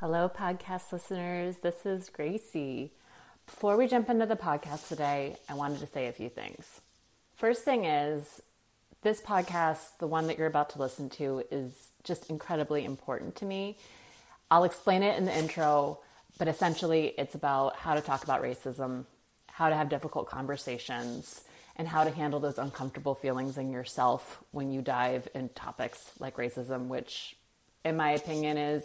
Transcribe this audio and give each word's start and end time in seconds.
Hello, 0.00 0.28
podcast 0.28 0.92
listeners. 0.92 1.56
This 1.62 1.86
is 1.86 2.10
Gracie. 2.10 2.92
Before 3.46 3.78
we 3.78 3.88
jump 3.88 4.10
into 4.10 4.26
the 4.26 4.36
podcast 4.36 4.88
today, 4.88 5.36
I 5.48 5.54
wanted 5.54 5.80
to 5.80 5.86
say 5.86 6.06
a 6.06 6.12
few 6.12 6.28
things. 6.28 6.82
First 7.34 7.64
thing 7.64 7.86
is, 7.86 8.42
this 9.00 9.22
podcast, 9.22 9.96
the 9.98 10.06
one 10.06 10.26
that 10.26 10.36
you're 10.36 10.48
about 10.48 10.68
to 10.70 10.78
listen 10.78 11.08
to, 11.08 11.44
is 11.50 11.88
just 12.04 12.28
incredibly 12.28 12.84
important 12.84 13.36
to 13.36 13.46
me. 13.46 13.78
I'll 14.50 14.64
explain 14.64 15.02
it 15.02 15.16
in 15.16 15.24
the 15.24 15.34
intro, 15.34 16.00
but 16.36 16.46
essentially, 16.46 17.14
it's 17.16 17.34
about 17.34 17.76
how 17.76 17.94
to 17.94 18.02
talk 18.02 18.22
about 18.22 18.42
racism, 18.42 19.06
how 19.46 19.70
to 19.70 19.74
have 19.74 19.88
difficult 19.88 20.28
conversations, 20.28 21.40
and 21.76 21.88
how 21.88 22.04
to 22.04 22.10
handle 22.10 22.38
those 22.38 22.58
uncomfortable 22.58 23.14
feelings 23.14 23.56
in 23.56 23.70
yourself 23.70 24.44
when 24.50 24.70
you 24.70 24.82
dive 24.82 25.26
in 25.34 25.48
topics 25.48 26.10
like 26.18 26.36
racism, 26.36 26.88
which, 26.88 27.34
in 27.82 27.96
my 27.96 28.10
opinion, 28.10 28.58
is 28.58 28.84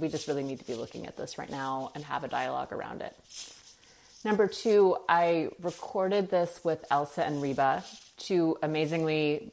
we 0.00 0.08
just 0.08 0.28
really 0.28 0.42
need 0.42 0.58
to 0.58 0.66
be 0.66 0.74
looking 0.74 1.06
at 1.06 1.16
this 1.16 1.38
right 1.38 1.50
now 1.50 1.90
and 1.94 2.04
have 2.04 2.24
a 2.24 2.28
dialogue 2.28 2.72
around 2.72 3.02
it. 3.02 3.14
Number 4.24 4.46
two, 4.46 4.96
I 5.08 5.50
recorded 5.60 6.30
this 6.30 6.60
with 6.62 6.84
Elsa 6.90 7.24
and 7.24 7.42
Reba, 7.42 7.84
two 8.18 8.56
amazingly 8.62 9.50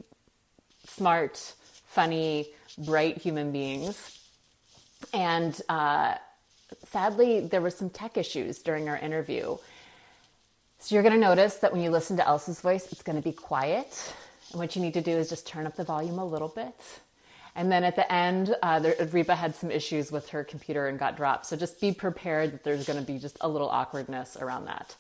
smart, 0.86 1.54
funny, 1.88 2.48
bright 2.78 3.18
human 3.18 3.52
beings. 3.52 4.20
And 5.14 5.60
uh, 5.70 6.16
sadly, 6.90 7.40
there 7.42 7.62
were 7.62 7.72
some 7.72 7.90
tech 7.90 8.18
issues 8.18 8.60
during 8.60 8.90
our 8.90 8.98
interview. 8.98 9.58
So 10.80 10.96
you're 10.96 11.04
going 11.04 11.16
to 11.16 11.20
notice 11.20 11.56
that 11.56 11.74
when 11.74 11.82
you 11.82 11.90
listen 11.90 12.18
to 12.18 12.28
Elsa's 12.28 12.62
voice, 12.62 12.92
it's 12.92 13.02
going 13.02 13.16
to 13.16 13.22
be 13.22 13.34
quiet. 13.34 14.14
And 14.52 14.60
what 14.60 14.76
you 14.76 14.82
need 14.82 14.94
to 14.94 15.02
do 15.02 15.12
is 15.12 15.30
just 15.30 15.48
turn 15.48 15.66
up 15.66 15.76
the 15.76 15.84
volume 15.84 16.20
a 16.20 16.26
little 16.26 16.48
bit. 16.48 16.76
And 17.56 17.72
then 17.72 17.84
at 17.84 17.96
the 17.96 18.12
end, 18.12 18.56
uh, 18.62 18.80
there, 18.80 18.96
Reba 19.12 19.36
had 19.36 19.56
some 19.56 19.72
issues 19.72 20.12
with 20.12 20.30
her 20.30 20.44
computer 20.44 20.88
and 20.88 20.98
got 20.98 21.18
dropped. 21.18 21.46
So 21.46 21.56
just 21.56 21.82
be 21.82 21.92
prepared 21.92 22.54
that 22.54 22.64
there's 22.64 22.86
going 22.86 23.00
to 23.00 23.06
be 23.06 23.20
just 23.20 23.38
a 23.42 23.50
little 23.50 23.70
awkwardness 23.70 24.38
around 24.38 24.66
that. 24.66 24.96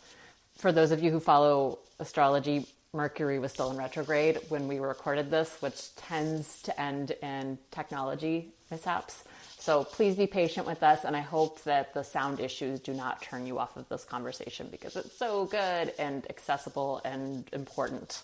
For 0.58 0.72
those 0.72 0.91
of 0.91 1.02
you 1.02 1.11
who 1.11 1.19
follow 1.19 1.80
astrology, 2.00 2.66
Mercury 2.91 3.38
was 3.39 3.52
still 3.52 3.69
in 3.72 3.78
retrograde 3.78 4.39
when 4.50 4.67
we 4.67 4.80
recorded 4.80 5.30
this, 5.30 5.58
which 5.61 5.95
tends 5.95 6.61
to 6.64 6.81
end 6.81 7.11
in 7.22 7.58
technology 7.72 8.52
mishaps. 8.72 9.23
So 9.59 9.84
please 9.84 10.16
be 10.16 10.25
patient 10.25 10.66
with 10.66 10.81
us, 10.84 11.03
and 11.03 11.16
I 11.16 11.19
hope 11.19 11.63
that 11.63 11.94
the 11.94 12.03
sound 12.03 12.39
issues 12.39 12.80
do 12.80 12.94
not 12.94 13.22
turn 13.22 13.45
you 13.45 13.59
off 13.59 13.78
of 13.78 13.88
this 13.89 14.06
conversation 14.06 14.69
because 14.72 14.95
it's 14.95 15.16
so 15.17 15.45
good 15.45 15.94
and 16.00 16.25
accessible 16.30 17.02
and 17.03 17.47
important. 17.53 18.23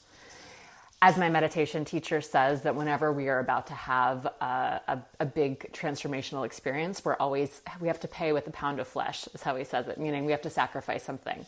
As 1.02 1.18
my 1.18 1.30
meditation 1.30 1.86
teacher 1.86 2.22
says, 2.22 2.64
that 2.64 2.76
whenever 2.76 3.12
we 3.12 3.28
are 3.28 3.40
about 3.40 3.68
to 3.68 3.74
have 3.74 4.26
a, 4.26 4.82
a, 4.88 5.02
a 5.20 5.26
big 5.26 5.72
transformational 5.72 6.46
experience, 6.46 7.04
we're 7.04 7.16
always, 7.16 7.62
we 7.80 7.88
have 7.90 8.00
to 8.00 8.08
pay 8.08 8.34
with 8.34 8.48
a 8.48 8.52
pound 8.52 8.80
of 8.80 8.88
flesh, 8.88 9.28
is 9.34 9.44
how 9.44 9.56
he 9.56 9.66
says 9.66 9.88
it, 9.88 10.00
meaning 10.00 10.26
we 10.26 10.32
have 10.32 10.42
to 10.44 10.50
sacrifice 10.50 11.04
something. 11.04 11.46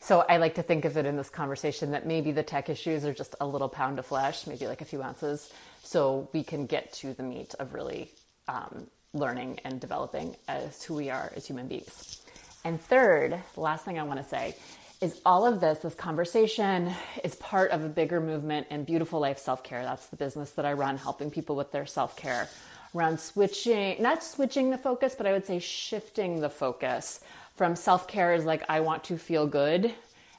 So 0.00 0.20
I 0.20 0.38
like 0.38 0.54
to 0.56 0.62
think 0.62 0.84
of 0.84 0.96
it 0.96 1.06
in 1.06 1.16
this 1.16 1.28
conversation 1.28 1.92
that 1.92 2.06
maybe 2.06 2.32
the 2.32 2.42
tech 2.42 2.68
issues 2.68 3.04
are 3.04 3.14
just 3.14 3.34
a 3.40 3.46
little 3.46 3.68
pound 3.68 3.98
of 3.98 4.06
flesh, 4.06 4.46
maybe 4.46 4.66
like 4.66 4.80
a 4.80 4.84
few 4.84 5.02
ounces, 5.02 5.52
so 5.82 6.28
we 6.32 6.42
can 6.42 6.66
get 6.66 6.92
to 6.94 7.12
the 7.12 7.22
meat 7.22 7.54
of 7.58 7.74
really 7.74 8.10
um, 8.48 8.86
learning 9.12 9.60
and 9.64 9.80
developing 9.80 10.36
as 10.48 10.82
who 10.82 10.94
we 10.94 11.10
are 11.10 11.32
as 11.36 11.46
human 11.46 11.68
beings. 11.68 12.22
And 12.64 12.80
third, 12.80 13.40
the 13.54 13.60
last 13.60 13.84
thing 13.84 13.98
I 13.98 14.02
want 14.02 14.22
to 14.22 14.28
say 14.28 14.56
is 15.00 15.20
all 15.26 15.46
of 15.46 15.60
this, 15.60 15.78
this 15.78 15.94
conversation 15.94 16.90
is 17.22 17.34
part 17.36 17.70
of 17.70 17.84
a 17.84 17.88
bigger 17.88 18.20
movement 18.20 18.66
in 18.70 18.84
beautiful 18.84 19.20
life 19.20 19.38
self 19.38 19.62
care. 19.62 19.82
That's 19.82 20.06
the 20.06 20.16
business 20.16 20.50
that 20.52 20.64
I 20.64 20.72
run, 20.72 20.96
helping 20.96 21.30
people 21.30 21.56
with 21.56 21.72
their 21.72 21.86
self 21.86 22.16
care 22.16 22.48
around 22.94 23.20
switching, 23.20 24.00
not 24.02 24.24
switching 24.24 24.70
the 24.70 24.78
focus, 24.78 25.14
but 25.16 25.26
I 25.26 25.32
would 25.32 25.44
say 25.44 25.58
shifting 25.58 26.40
the 26.40 26.48
focus 26.48 27.20
from 27.54 27.76
self 27.76 28.08
care 28.08 28.34
is 28.34 28.44
like, 28.44 28.64
I 28.68 28.80
want 28.80 29.04
to 29.04 29.18
feel 29.18 29.46
good 29.46 29.94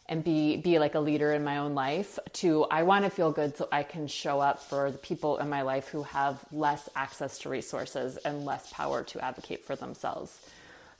and 0.10 0.24
be 0.24 0.58
be 0.58 0.80
like 0.80 0.96
a 0.96 1.00
leader 1.00 1.34
in 1.34 1.44
my 1.44 1.58
own 1.58 1.76
life 1.76 2.18
to 2.32 2.64
I 2.66 2.84
want 2.84 3.04
to 3.06 3.12
feel 3.12 3.32
good 3.32 3.58
so 3.58 3.68
I 3.72 3.84
can 3.84 4.08
show 4.08 4.40
up 4.40 4.62
for 4.62 4.90
the 4.90 4.98
people 4.98 5.38
in 5.38 5.50
my 5.50 5.64
life 5.64 5.90
who 5.90 6.04
have 6.04 6.44
less 6.52 6.90
access 6.96 7.40
to 7.40 7.50
resources 7.50 8.18
and 8.18 8.46
less 8.46 8.72
power 8.72 9.04
to 9.04 9.24
advocate 9.24 9.66
for 9.66 9.76
themselves. 9.76 10.40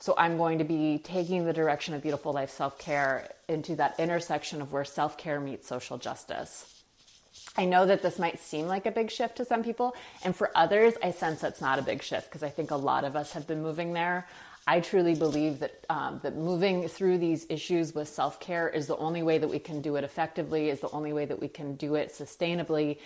So 0.00 0.14
I'm 0.16 0.36
going 0.36 0.58
to 0.58 0.64
be 0.64 1.00
taking 1.02 1.44
the 1.44 1.52
direction 1.52 1.94
of 1.94 2.02
beautiful 2.02 2.32
life 2.32 2.50
self-care 2.50 3.28
into 3.48 3.74
that 3.76 3.98
intersection 3.98 4.62
of 4.62 4.72
where 4.72 4.84
self-care 4.84 5.40
meets 5.40 5.66
social 5.66 5.98
justice. 5.98 6.82
I 7.56 7.64
know 7.64 7.86
that 7.86 8.02
this 8.02 8.18
might 8.18 8.38
seem 8.38 8.66
like 8.66 8.86
a 8.86 8.92
big 8.92 9.10
shift 9.10 9.36
to 9.36 9.44
some 9.44 9.64
people, 9.64 9.96
and 10.24 10.34
for 10.36 10.50
others, 10.54 10.94
I 11.02 11.10
sense 11.10 11.42
it's 11.42 11.60
not 11.60 11.80
a 11.80 11.82
big 11.82 12.02
shift 12.02 12.28
because 12.28 12.44
I 12.44 12.50
think 12.50 12.70
a 12.70 12.76
lot 12.76 13.04
of 13.04 13.16
us 13.16 13.32
have 13.32 13.48
been 13.48 13.62
moving 13.62 13.92
there. 13.92 14.28
I 14.68 14.80
truly 14.80 15.14
believe 15.14 15.60
that 15.60 15.84
um, 15.88 16.20
that 16.22 16.36
moving 16.36 16.88
through 16.88 17.18
these 17.18 17.46
issues 17.48 17.94
with 17.94 18.06
self 18.06 18.38
care 18.38 18.68
is 18.68 18.86
the 18.86 18.96
only 18.98 19.22
way 19.22 19.38
that 19.38 19.48
we 19.48 19.58
can 19.58 19.80
do 19.80 19.96
it 19.96 20.04
effectively, 20.04 20.68
is 20.68 20.80
the 20.80 20.90
only 20.90 21.12
way 21.12 21.24
that 21.24 21.40
we 21.40 21.48
can 21.48 21.74
do 21.74 21.94
it 21.94 22.12
sustainably, 22.12 22.98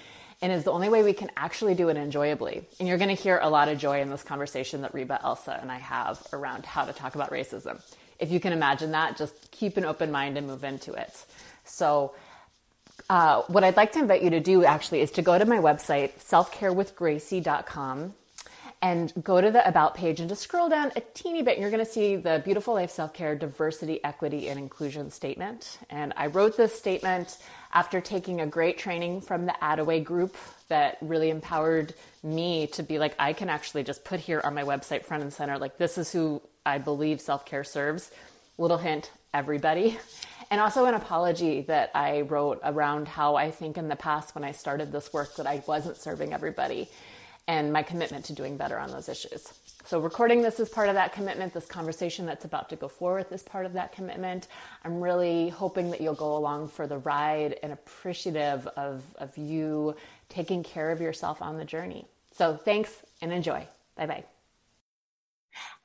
and 0.43 0.53
is 0.53 0.65
the 0.65 0.73
only 0.73 0.89
way 0.89 1.03
we 1.03 1.13
can 1.13 1.31
actually 1.37 1.75
do 1.75 1.89
it 1.89 1.97
enjoyably. 1.97 2.67
And 2.79 2.89
you're 2.89 2.99
going 2.99 3.15
to 3.15 3.23
hear 3.23 3.39
a 3.41 3.49
lot 3.49 3.69
of 3.69 3.79
joy 3.79 4.01
in 4.01 4.11
this 4.11 4.23
conversation 4.23 4.83
that 4.83 4.93
Reba, 4.93 5.21
Elsa, 5.23 5.59
and 5.63 5.71
I 5.71 5.79
have 5.79 6.21
around 6.33 6.67
how 6.67 6.85
to 6.85 6.93
talk 6.93 7.15
about 7.15 7.31
racism. 7.31 7.81
If 8.19 8.31
you 8.31 8.41
can 8.41 8.53
imagine 8.53 8.91
that, 8.91 9.17
just 9.17 9.51
keep 9.53 9.77
an 9.77 9.85
open 9.85 10.11
mind 10.11 10.37
and 10.37 10.47
move 10.47 10.65
into 10.65 10.93
it. 10.93 11.25
So. 11.65 12.13
Uh, 13.09 13.43
what 13.49 13.65
I'd 13.65 13.77
like 13.77 13.93
to 13.93 13.99
invite 13.99 14.23
you 14.23 14.31
to 14.31 14.41
do 14.41 14.65
actually 14.65 15.01
is 15.01 15.11
to 15.13 15.23
go 15.23 15.37
to 15.37 15.45
my 15.45 15.57
website, 15.59 16.13
selfcarewithgracie.com 16.23 18.15
and 18.83 19.13
go 19.23 19.41
to 19.41 19.51
the 19.51 19.67
About 19.67 19.95
page 19.95 20.19
and 20.19 20.29
just 20.29 20.43
scroll 20.43 20.69
down 20.69 20.91
a 20.97 21.01
teeny 21.15 21.41
bit. 21.43 21.53
And 21.53 21.63
you're 21.63 21.71
going 21.71 21.85
to 21.85 21.91
see 21.91 22.17
the 22.17 22.43
Beautiful 22.45 22.75
Life 22.75 22.91
Self 22.91 23.15
Care 23.15 23.37
Diversity, 23.37 24.03
Equity, 24.05 24.49
and 24.49 24.59
Inclusion 24.59 25.11
statement. 25.11 25.79
And 25.89 26.13
I 26.17 26.27
wrote 26.27 26.57
this 26.57 26.77
statement 26.77 27.39
after 27.72 28.00
taking 28.00 28.41
a 28.41 28.47
great 28.47 28.78
training 28.78 29.21
from 29.21 29.47
the 29.47 29.55
Attaway 29.62 30.03
group 30.05 30.37
that 30.69 30.99
really 31.00 31.31
empowered 31.31 31.94
me 32.22 32.66
to 32.69 32.83
be 32.83 32.99
like, 32.99 33.15
I 33.19 33.33
can 33.33 33.49
actually 33.49 33.83
just 33.83 34.05
put 34.05 34.21
here 34.21 34.41
on 34.44 34.55
my 34.55 34.62
website, 34.62 35.05
front 35.05 35.22
and 35.22 35.33
center, 35.33 35.59
like, 35.59 35.78
this 35.78 35.97
is 35.99 36.12
who 36.12 36.43
I 36.65 36.78
believe 36.78 37.21
self 37.21 37.44
care 37.44 37.65
serves. 37.65 38.11
Little 38.59 38.78
hint, 38.78 39.11
everybody. 39.32 39.99
And 40.50 40.61
also 40.61 40.84
an 40.84 40.94
apology 40.94 41.62
that 41.62 41.91
I 41.94 42.21
wrote 42.22 42.61
around 42.62 43.09
how 43.09 43.37
I 43.37 43.50
think 43.50 43.78
in 43.78 43.88
the 43.88 43.97
past 43.97 44.34
when 44.34 44.44
I 44.44 44.53
started 44.53 44.93
this 44.93 45.12
work 45.12 45.37
that 45.37 45.47
I 45.47 45.62
wasn't 45.66 45.97
serving 45.97 46.34
everybody 46.34 46.91
and 47.49 47.73
my 47.73 47.83
commitment 47.83 48.25
to 48.27 48.33
doing 48.33 48.57
better 48.57 48.79
on 48.79 48.91
those 48.91 49.09
issues. 49.09 49.53
So, 49.85 49.99
recording 49.99 50.43
this 50.43 50.61
is 50.61 50.69
part 50.69 50.89
of 50.89 50.95
that 50.95 51.13
commitment. 51.13 51.53
This 51.53 51.67
conversation 51.67 52.25
that's 52.25 52.45
about 52.45 52.69
to 52.71 52.77
go 52.77 52.89
forward 52.89 53.27
is 53.31 53.43
part 53.43 53.67
of 53.67 53.73
that 53.73 53.93
commitment. 53.93 54.49
I'm 54.85 55.01
really 55.01 55.49
hoping 55.49 55.91
that 55.91 56.01
you'll 56.01 56.15
go 56.15 56.37
along 56.37 56.69
for 56.69 56.87
the 56.87 56.99
ride 56.99 57.59
and 57.63 57.73
appreciative 57.73 58.67
of, 58.69 59.03
of 59.19 59.37
you 59.37 59.97
taking 60.29 60.63
care 60.63 60.91
of 60.91 61.01
yourself 61.01 61.43
on 61.43 61.59
the 61.59 61.65
journey. 61.65 62.07
So, 62.33 62.57
thanks 62.57 62.93
and 63.21 63.33
enjoy. 63.33 63.67
Bye 63.97 64.07
bye. 64.07 64.25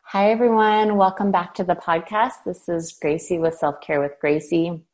Hi, 0.04 0.32
everyone. 0.32 0.96
Welcome 0.96 1.32
back 1.32 1.56
to 1.56 1.64
the 1.64 1.76
podcast. 1.76 2.44
This 2.46 2.70
is 2.70 2.98
Gracie 3.02 3.40
with 3.40 3.56
Self 3.56 3.82
Care 3.82 4.00
with 4.00 4.14
Gracie 4.22 4.87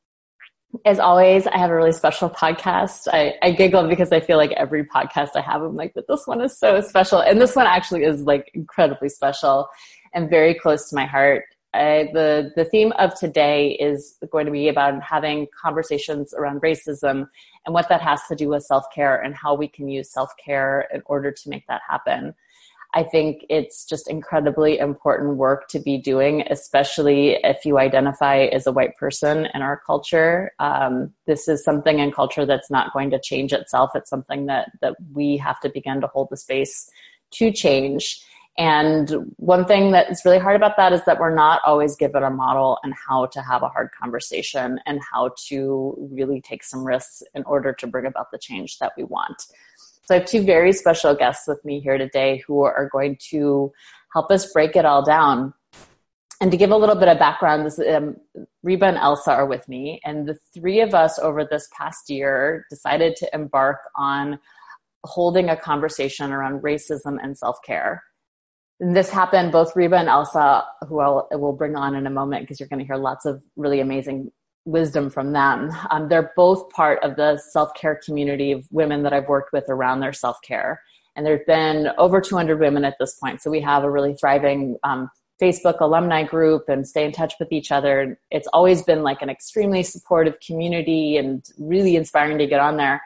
as 0.86 1.00
always, 1.00 1.46
I 1.48 1.58
have 1.58 1.70
a 1.70 1.76
really 1.76 1.92
special 1.92 2.30
podcast. 2.30 3.08
I, 3.12 3.36
I, 3.42 3.52
giggle 3.52 3.88
because 3.88 4.12
I 4.12 4.20
feel 4.20 4.38
like 4.38 4.52
every 4.54 4.84
podcast 4.84 5.30
I 5.36 5.42
have, 5.42 5.62
I'm 5.62 5.76
like, 5.76 5.94
but 5.94 6.08
this 6.08 6.26
one 6.26 6.42
is 6.42 6.58
so 6.58 6.82
special. 6.82 7.20
And 7.20 7.40
this 7.40 7.56
one 7.56 7.68
actually 7.68 8.04
is 8.04 8.22
like 8.24 8.50
incredibly 8.54 9.10
special 9.10 9.68
and 10.14 10.30
very 10.30 10.54
close 10.54 10.90
to 10.90 10.96
my 10.96 11.06
heart. 11.06 11.46
I, 11.76 12.10
the, 12.14 12.52
the 12.56 12.66
theme 12.66 12.92
of 12.94 13.18
today 13.20 13.72
is 13.72 14.18
going 14.32 14.46
to 14.46 14.52
be 14.52 14.68
about 14.68 15.02
having 15.02 15.48
conversations 15.60 16.34
around 16.34 16.62
racism 16.62 17.28
and 17.66 17.74
what 17.74 17.90
that 17.90 18.02
has 18.02 18.22
to 18.30 18.36
do 18.36 18.50
with 18.50 18.64
self 18.64 18.86
care 18.94 19.22
and 19.22 19.36
how 19.36 19.56
we 19.56 19.68
can 19.68 19.88
use 19.88 20.12
self 20.12 20.32
care 20.44 20.88
in 20.94 21.02
order 21.06 21.32
to 21.32 21.50
make 21.50 21.66
that 21.68 21.82
happen. 21.88 22.34
I 22.96 23.04
think 23.04 23.46
it's 23.50 23.86
just 23.86 24.10
incredibly 24.10 24.78
important 24.78 25.38
work 25.38 25.68
to 25.70 25.80
be 25.80 25.98
doing, 25.98 26.44
especially 26.50 27.40
if 27.44 27.66
you 27.66 27.80
identify 27.80 28.44
as 28.46 28.68
a 28.68 28.72
white 28.72 28.96
person 28.98 29.48
in 29.54 29.62
our 29.62 29.82
culture. 29.86 30.52
Um, 30.60 31.12
this 31.26 31.48
is 31.48 31.64
something 31.64 32.00
in 32.00 32.12
culture 32.12 32.46
that's 32.46 32.70
not 32.70 32.94
going 32.94 33.10
to 33.10 33.20
change 33.20 33.52
itself. 33.52 33.92
It's 33.96 34.10
something 34.10 34.46
that 34.46 34.72
that 34.82 34.96
we 35.14 35.38
have 35.38 35.60
to 35.62 35.70
begin 35.70 36.02
to 36.02 36.08
hold 36.08 36.28
the 36.30 36.38
space 36.38 36.90
to 37.32 37.52
change. 37.52 38.24
And 38.58 39.34
one 39.38 39.66
thing 39.66 39.92
that 39.92 40.12
is 40.12 40.22
really 40.24 40.38
hard 40.38 40.56
about 40.56 40.78
that 40.78 40.94
is 40.94 41.04
that 41.06 41.20
we're 41.20 41.34
not 41.34 41.62
always 41.66 41.96
given 41.96 42.22
a 42.22 42.30
model 42.30 42.78
and 42.84 42.94
how 42.94 43.26
to 43.28 43.42
have 43.42 43.64
a 43.64 43.70
hard 43.70 43.90
conversation 44.00 44.80
and 44.86 45.02
how 45.12 45.32
to 45.48 46.10
really 46.12 46.40
take 46.40 46.64
some 46.64 46.84
risks 46.84 47.24
in 47.34 47.44
order 47.46 47.74
to 47.74 47.88
bring 47.88 48.06
about 48.06 48.30
the 48.32 48.38
change 48.38 48.78
that 48.78 48.94
we 48.96 49.04
want. 49.06 49.48
So 50.06 50.16
I 50.16 50.20
have 50.20 50.28
two 50.28 50.44
very 50.44 50.74
special 50.74 51.16
guests 51.16 51.48
with 51.48 51.64
me 51.64 51.80
here 51.80 51.98
today 51.98 52.44
who 52.46 52.64
are 52.64 52.90
going 52.92 53.18
to 53.30 53.72
help 54.14 54.32
us 54.32 54.52
break 54.52 54.76
it 54.76 54.86
all 54.86 55.04
down. 55.04 55.54
And 56.42 56.52
to 56.52 56.58
give 56.58 56.72
a 56.72 56.78
little 56.78 56.96
bit 56.96 57.08
of 57.08 57.18
background, 57.18 57.66
this, 57.66 57.80
um, 57.80 58.18
Reba 58.64 58.86
and 58.86 58.98
Elsa 58.98 59.32
are 59.32 59.46
with 59.46 59.68
me, 59.70 60.02
and 60.04 60.28
the 60.28 60.38
three 60.54 60.82
of 60.82 60.94
us 60.94 61.18
over 61.20 61.46
this 61.46 61.70
past 61.78 62.10
year 62.10 62.66
decided 62.70 63.16
to 63.18 63.30
embark 63.34 63.78
on 63.96 64.40
holding 65.06 65.50
a 65.50 65.56
conversation 65.56 66.34
around 66.34 66.62
racism 66.62 67.18
and 67.24 67.38
self 67.38 67.60
care. 67.66 68.04
And 68.82 68.94
this 68.94 69.10
happened 69.10 69.54
both 69.54 69.74
Reba 69.74 69.96
and 69.96 70.10
Elsa, 70.10 70.66
who 70.90 71.00
I'll, 71.00 71.30
will 71.32 71.54
bring 71.54 71.78
on 71.78 71.96
in 71.96 72.08
a 72.08 72.10
moment 72.10 72.44
because 72.44 72.60
you're 72.60 72.68
going 72.68 72.80
to 72.80 72.86
hear 72.86 72.98
lots 72.98 73.26
of 73.26 73.42
really 73.56 73.80
amazing 73.80 74.30
wisdom 74.66 75.10
from 75.10 75.34
them. 75.34 75.72
Um, 75.92 76.10
they're 76.10 76.32
both 76.36 76.70
part 76.70 77.04
of 77.04 77.16
the 77.16 77.38
self 77.38 77.74
care 77.74 78.00
community 78.04 78.52
of 78.52 78.66
women 78.72 79.04
that 79.04 79.14
I've 79.14 79.28
worked 79.28 79.54
with 79.54 79.66
around 79.70 80.00
their 80.00 80.14
self 80.14 80.38
care. 80.42 80.82
And 81.16 81.26
there's 81.26 81.46
been 81.46 81.90
over 81.98 82.22
200 82.22 82.60
women 82.60 82.86
at 82.86 82.96
this 83.00 83.16
point. 83.16 83.42
So 83.42 83.52
we 83.52 83.62
have 83.62 83.84
a 83.84 83.92
really 83.92 84.16
thriving 84.16 84.78
um, 84.84 85.12
Facebook 85.42 85.80
alumni 85.80 86.24
group 86.24 86.70
and 86.70 86.88
stay 86.88 87.06
in 87.06 87.12
touch 87.12 87.34
with 87.40 87.52
each 87.52 87.72
other. 87.72 88.20
It's 88.32 88.48
always 88.54 88.82
been 88.82 89.04
like 89.04 89.22
an 89.22 89.30
extremely 89.30 89.84
supportive 89.84 90.40
community 90.40 91.18
and 91.18 91.46
really 91.60 91.96
inspiring 91.96 92.38
to 92.40 92.48
get 92.48 92.60
on 92.60 92.78
there. 92.78 93.02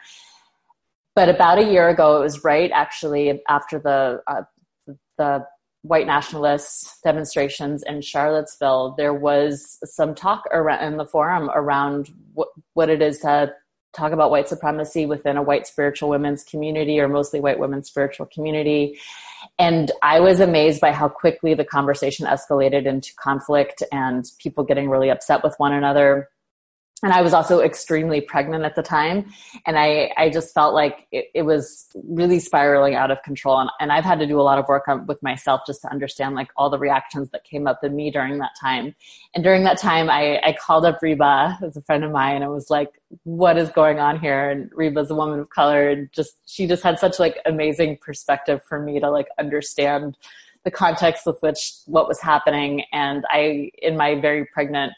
But 1.15 1.29
about 1.29 1.57
a 1.57 1.63
year 1.63 1.89
ago, 1.89 2.17
it 2.17 2.21
was 2.21 2.43
right 2.43 2.69
actually 2.73 3.41
after 3.49 3.79
the 3.79 4.21
uh, 4.27 4.43
the 5.17 5.45
white 5.87 6.07
nationalist 6.07 7.01
demonstrations 7.03 7.83
in 7.83 8.01
Charlottesville, 8.01 8.95
there 8.97 9.13
was 9.13 9.79
some 9.83 10.13
talk 10.13 10.43
around 10.51 10.85
in 10.85 10.97
the 10.97 11.05
forum 11.05 11.49
around 11.53 12.13
what, 12.33 12.49
what 12.73 12.89
it 12.89 13.01
is 13.01 13.19
to 13.19 13.53
talk 13.93 14.11
about 14.11 14.29
white 14.29 14.47
supremacy 14.47 15.05
within 15.05 15.37
a 15.37 15.41
white 15.41 15.65
spiritual 15.65 16.09
women's 16.09 16.43
community 16.43 16.99
or 16.99 17.07
mostly 17.07 17.39
white 17.39 17.59
women's 17.59 17.87
spiritual 17.87 18.27
community. 18.27 18.99
And 19.57 19.91
I 20.01 20.19
was 20.19 20.39
amazed 20.39 20.81
by 20.81 20.91
how 20.91 21.09
quickly 21.09 21.53
the 21.53 21.65
conversation 21.65 22.27
escalated 22.27 22.85
into 22.85 23.13
conflict 23.15 23.81
and 23.91 24.29
people 24.39 24.63
getting 24.63 24.89
really 24.89 25.09
upset 25.09 25.43
with 25.43 25.55
one 25.57 25.73
another 25.73 26.29
and 27.03 27.13
I 27.13 27.21
was 27.21 27.31
also 27.31 27.59
extremely 27.59 28.21
pregnant 28.21 28.63
at 28.65 28.75
the 28.75 28.81
time. 28.81 29.31
And 29.67 29.77
I, 29.77 30.11
I 30.17 30.31
just 30.31 30.51
felt 30.53 30.73
like 30.73 31.05
it, 31.11 31.25
it 31.35 31.43
was 31.43 31.87
really 31.93 32.39
spiraling 32.39 32.95
out 32.95 33.11
of 33.11 33.21
control. 33.21 33.59
And, 33.59 33.69
and 33.79 33.91
I've 33.91 34.03
had 34.03 34.17
to 34.19 34.25
do 34.25 34.39
a 34.39 34.41
lot 34.41 34.57
of 34.57 34.67
work 34.67 34.87
on, 34.87 35.05
with 35.05 35.21
myself 35.21 35.61
just 35.67 35.81
to 35.83 35.91
understand 35.91 36.33
like 36.33 36.49
all 36.57 36.71
the 36.71 36.79
reactions 36.79 37.29
that 37.31 37.43
came 37.43 37.67
up 37.67 37.83
in 37.83 37.95
me 37.95 38.09
during 38.09 38.39
that 38.39 38.51
time. 38.59 38.95
And 39.35 39.43
during 39.43 39.63
that 39.65 39.77
time, 39.77 40.09
I, 40.09 40.39
I 40.43 40.53
called 40.53 40.85
up 40.85 40.97
Reba 41.01 41.59
as 41.61 41.77
a 41.77 41.83
friend 41.83 42.03
of 42.03 42.11
mine 42.11 42.41
and 42.41 42.51
was 42.51 42.71
like, 42.71 42.89
what 43.23 43.57
is 43.57 43.69
going 43.69 43.99
on 43.99 44.19
here? 44.19 44.49
And 44.49 44.71
Reba's 44.73 45.11
a 45.11 45.15
woman 45.15 45.39
of 45.39 45.51
color 45.51 45.89
and 45.89 46.11
just, 46.13 46.31
she 46.47 46.65
just 46.65 46.81
had 46.81 46.97
such 46.97 47.19
like 47.19 47.37
amazing 47.45 47.97
perspective 48.01 48.61
for 48.67 48.81
me 48.81 48.99
to 48.99 49.11
like 49.11 49.27
understand 49.37 50.17
the 50.63 50.71
context 50.71 51.27
with 51.27 51.39
which 51.41 51.73
what 51.85 52.07
was 52.07 52.19
happening. 52.19 52.83
And 52.91 53.23
I, 53.29 53.69
in 53.83 53.95
my 53.95 54.19
very 54.19 54.45
pregnant 54.45 54.93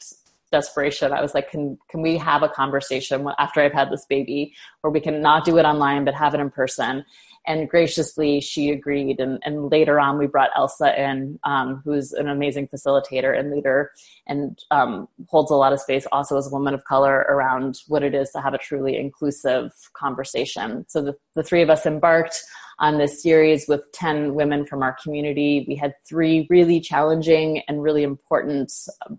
desperation. 0.51 1.13
I 1.13 1.21
was 1.21 1.33
like 1.33 1.49
can 1.49 1.77
can 1.89 2.01
we 2.01 2.17
have 2.17 2.43
a 2.43 2.49
conversation 2.49 3.27
after 3.37 3.61
i've 3.61 3.73
had 3.73 3.91
this 3.91 4.05
baby 4.09 4.53
where 4.81 4.91
we 4.91 4.99
can 4.99 5.21
not 5.21 5.45
do 5.45 5.57
it 5.57 5.65
online 5.65 6.05
but 6.05 6.13
have 6.13 6.33
it 6.33 6.39
in 6.39 6.49
person? 6.49 7.05
And 7.47 7.69
graciously 7.69 8.41
she 8.41 8.69
agreed. 8.69 9.19
And, 9.19 9.39
and 9.43 9.71
later 9.71 9.99
on 9.99 10.17
we 10.17 10.27
brought 10.27 10.49
elsa 10.55 10.99
in 11.01 11.39
um, 11.43 11.81
who's 11.83 12.11
an 12.11 12.27
amazing 12.27 12.67
facilitator 12.67 13.37
and 13.37 13.51
leader 13.51 13.91
and 14.27 14.57
um, 14.71 15.07
holds 15.27 15.51
a 15.51 15.55
lot 15.55 15.73
of 15.73 15.79
space 15.79 16.05
also 16.11 16.37
as 16.37 16.47
a 16.47 16.51
woman 16.51 16.73
of 16.73 16.83
color 16.85 17.25
around 17.29 17.79
what 17.87 18.03
it 18.03 18.13
is 18.13 18.29
to 18.31 18.41
have 18.41 18.53
a 18.53 18.57
truly 18.57 18.97
inclusive 18.97 19.71
conversation. 19.93 20.85
So 20.89 21.01
the, 21.01 21.15
the 21.35 21.43
three 21.43 21.61
of 21.61 21.69
us 21.69 21.85
embarked 21.85 22.43
on 22.79 22.97
this 22.97 23.21
series 23.21 23.67
with 23.67 23.91
10 23.91 24.35
women 24.35 24.65
from 24.65 24.81
our 24.81 24.95
community. 25.03 25.65
We 25.67 25.75
had 25.75 25.93
three 26.07 26.47
really 26.49 26.79
challenging 26.79 27.61
and 27.67 27.83
really 27.83 28.03
important 28.03 28.71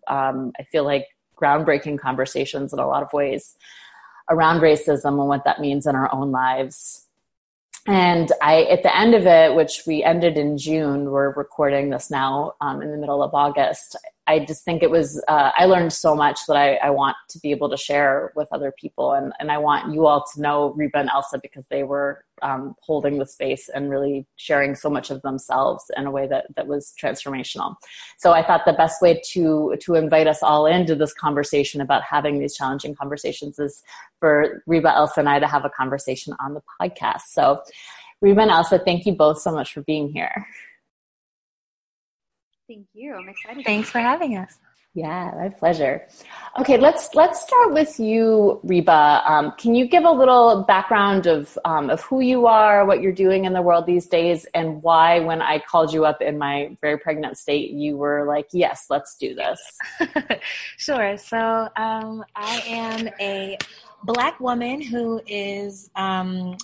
um, 0.08 0.52
i 0.58 0.62
feel 0.64 0.84
like 0.84 1.06
groundbreaking 1.40 1.98
conversations 1.98 2.72
in 2.72 2.78
a 2.78 2.86
lot 2.86 3.02
of 3.02 3.12
ways 3.12 3.56
around 4.30 4.60
racism 4.60 5.18
and 5.18 5.28
what 5.28 5.44
that 5.44 5.60
means 5.60 5.86
in 5.86 5.96
our 5.96 6.12
own 6.14 6.30
lives. 6.30 7.06
And 7.86 8.30
I, 8.42 8.64
at 8.64 8.82
the 8.82 8.96
end 8.96 9.14
of 9.14 9.26
it, 9.26 9.54
which 9.54 9.82
we 9.86 10.04
ended 10.04 10.36
in 10.36 10.58
June, 10.58 11.10
we're 11.10 11.32
recording 11.32 11.90
this 11.90 12.10
now 12.10 12.52
um, 12.60 12.82
in 12.82 12.90
the 12.90 12.98
middle 12.98 13.22
of 13.22 13.34
August. 13.34 13.96
I 14.26 14.40
just 14.40 14.64
think 14.64 14.82
it 14.82 14.90
was, 14.90 15.22
uh, 15.28 15.50
I 15.56 15.64
learned 15.64 15.92
so 15.92 16.14
much 16.14 16.40
that 16.46 16.56
I, 16.56 16.74
I, 16.76 16.90
want 16.90 17.16
to 17.30 17.38
be 17.40 17.50
able 17.50 17.68
to 17.70 17.76
share 17.76 18.32
with 18.36 18.48
other 18.52 18.72
people. 18.78 19.12
And, 19.12 19.32
and 19.40 19.50
I 19.50 19.58
want 19.58 19.92
you 19.92 20.06
all 20.06 20.24
to 20.34 20.40
know 20.40 20.72
Reba 20.76 20.98
and 20.98 21.10
Elsa 21.10 21.40
because 21.42 21.66
they 21.68 21.82
were 21.82 22.24
um, 22.42 22.74
holding 22.80 23.18
the 23.18 23.26
space 23.26 23.68
and 23.68 23.90
really 23.90 24.26
sharing 24.36 24.74
so 24.74 24.90
much 24.90 25.10
of 25.10 25.22
themselves 25.22 25.84
in 25.96 26.06
a 26.06 26.10
way 26.10 26.26
that, 26.26 26.46
that 26.56 26.66
was 26.66 26.94
transformational. 27.00 27.74
So 28.18 28.32
I 28.32 28.46
thought 28.46 28.64
the 28.66 28.72
best 28.72 29.00
way 29.02 29.20
to, 29.32 29.76
to 29.80 29.94
invite 29.94 30.26
us 30.26 30.42
all 30.42 30.66
into 30.66 30.94
this 30.94 31.12
conversation 31.14 31.80
about 31.80 32.02
having 32.02 32.38
these 32.38 32.56
challenging 32.56 32.94
conversations 32.94 33.58
is 33.58 33.82
for 34.18 34.62
Reba, 34.66 34.94
Elsa, 34.94 35.20
and 35.20 35.28
I 35.28 35.38
to 35.38 35.46
have 35.46 35.64
a 35.64 35.70
conversation 35.70 36.34
on 36.40 36.54
the 36.54 36.62
podcast. 36.80 37.22
So 37.30 37.62
Reba 38.20 38.42
and 38.42 38.50
Elsa, 38.50 38.78
thank 38.78 39.06
you 39.06 39.12
both 39.12 39.40
so 39.40 39.52
much 39.52 39.72
for 39.72 39.82
being 39.82 40.08
here. 40.08 40.46
Thank 42.68 42.86
you. 42.92 43.14
I'm 43.14 43.28
excited. 43.28 43.64
Thanks 43.64 43.90
for 43.90 43.98
having 43.98 44.36
us. 44.36 44.58
Yeah, 44.92 45.30
my 45.36 45.50
pleasure. 45.50 46.04
Okay, 46.58 46.76
let's 46.76 47.14
let's 47.14 47.40
start 47.40 47.72
with 47.72 48.00
you, 48.00 48.58
Reba. 48.64 49.22
Um, 49.24 49.52
can 49.56 49.76
you 49.76 49.86
give 49.86 50.02
a 50.04 50.10
little 50.10 50.64
background 50.64 51.28
of 51.28 51.56
um, 51.64 51.90
of 51.90 52.00
who 52.02 52.18
you 52.18 52.48
are, 52.48 52.84
what 52.84 53.00
you're 53.00 53.12
doing 53.12 53.44
in 53.44 53.52
the 53.52 53.62
world 53.62 53.86
these 53.86 54.08
days, 54.08 54.46
and 54.52 54.82
why, 54.82 55.20
when 55.20 55.42
I 55.42 55.60
called 55.60 55.92
you 55.92 56.04
up 56.06 56.20
in 56.20 56.38
my 56.38 56.76
very 56.80 56.98
pregnant 56.98 57.38
state, 57.38 57.70
you 57.70 57.96
were 57.98 58.24
like, 58.26 58.48
"Yes, 58.50 58.86
let's 58.90 59.16
do 59.16 59.32
this." 59.32 59.60
sure. 60.76 61.16
So 61.16 61.68
um, 61.76 62.24
I 62.34 62.60
am 62.66 63.08
a 63.20 63.58
black 64.02 64.40
woman 64.40 64.80
who 64.80 65.20
is 65.24 65.88
um, 65.94 66.56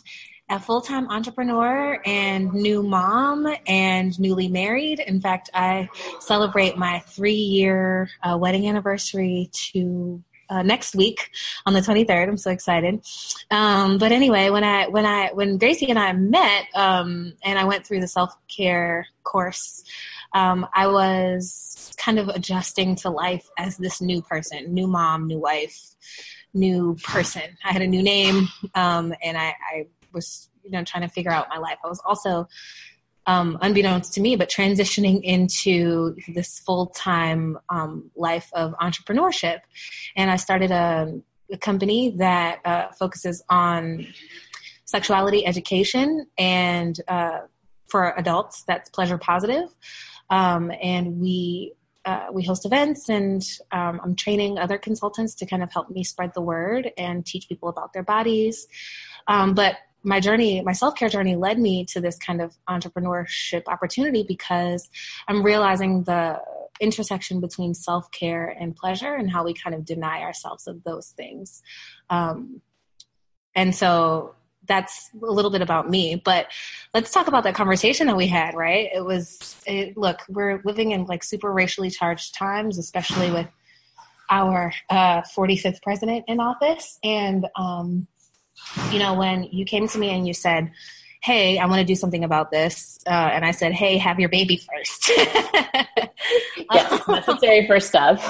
a 0.49 0.61
full 0.61 0.81
time 0.81 1.09
entrepreneur 1.11 2.01
and 2.05 2.53
new 2.53 2.83
mom 2.83 3.47
and 3.67 4.19
newly 4.19 4.49
married. 4.49 5.01
In 5.01 5.21
fact, 5.21 5.51
I 5.53 5.89
celebrate 6.21 6.77
my 6.77 7.01
three 7.01 7.33
year 7.33 8.09
uh, 8.23 8.37
wedding 8.39 8.69
anniversary 8.69 9.51
to 9.73 10.23
uh, 10.49 10.63
next 10.63 10.95
week 10.95 11.31
on 11.65 11.73
the 11.73 11.81
23rd. 11.81 12.29
I'm 12.29 12.37
so 12.37 12.51
excited. 12.51 13.05
Um, 13.51 13.99
but 13.99 14.13
anyway, 14.13 14.51
when 14.51 14.63
I 14.63 14.87
when 14.89 15.05
I 15.05 15.33
when 15.33 15.59
Gracie 15.59 15.91
and 15.91 15.99
I 15.99 16.13
met 16.13 16.67
um, 16.75 17.35
and 17.43 17.59
I 17.59 17.65
went 17.65 17.85
through 17.85 18.01
the 18.01 18.09
self 18.09 18.33
care 18.49 19.07
course, 19.25 19.83
um, 20.33 20.67
I 20.75 20.87
was 20.87 21.93
kind 21.97 22.19
of 22.19 22.29
adjusting 22.29 22.95
to 22.97 23.11
life 23.11 23.49
as 23.59 23.77
this 23.77 24.01
new 24.01 24.23
person, 24.23 24.73
new 24.73 24.87
mom, 24.87 25.27
new 25.27 25.39
wife, 25.39 25.95
new 26.55 26.97
person. 27.03 27.43
I 27.65 27.73
had 27.73 27.83
a 27.83 27.87
new 27.87 28.03
name, 28.03 28.49
um, 28.75 29.15
and 29.23 29.37
I, 29.37 29.55
I 29.73 29.87
was 30.17 30.51
you 30.65 30.73
know 30.73 30.83
trying 30.83 31.03
to 31.03 31.09
figure 31.09 31.31
out 31.31 31.47
my 31.49 31.59
life. 31.59 31.79
I 31.85 31.89
was 31.89 32.03
also 32.05 32.49
um, 33.27 33.59
unbeknownst 33.61 34.15
to 34.15 34.21
me, 34.21 34.37
but 34.37 34.49
transitioning 34.49 35.21
into 35.23 36.17
this 36.29 36.61
full 36.61 36.87
time 36.87 37.59
um, 37.69 38.11
life 38.17 38.49
of 38.55 38.75
entrepreneurship. 38.81 39.61
And 40.17 40.31
I 40.31 40.37
started 40.37 40.71
a, 40.71 41.21
a 41.53 41.59
company 41.59 42.11
that 42.19 42.61
uh, 42.65 42.89
focuses 42.99 43.43
on 43.49 44.07
sexuality 44.85 45.45
education 45.45 46.27
and 46.39 46.99
uh, 47.09 47.41
for 47.89 48.15
adults 48.17 48.65
that's 48.67 48.91
pleasure 48.91 49.19
positive. 49.19 49.69
Um, 50.31 50.73
and 50.83 51.21
we 51.21 51.75
uh, 52.05 52.27
we 52.33 52.45
host 52.45 52.65
events 52.65 53.09
and 53.09 53.43
um, 53.73 54.01
i'm 54.05 54.15
training 54.15 54.59
other 54.59 54.79
consultants 54.79 55.35
to 55.35 55.45
kind 55.45 55.61
of 55.61 55.73
help 55.73 55.91
me 55.91 56.05
spread 56.05 56.33
the 56.35 56.41
word 56.41 56.93
and 56.97 57.27
teach 57.27 57.49
people 57.49 57.69
about 57.69 57.93
their 57.93 58.05
bodies 58.05 58.69
um, 59.27 59.55
but 59.55 59.77
my 60.03 60.21
journey, 60.21 60.63
my 60.63 60.73
self 60.73 60.95
care 60.95 61.09
journey 61.09 61.37
led 61.37 61.59
me 61.59 61.85
to 61.87 62.01
this 62.01 62.19
kind 62.19 62.41
of 62.41 62.57
entrepreneurship 62.69 63.65
opportunity 63.67 64.25
because 64.27 64.89
I'm 65.29 65.43
realizing 65.43 66.05
the 66.05 66.41
intersection 66.81 67.41
between 67.41 67.75
self 67.75 68.11
care 68.11 68.49
and 68.49 68.77
pleasure 68.77 69.15
and 69.15 69.31
how 69.31 69.45
we 69.45 69.55
kind 69.55 69.75
of 69.75 69.85
deny 69.85 70.23
ourselves 70.23 70.67
of 70.67 70.85
those 70.85 71.09
things. 71.09 71.63
Um, 72.11 72.61
and 73.55 73.75
so 73.75 74.35
that's 74.69 75.11
a 75.15 75.31
little 75.31 75.51
bit 75.51 75.63
about 75.63 75.89
me 75.89 76.17
but 76.17 76.49
let's 76.93 77.13
talk 77.13 77.29
about 77.29 77.45
that 77.45 77.55
conversation 77.55 78.09
that 78.09 78.17
we 78.17 78.27
had 78.27 78.55
right 78.55 78.89
it 78.93 79.05
was 79.05 79.57
it, 79.67 79.97
look 79.97 80.23
we're 80.29 80.61
living 80.65 80.91
in 80.91 81.05
like 81.05 81.23
super 81.23 81.53
racially 81.53 81.89
charged 81.89 82.35
times 82.35 82.79
especially 82.79 83.31
with 83.31 83.47
our 84.29 84.73
uh, 84.91 85.23
45th 85.23 85.81
president 85.83 86.25
in 86.27 86.41
office 86.41 86.99
and 87.05 87.47
um, 87.57 88.09
you 88.91 88.99
know, 88.99 89.15
when 89.15 89.45
you 89.45 89.65
came 89.65 89.89
to 89.89 89.99
me 89.99 90.11
and 90.11 90.27
you 90.27 90.35
said, 90.35 90.71
hey, 91.23 91.59
I 91.59 91.67
want 91.67 91.81
to 91.81 91.85
do 91.85 91.97
something 91.97 92.23
about 92.23 92.51
this. 92.51 93.01
Uh, 93.07 93.11
and 93.11 93.45
I 93.45 93.51
said, 93.51 93.73
hey, 93.73 93.99
have 93.99 94.21
your 94.21 94.29
baby 94.29 94.59
first. 94.59 95.09
yes, 96.71 97.03
necessary 97.09 97.67
first 97.67 97.89
step. 97.89 98.23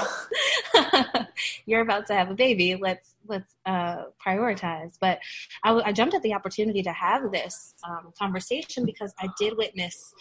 You're 1.67 1.81
about 1.81 2.07
to 2.07 2.15
have 2.15 2.31
a 2.31 2.33
baby. 2.33 2.75
Let's 2.75 3.13
let's 3.27 3.53
uh, 3.65 4.05
prioritize. 4.25 4.97
But 4.99 5.19
I, 5.63 5.69
w- 5.69 5.85
I 5.85 5.91
jumped 5.91 6.15
at 6.15 6.23
the 6.23 6.33
opportunity 6.33 6.81
to 6.81 6.91
have 6.91 7.31
this 7.31 7.75
um, 7.87 8.13
conversation 8.17 8.85
because 8.85 9.13
I 9.19 9.27
did 9.37 9.57
witness 9.57 10.13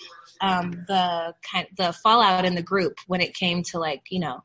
um, 0.43 0.85
the 0.87 1.35
kind 1.51 1.67
the 1.77 1.93
fallout 1.93 2.45
in 2.45 2.55
the 2.55 2.63
group 2.63 2.99
when 3.07 3.21
it 3.21 3.35
came 3.35 3.63
to 3.65 3.79
like 3.79 4.03
you 4.11 4.21
know 4.21 4.43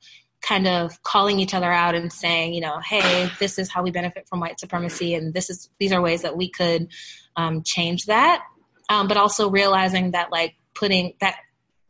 kind 0.51 0.67
of 0.67 1.01
calling 1.03 1.39
each 1.39 1.53
other 1.53 1.71
out 1.71 1.95
and 1.95 2.11
saying, 2.11 2.53
you 2.53 2.59
know, 2.59 2.77
hey, 2.79 3.29
this 3.39 3.57
is 3.57 3.71
how 3.71 3.81
we 3.81 3.89
benefit 3.89 4.27
from 4.27 4.41
white 4.41 4.59
supremacy, 4.59 5.13
and 5.13 5.33
this 5.33 5.49
is 5.49 5.69
these 5.79 5.93
are 5.93 6.01
ways 6.01 6.23
that 6.23 6.35
we 6.35 6.49
could 6.49 6.89
um, 7.37 7.63
change 7.63 8.07
that. 8.07 8.43
Um, 8.89 9.07
but 9.07 9.15
also 9.15 9.49
realizing 9.49 10.11
that 10.11 10.29
like 10.29 10.55
putting 10.75 11.13
that 11.21 11.37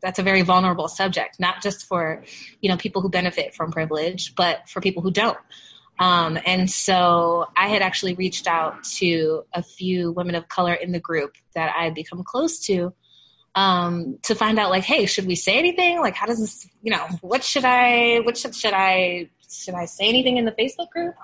that's 0.04 0.20
a 0.20 0.24
very 0.24 0.44
vulnerable 0.44 0.88
subject, 0.88 1.40
not 1.40 1.64
just 1.64 1.88
for 1.88 2.24
you 2.62 2.70
know 2.70 2.78
people 2.78 3.02
who 3.02 3.10
benefit 3.10 3.56
from 3.56 3.72
privilege, 3.72 4.36
but 4.36 4.70
for 4.70 4.80
people 4.80 5.02
who 5.02 5.10
don't. 5.10 5.40
Um, 5.98 6.38
and 6.46 6.70
so 6.70 7.48
I 7.58 7.68
had 7.68 7.82
actually 7.82 8.14
reached 8.14 8.46
out 8.46 8.84
to 9.00 9.44
a 9.56 9.64
few 9.64 10.12
women 10.12 10.36
of 10.36 10.50
color 10.50 10.76
in 10.76 10.92
the 10.92 11.00
group 11.00 11.34
that 11.56 11.74
I 11.76 11.86
had 11.86 11.96
become 11.96 12.24
close 12.24 12.60
to 12.68 12.94
um, 13.56 14.18
to 14.24 14.36
find 14.36 14.60
out 14.60 14.70
like, 14.70 14.84
hey, 14.84 15.06
should 15.06 15.28
we 15.28 15.36
say 15.36 15.58
anything? 15.58 16.00
Like, 16.00 16.16
how 16.16 16.26
does 16.26 16.40
this, 16.40 16.68
you 16.82 16.92
know, 16.92 17.06
what 17.22 17.44
should 17.44 17.66
I, 17.66 18.20
what 18.20 18.38
should, 18.38 18.56
should 18.56 18.74
I, 18.74 19.30
should 19.50 19.74
I 19.74 19.86
say 19.86 20.08
anything 20.08 20.38
in 20.38 20.46
the 20.46 20.54
Facebook 20.54 20.90
group? 20.90 21.16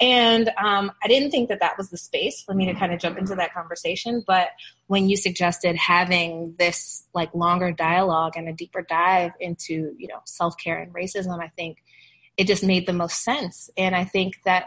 And 0.00 0.50
um, 0.62 0.92
I 1.02 1.08
didn't 1.08 1.30
think 1.30 1.48
that 1.48 1.60
that 1.60 1.76
was 1.76 1.90
the 1.90 1.98
space 1.98 2.42
for 2.42 2.54
me 2.54 2.66
to 2.66 2.74
kind 2.74 2.92
of 2.92 3.00
jump 3.00 3.18
into 3.18 3.34
that 3.34 3.52
conversation. 3.52 4.22
But 4.26 4.48
when 4.86 5.08
you 5.08 5.16
suggested 5.16 5.76
having 5.76 6.54
this 6.58 7.04
like 7.14 7.34
longer 7.34 7.72
dialogue 7.72 8.34
and 8.36 8.48
a 8.48 8.52
deeper 8.52 8.82
dive 8.82 9.32
into, 9.40 9.94
you 9.98 10.08
know, 10.08 10.20
self 10.24 10.56
care 10.56 10.78
and 10.78 10.94
racism, 10.94 11.42
I 11.42 11.48
think 11.48 11.78
it 12.36 12.46
just 12.46 12.64
made 12.64 12.86
the 12.86 12.92
most 12.92 13.22
sense. 13.24 13.68
And 13.76 13.94
I 13.94 14.04
think 14.04 14.34
that, 14.44 14.66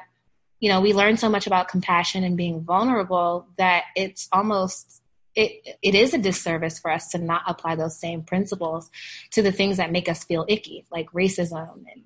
you 0.60 0.70
know, 0.70 0.82
we 0.82 0.94
learn 0.94 1.18
so 1.18 1.30
much 1.30 1.48
about 1.48 1.70
compassion 1.70 2.24
and 2.24 2.38
being 2.38 2.62
vulnerable 2.62 3.48
that 3.58 3.86
it's 3.96 4.28
almost 4.32 5.01
it 5.36 5.78
it 5.82 5.96
is 5.96 6.14
a 6.14 6.18
disservice 6.18 6.80
for 6.80 6.92
us 6.92 7.10
to 7.10 7.18
not 7.18 7.44
apply 7.48 7.76
those 7.76 8.00
same 8.00 8.24
principles 8.24 8.90
to 9.32 9.42
the 9.42 9.52
things 9.52 9.78
that 9.78 9.92
make 9.92 10.10
us 10.10 10.24
feel 10.24 10.46
icky, 10.48 10.86
like 10.92 11.12
racism 11.12 11.84
and 11.94 12.04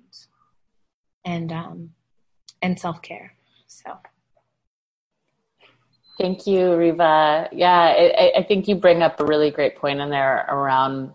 and 1.24 1.52
um 1.52 1.90
and 2.62 2.78
self 2.78 3.02
care. 3.02 3.34
So. 3.66 3.98
Thank 6.18 6.46
you, 6.46 6.74
Reba. 6.74 7.50
Yeah, 7.52 7.78
I, 7.78 8.32
I 8.38 8.42
think 8.42 8.68
you 8.68 8.74
bring 8.74 9.02
up 9.02 9.20
a 9.20 9.24
really 9.24 9.50
great 9.50 9.76
point 9.76 10.00
in 10.00 10.08
there 10.08 10.46
around 10.48 11.12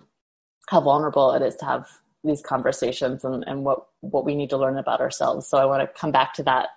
how 0.70 0.80
vulnerable 0.80 1.32
it 1.34 1.42
is 1.42 1.56
to 1.56 1.66
have 1.66 1.88
these 2.24 2.42
conversations 2.42 3.26
and, 3.26 3.44
and 3.48 3.64
what, 3.64 3.88
what 4.02 4.26
we 4.26 4.36
need 4.36 4.52
to 4.52 4.58
learn 4.58 4.78
about 4.78 5.02
ourselves. 5.02 5.50
So 5.50 5.58
I 5.58 5.66
want 5.66 5.82
to 5.82 6.00
come 6.00 6.12
back 6.12 6.36
to 6.36 6.44
that 6.44 6.68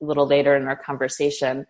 a 0.00 0.04
little 0.04 0.26
later 0.26 0.56
in 0.56 0.66
our 0.66 0.76
conversation. 0.76 1.66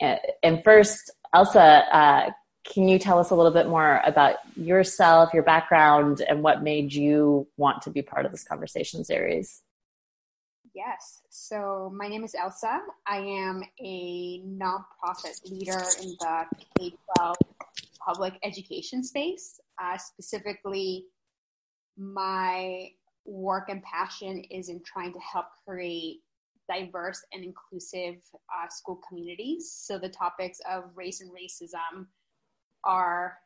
And, 0.00 0.62
first, 0.62 1.10
Elsa, 1.34 1.84
uh, 1.92 2.30
can 2.70 2.88
you 2.88 2.98
tell 2.98 3.18
us 3.18 3.30
a 3.30 3.34
little 3.34 3.52
bit 3.52 3.68
more 3.68 4.00
about 4.06 4.36
yourself, 4.56 5.34
your 5.34 5.42
background, 5.42 6.22
and 6.28 6.42
what 6.42 6.62
made 6.62 6.92
you 6.92 7.46
want 7.56 7.82
to 7.82 7.90
be 7.90 8.00
part 8.00 8.24
of 8.24 8.32
this 8.32 8.44
conversation 8.44 9.04
series? 9.04 9.62
Yes. 10.72 11.22
So 11.30 11.92
my 11.94 12.06
name 12.06 12.22
is 12.22 12.34
Elsa. 12.34 12.80
I 13.06 13.18
am 13.18 13.62
a 13.80 14.40
nonprofit 14.46 15.50
leader 15.50 15.82
in 16.00 16.14
the 16.20 16.44
K 16.78 16.94
12 17.18 17.36
public 17.98 18.34
education 18.44 19.02
space, 19.02 19.60
uh, 19.82 19.98
specifically 19.98 21.06
my 21.98 22.88
work 23.26 23.68
and 23.68 23.82
passion 23.82 24.42
is 24.50 24.68
in 24.68 24.80
trying 24.84 25.12
to 25.12 25.18
help 25.18 25.46
create 25.66 26.20
diverse 26.68 27.22
and 27.32 27.44
inclusive 27.44 28.22
uh, 28.56 28.68
school 28.68 29.00
communities. 29.08 29.72
So 29.76 29.98
the 29.98 30.08
topics 30.08 30.60
of 30.70 30.84
race 30.94 31.20
and 31.20 31.30
racism 31.30 32.06
are 32.84 33.38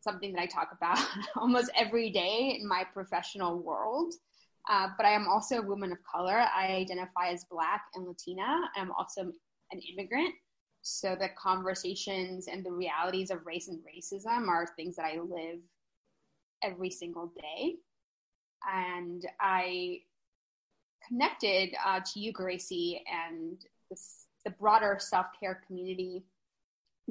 something 0.00 0.32
that 0.32 0.40
I 0.40 0.46
talk 0.46 0.70
about 0.72 0.98
almost 1.36 1.70
every 1.76 2.10
day 2.10 2.58
in 2.60 2.66
my 2.66 2.84
professional 2.92 3.58
world. 3.62 4.14
Uh, 4.70 4.88
but 4.96 5.06
I 5.06 5.10
am 5.10 5.26
also 5.28 5.58
a 5.58 5.66
woman 5.66 5.92
of 5.92 5.98
color. 6.04 6.44
I 6.54 6.66
identify 6.68 7.28
as 7.28 7.44
Black 7.50 7.82
and 7.94 8.06
Latina. 8.06 8.60
I'm 8.76 8.92
also 8.92 9.22
an 9.72 9.80
immigrant. 9.92 10.34
So 10.82 11.16
the 11.18 11.30
conversations 11.36 12.48
and 12.48 12.64
the 12.64 12.72
realities 12.72 13.30
of 13.30 13.46
race 13.46 13.68
and 13.68 13.80
racism 13.80 14.48
are 14.48 14.66
things 14.76 14.96
that 14.96 15.04
I 15.04 15.18
live 15.18 15.60
every 16.62 16.90
single 16.90 17.32
day. 17.40 17.76
And 18.72 19.24
I 19.40 20.00
connected 21.06 21.74
uh, 21.84 22.00
to 22.12 22.20
you, 22.20 22.32
Gracie, 22.32 23.02
and 23.10 23.58
this, 23.90 24.26
the 24.44 24.50
broader 24.50 24.96
self 25.00 25.26
care 25.38 25.60
community 25.66 26.24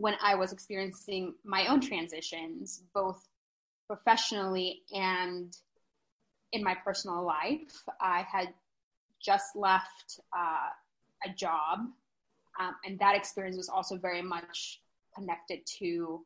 when 0.02 0.16
I 0.20 0.34
was 0.34 0.52
experiencing 0.52 1.36
my 1.44 1.68
own 1.68 1.80
transitions, 1.80 2.82
both 2.92 3.24
professionally 3.86 4.82
and 4.92 5.56
in 6.54 6.64
my 6.64 6.74
personal 6.74 7.24
life. 7.24 7.84
I 8.02 8.26
had 8.30 8.50
just 9.24 9.56
left 9.56 10.20
uh, 10.36 10.70
a 11.24 11.34
job, 11.36 11.82
um, 12.60 12.76
and 12.84 12.98
that 12.98 13.16
experience 13.16 13.58
was 13.58 13.70
also 13.70 13.96
very 13.96 14.24
much 14.24 14.82
connected 15.16 15.60
to 15.80 16.26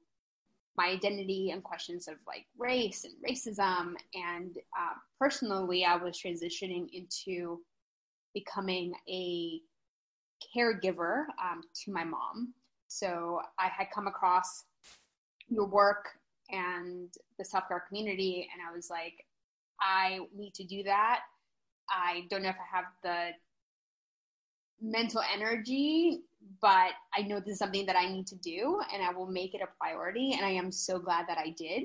my 0.78 0.86
identity 0.88 1.52
and 1.52 1.62
questions 1.62 2.08
of 2.08 2.16
like 2.26 2.46
race 2.58 3.04
and 3.04 3.14
racism. 3.30 3.96
And 4.14 4.56
uh, 4.80 4.94
personally, 5.20 5.84
I 5.84 5.98
was 5.98 6.18
transitioning 6.18 6.88
into 6.94 7.60
becoming 8.34 8.94
a 9.10 9.60
caregiver 10.56 11.26
um, 11.44 11.62
to 11.84 11.92
my 11.92 12.06
mom. 12.06 12.54
So 12.88 13.42
I 13.60 13.68
had 13.68 13.88
come 13.94 14.08
across 14.08 14.64
your 15.50 15.66
work 15.66 16.10
and 16.50 17.10
the 17.38 17.46
self 17.46 17.68
care 17.68 17.84
community, 17.88 18.48
and 18.54 18.62
I 18.68 18.76
was 18.76 18.90
like, 18.90 19.26
I 19.82 20.20
need 20.36 20.54
to 20.56 20.64
do 20.64 20.84
that. 20.84 21.22
I 21.90 22.26
don't 22.30 22.44
know 22.44 22.50
if 22.50 22.56
I 22.56 22.78
have 22.78 22.86
the 23.04 23.30
mental 24.82 25.22
energy 25.34 26.22
but 26.62 26.92
I 27.18 27.22
know 27.22 27.40
this 27.40 27.54
is 27.54 27.60
something 27.60 27.86
that 27.86 27.96
I 27.96 28.12
need 28.12 28.28
to 28.28 28.36
do 28.36 28.82
and 28.94 29.04
I 29.04 29.12
will 29.12 29.28
make 29.28 29.54
it 29.54 29.62
a 29.62 29.68
priority. 29.80 30.34
And 30.34 30.46
I 30.46 30.52
am 30.52 30.72
so 30.72 31.00
glad 31.00 31.28
that 31.28 31.38
I 31.38 31.50
did. 31.58 31.84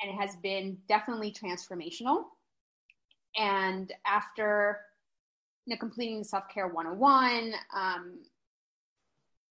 And 0.00 0.10
it 0.10 0.14
has 0.14 0.36
been 0.36 0.78
definitely 0.88 1.32
transformational. 1.32 2.24
And 3.36 3.92
after 4.06 4.80
you 5.66 5.74
know, 5.74 5.78
completing 5.78 6.24
Self 6.24 6.44
Care 6.52 6.68
101 6.68 7.52
um, 7.74 8.18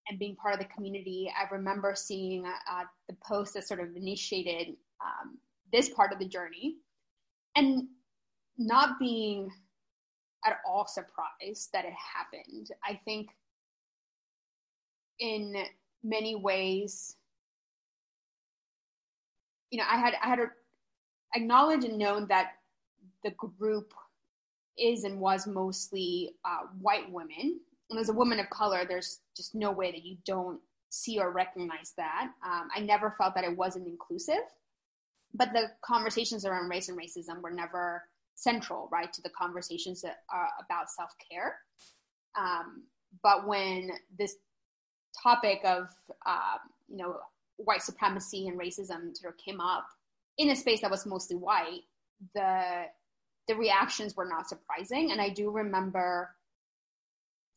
and 0.08 0.18
being 0.18 0.36
part 0.36 0.54
of 0.54 0.60
the 0.60 0.66
community, 0.66 1.30
I 1.36 1.52
remember 1.54 1.94
seeing 1.94 2.46
uh, 2.46 2.84
the 3.08 3.16
post 3.22 3.54
that 3.54 3.66
sort 3.66 3.80
of 3.80 3.94
initiated 3.94 4.76
um, 5.02 5.38
this 5.72 5.90
part 5.90 6.12
of 6.12 6.18
the 6.18 6.26
journey 6.26 6.76
and 7.56 7.88
not 8.56 8.98
being 8.98 9.50
at 10.46 10.58
all 10.66 10.86
surprised 10.86 11.70
that 11.72 11.84
it 11.84 11.92
happened. 11.92 12.68
I 12.84 12.98
think 13.04 13.28
in 15.20 15.64
many 16.02 16.36
ways, 16.36 17.16
you 19.70 19.78
know, 19.78 19.84
I 19.90 19.98
had 19.98 20.14
I 20.22 20.28
had 20.28 20.38
acknowledged 21.34 21.84
and 21.84 21.98
known 21.98 22.26
that 22.28 22.52
the 23.24 23.30
group 23.32 23.92
is 24.78 25.04
and 25.04 25.20
was 25.20 25.46
mostly 25.46 26.36
uh, 26.44 26.66
white 26.80 27.10
women. 27.10 27.60
As 27.96 28.08
a 28.08 28.12
woman 28.12 28.38
of 28.38 28.50
color, 28.50 28.84
there's 28.86 29.20
just 29.36 29.54
no 29.54 29.70
way 29.70 29.90
that 29.90 30.04
you 30.04 30.16
don't 30.24 30.60
see 30.90 31.18
or 31.18 31.30
recognize 31.30 31.92
that. 31.96 32.30
Um, 32.44 32.68
I 32.74 32.80
never 32.80 33.14
felt 33.16 33.34
that 33.34 33.44
it 33.44 33.56
wasn't 33.56 33.86
inclusive, 33.86 34.42
but 35.34 35.52
the 35.52 35.70
conversations 35.82 36.44
around 36.44 36.68
race 36.68 36.88
and 36.88 36.98
racism 36.98 37.40
were 37.40 37.50
never 37.50 38.04
central, 38.34 38.88
right, 38.92 39.12
to 39.12 39.22
the 39.22 39.30
conversations 39.30 40.00
that 40.02 40.18
are 40.32 40.48
about 40.64 40.90
self 40.90 41.10
care. 41.30 41.56
Um, 42.36 42.84
but 43.22 43.46
when 43.46 43.90
this 44.18 44.36
topic 45.22 45.60
of, 45.64 45.88
uh, 46.26 46.58
you 46.88 46.96
know, 46.96 47.16
white 47.56 47.82
supremacy 47.82 48.46
and 48.46 48.58
racism 48.58 49.16
sort 49.16 49.34
of 49.34 49.38
came 49.38 49.60
up 49.60 49.86
in 50.36 50.50
a 50.50 50.56
space 50.56 50.80
that 50.82 50.90
was 50.90 51.06
mostly 51.06 51.36
white, 51.36 51.82
the 52.34 52.84
the 53.48 53.56
reactions 53.56 54.14
were 54.14 54.28
not 54.28 54.48
surprising. 54.48 55.10
And 55.10 55.20
I 55.20 55.30
do 55.30 55.50
remember 55.50 56.34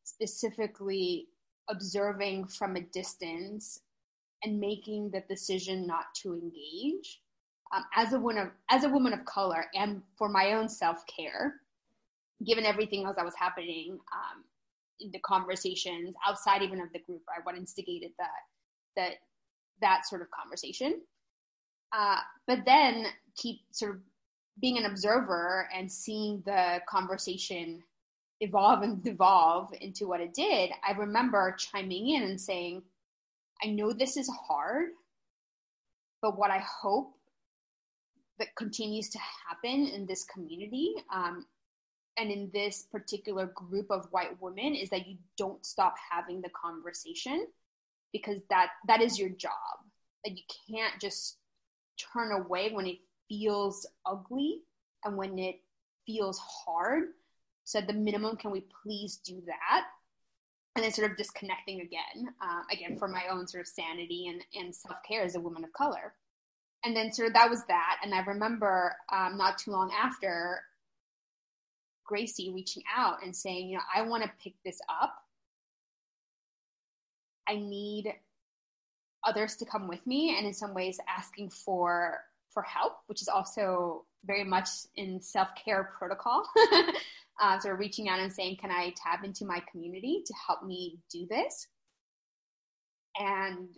specifically 0.04 1.28
observing 1.70 2.48
from 2.48 2.76
a 2.76 2.82
distance 2.82 3.82
and 4.44 4.60
making 4.60 5.12
the 5.12 5.22
decision 5.30 5.86
not 5.86 6.06
to 6.16 6.34
engage 6.34 7.22
um, 7.74 7.84
as 7.96 8.14
a 8.14 8.20
woman 8.20 8.38
of 8.44 8.48
as 8.70 8.84
a 8.84 8.90
woman 8.90 9.14
of 9.14 9.24
color 9.26 9.66
and 9.74 10.02
for 10.18 10.28
my 10.28 10.54
own 10.54 10.68
self 10.68 11.04
care, 11.08 11.56
given 12.46 12.66
everything 12.66 13.06
else 13.06 13.16
that 13.16 13.26
was 13.26 13.36
happening 13.38 14.00
um, 14.14 14.44
in 15.00 15.12
the 15.12 15.20
conversations 15.20 16.14
outside 16.28 16.62
even 16.62 16.82
of 16.82 16.92
the 16.94 17.00
group, 17.00 17.22
right? 17.30 17.44
What 17.44 17.56
instigated 17.56 18.12
that 18.18 18.30
that 18.98 19.12
that 19.82 20.06
sort 20.06 20.22
of 20.22 20.30
conversation. 20.32 21.02
Uh, 21.94 22.18
but 22.48 22.60
then 22.66 23.06
keep 23.36 23.60
sort 23.72 23.96
of 23.96 24.02
being 24.62 24.78
an 24.78 24.86
observer 24.86 25.68
and 25.76 25.92
seeing 25.92 26.42
the 26.46 26.80
conversation 26.88 27.82
evolve 28.42 28.82
and 28.82 29.04
devolve 29.04 29.74
into 29.80 30.08
what 30.08 30.20
it 30.20 30.34
did, 30.34 30.72
I 30.86 30.92
remember 30.92 31.56
chiming 31.58 32.10
in 32.10 32.24
and 32.24 32.40
saying, 32.40 32.84
I 33.64 33.68
know 33.68 33.94
this 33.94 34.18
is 34.18 34.30
hard, 34.48 34.90
but 36.22 36.38
what 36.38 36.52
I 36.52 36.60
hope 36.60 37.14
that 38.40 38.56
continues 38.56 39.10
to 39.10 39.20
happen 39.20 39.88
in 39.88 40.06
this 40.06 40.24
community 40.26 40.96
um, 41.14 41.46
and 42.18 42.32
in 42.32 42.50
this 42.54 42.88
particular 42.92 43.46
group 43.56 43.88
of 43.92 44.08
white 44.12 44.42
women 44.42 44.76
is 44.76 44.90
that 44.90 45.08
you 45.08 45.18
don't 45.38 45.64
stop 45.66 45.96
having 46.12 46.42
the 46.42 46.50
conversation 46.50 47.48
because 48.12 48.42
that 48.50 48.72
that 48.88 49.02
is 49.02 49.18
your 49.18 49.30
job 49.30 49.52
that 50.26 50.32
you 50.32 50.44
can't 50.70 51.00
just 51.00 51.38
turn 52.14 52.32
away 52.32 52.72
when 52.72 52.88
it 52.88 52.98
feels 53.30 53.88
ugly 54.06 54.62
and 55.06 55.16
when 55.16 55.38
it 55.40 55.62
feels 56.06 56.40
hard. 56.40 57.10
So 57.64 57.80
at 57.80 57.88
the 57.88 57.94
minimum, 57.94 58.38
can 58.38 58.52
we 58.52 58.66
please 58.84 59.18
do 59.18 59.42
that? 59.46 59.86
And 60.76 60.84
then 60.84 60.92
sort 60.92 61.12
of 61.12 61.18
disconnecting 61.18 61.82
again, 61.82 62.34
uh, 62.42 62.62
again 62.72 62.98
for 62.98 63.08
my 63.08 63.24
own 63.30 63.48
sort 63.48 63.62
of 63.62 63.68
sanity 63.68 64.28
and, 64.28 64.42
and 64.56 64.74
self 64.74 64.98
care 65.08 65.24
as 65.24 65.36
a 65.36 65.40
woman 65.40 65.64
of 65.64 65.74
color. 65.74 66.14
And 66.84 66.96
then 66.96 67.12
sort 67.12 67.28
of 67.28 67.34
that 67.34 67.50
was 67.50 67.66
that. 67.66 67.98
And 68.04 68.14
I 68.14 68.22
remember 68.22 68.96
um, 69.12 69.38
not 69.38 69.58
too 69.58 69.72
long 69.72 69.92
after 69.92 70.62
Gracie 72.06 72.52
reaching 72.54 72.84
out 72.96 73.24
and 73.24 73.36
saying, 73.36 73.70
you 73.70 73.78
know, 73.78 73.84
I 73.94 74.02
want 74.02 74.24
to 74.24 74.32
pick 74.42 74.54
this 74.64 74.80
up. 74.90 75.14
I 77.48 77.56
need 77.56 78.14
others 79.24 79.56
to 79.58 79.66
come 79.66 79.88
with 79.88 80.06
me 80.08 80.36
and 80.38 80.48
in 80.48 80.54
some 80.54 80.74
ways 80.74 81.00
asking 81.08 81.50
for 81.50 82.20
for 82.54 82.64
help 82.64 82.98
which 83.08 83.22
is 83.22 83.28
also 83.28 84.04
very 84.26 84.44
much 84.44 84.68
in 84.96 85.22
self-care 85.22 85.92
protocol 85.98 86.44
uh, 87.42 87.60
sort 87.60 87.74
of 87.74 87.80
reaching 87.80 88.08
out 88.08 88.20
and 88.20 88.32
saying 88.32 88.56
can 88.60 88.72
i 88.72 88.94
tap 88.96 89.24
into 89.24 89.46
my 89.46 89.62
community 89.72 90.24
to 90.26 90.34
help 90.48 90.64
me 90.64 91.00
do 91.12 91.26
this 91.30 91.68
and 93.20 93.70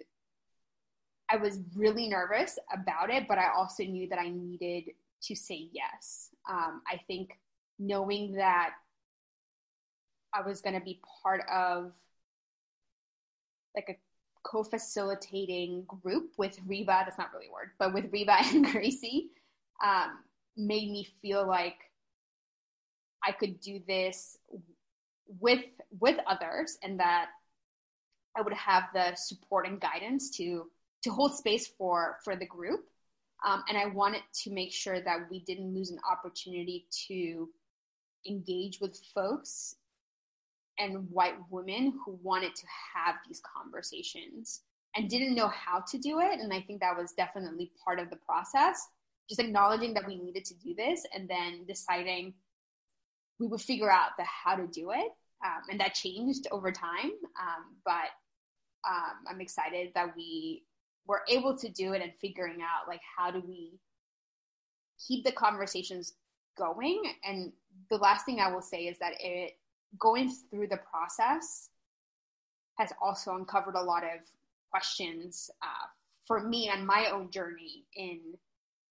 i 1.29 1.35
was 1.35 1.59
really 1.75 2.07
nervous 2.07 2.59
about 2.71 3.09
it 3.09 3.27
but 3.27 3.37
i 3.37 3.49
also 3.55 3.83
knew 3.83 4.07
that 4.07 4.19
i 4.19 4.29
needed 4.29 4.91
to 5.21 5.35
say 5.35 5.69
yes 5.71 6.29
um, 6.49 6.81
i 6.91 6.99
think 7.07 7.39
knowing 7.79 8.33
that 8.33 8.71
i 10.33 10.41
was 10.41 10.61
going 10.61 10.77
to 10.77 10.83
be 10.83 10.99
part 11.23 11.41
of 11.51 11.91
like 13.75 13.89
a 13.89 13.95
co-facilitating 14.43 15.85
group 15.87 16.33
with 16.37 16.59
Reba. 16.67 17.03
That's 17.05 17.17
not 17.17 17.33
really 17.33 17.47
a 17.47 17.51
word, 17.51 17.71
but 17.79 17.93
with 17.93 18.11
Reba 18.11 18.35
and 18.53 18.65
Gracie, 18.65 19.31
um, 19.83 20.19
made 20.55 20.91
me 20.91 21.07
feel 21.21 21.47
like 21.47 21.77
I 23.25 23.31
could 23.31 23.59
do 23.59 23.79
this 23.87 24.37
with 25.39 25.63
with 25.99 26.17
others, 26.27 26.77
and 26.83 26.99
that 26.99 27.27
I 28.35 28.41
would 28.41 28.53
have 28.53 28.83
the 28.93 29.15
support 29.15 29.67
and 29.67 29.79
guidance 29.79 30.29
to 30.37 30.69
to 31.03 31.11
hold 31.11 31.35
space 31.35 31.67
for 31.67 32.17
for 32.23 32.35
the 32.35 32.45
group. 32.45 32.85
Um, 33.45 33.63
and 33.67 33.77
I 33.77 33.87
wanted 33.87 34.21
to 34.43 34.51
make 34.51 34.71
sure 34.71 35.01
that 35.01 35.29
we 35.29 35.39
didn't 35.39 35.73
lose 35.73 35.91
an 35.91 35.99
opportunity 36.09 36.87
to 37.07 37.49
engage 38.25 38.79
with 38.79 38.97
folks 39.13 39.75
and 40.79 41.09
white 41.11 41.35
women 41.49 41.99
who 42.03 42.17
wanted 42.23 42.55
to 42.55 42.65
have 42.95 43.15
these 43.27 43.41
conversations 43.41 44.61
and 44.95 45.09
didn't 45.09 45.35
know 45.35 45.49
how 45.49 45.83
to 45.91 45.97
do 45.97 46.19
it. 46.19 46.39
And 46.39 46.53
I 46.53 46.61
think 46.61 46.79
that 46.79 46.97
was 46.97 47.13
definitely 47.13 47.71
part 47.83 47.99
of 47.99 48.09
the 48.09 48.15
process. 48.15 48.87
Just 49.29 49.41
acknowledging 49.41 49.93
that 49.93 50.07
we 50.07 50.17
needed 50.17 50.45
to 50.45 50.55
do 50.55 50.73
this 50.75 51.05
and 51.13 51.29
then 51.29 51.65
deciding 51.67 52.33
we 53.39 53.47
would 53.47 53.61
figure 53.61 53.91
out 53.91 54.11
the 54.17 54.23
how 54.23 54.55
to 54.55 54.67
do 54.67 54.91
it. 54.91 55.11
Um, 55.45 55.61
and 55.71 55.79
that 55.81 55.93
changed 55.93 56.47
over 56.51 56.71
time. 56.71 57.11
Um, 57.39 57.75
but 57.83 58.09
um, 58.87 59.25
I'm 59.29 59.41
excited 59.41 59.91
that 59.95 60.15
we 60.15 60.63
were 61.05 61.21
able 61.29 61.57
to 61.57 61.69
do 61.69 61.93
it 61.93 62.01
and 62.01 62.13
figuring 62.21 62.61
out 62.61 62.87
like 62.87 63.01
how 63.17 63.29
do 63.29 63.43
we 63.45 63.79
keep 65.05 65.25
the 65.25 65.31
conversations 65.31 66.13
going. 66.57 67.01
And 67.23 67.51
the 67.89 67.97
last 67.97 68.25
thing 68.25 68.39
I 68.39 68.51
will 68.51 68.61
say 68.61 68.85
is 68.85 68.97
that 68.99 69.13
it 69.19 69.57
going 69.99 70.31
through 70.49 70.67
the 70.67 70.79
process 70.89 71.69
has 72.77 72.91
also 73.01 73.35
uncovered 73.35 73.75
a 73.75 73.83
lot 73.83 74.03
of 74.03 74.21
questions 74.71 75.49
uh, 75.61 75.87
for 76.25 76.39
me 76.41 76.69
on 76.69 76.85
my 76.85 77.09
own 77.11 77.29
journey 77.29 77.85
in 77.95 78.19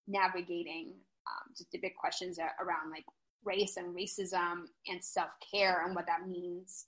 navigating 0.07 0.93
um, 1.27 1.53
just 1.57 1.71
the 1.73 1.79
big 1.79 1.97
questions 1.97 2.39
around 2.39 2.91
like 2.91 3.05
race 3.45 3.77
and 3.77 3.95
racism 3.95 4.67
and 4.89 5.03
self-care 5.03 5.85
and 5.85 5.95
what 5.95 6.07
that 6.07 6.27
means 6.29 6.87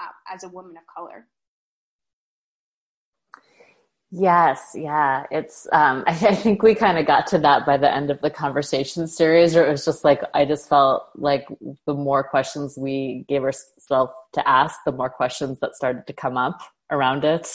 uh, 0.00 0.32
as 0.32 0.44
a 0.44 0.48
woman 0.48 0.76
of 0.76 0.82
color 0.94 1.26
Yes, 4.12 4.70
yeah. 4.74 5.24
It's 5.30 5.66
um 5.72 6.04
I, 6.06 6.12
I 6.28 6.34
think 6.34 6.62
we 6.62 6.74
kind 6.74 6.98
of 6.98 7.06
got 7.06 7.26
to 7.28 7.38
that 7.38 7.66
by 7.66 7.76
the 7.76 7.92
end 7.92 8.10
of 8.10 8.20
the 8.20 8.30
conversation 8.30 9.06
series 9.06 9.56
or 9.56 9.66
it 9.66 9.70
was 9.70 9.84
just 9.84 10.04
like 10.04 10.22
I 10.32 10.44
just 10.44 10.68
felt 10.68 11.08
like 11.16 11.46
the 11.86 11.94
more 11.94 12.22
questions 12.22 12.76
we 12.78 13.24
gave 13.28 13.42
ourselves 13.42 14.12
to 14.34 14.48
ask, 14.48 14.78
the 14.84 14.92
more 14.92 15.10
questions 15.10 15.58
that 15.60 15.74
started 15.74 16.06
to 16.06 16.12
come 16.12 16.36
up 16.36 16.60
around 16.90 17.24
it. 17.24 17.48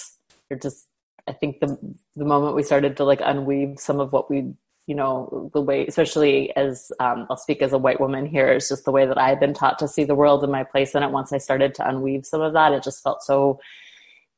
Or 0.50 0.58
just 0.58 0.88
I 1.28 1.32
think 1.32 1.62
the 1.62 1.78
the 2.16 2.26
moment 2.26 2.56
we 2.56 2.64
started 2.64 2.98
to 2.98 3.06
like 3.06 3.22
unweave 3.22 3.80
some 3.80 4.00
of 4.00 4.12
what 4.12 4.30
we 4.30 4.54
you 4.88 4.96
know 4.96 5.50
the 5.54 5.62
way 5.62 5.86
especially 5.86 6.56
as 6.56 6.92
um, 7.00 7.28
i'll 7.30 7.38
speak 7.38 7.62
as 7.62 7.74
a 7.74 7.78
white 7.78 8.00
woman 8.00 8.26
here 8.26 8.52
is 8.52 8.68
just 8.68 8.86
the 8.86 8.92
way 8.92 9.06
that 9.06 9.18
i've 9.18 9.40
been 9.40 9.54
taught 9.54 9.80
to 9.80 9.88
see 9.88 10.04
the 10.04 10.16
world 10.16 10.44
and 10.44 10.52
my 10.52 10.64
place. 10.64 10.96
In 10.96 11.04
it 11.04 11.12
once 11.12 11.32
i 11.32 11.38
started 11.38 11.76
to 11.76 11.88
unweave 11.88 12.26
some 12.26 12.42
of 12.42 12.54
that. 12.54 12.74
It 12.74 12.84
just 12.84 13.04
felt 13.04 13.24
so 13.24 13.60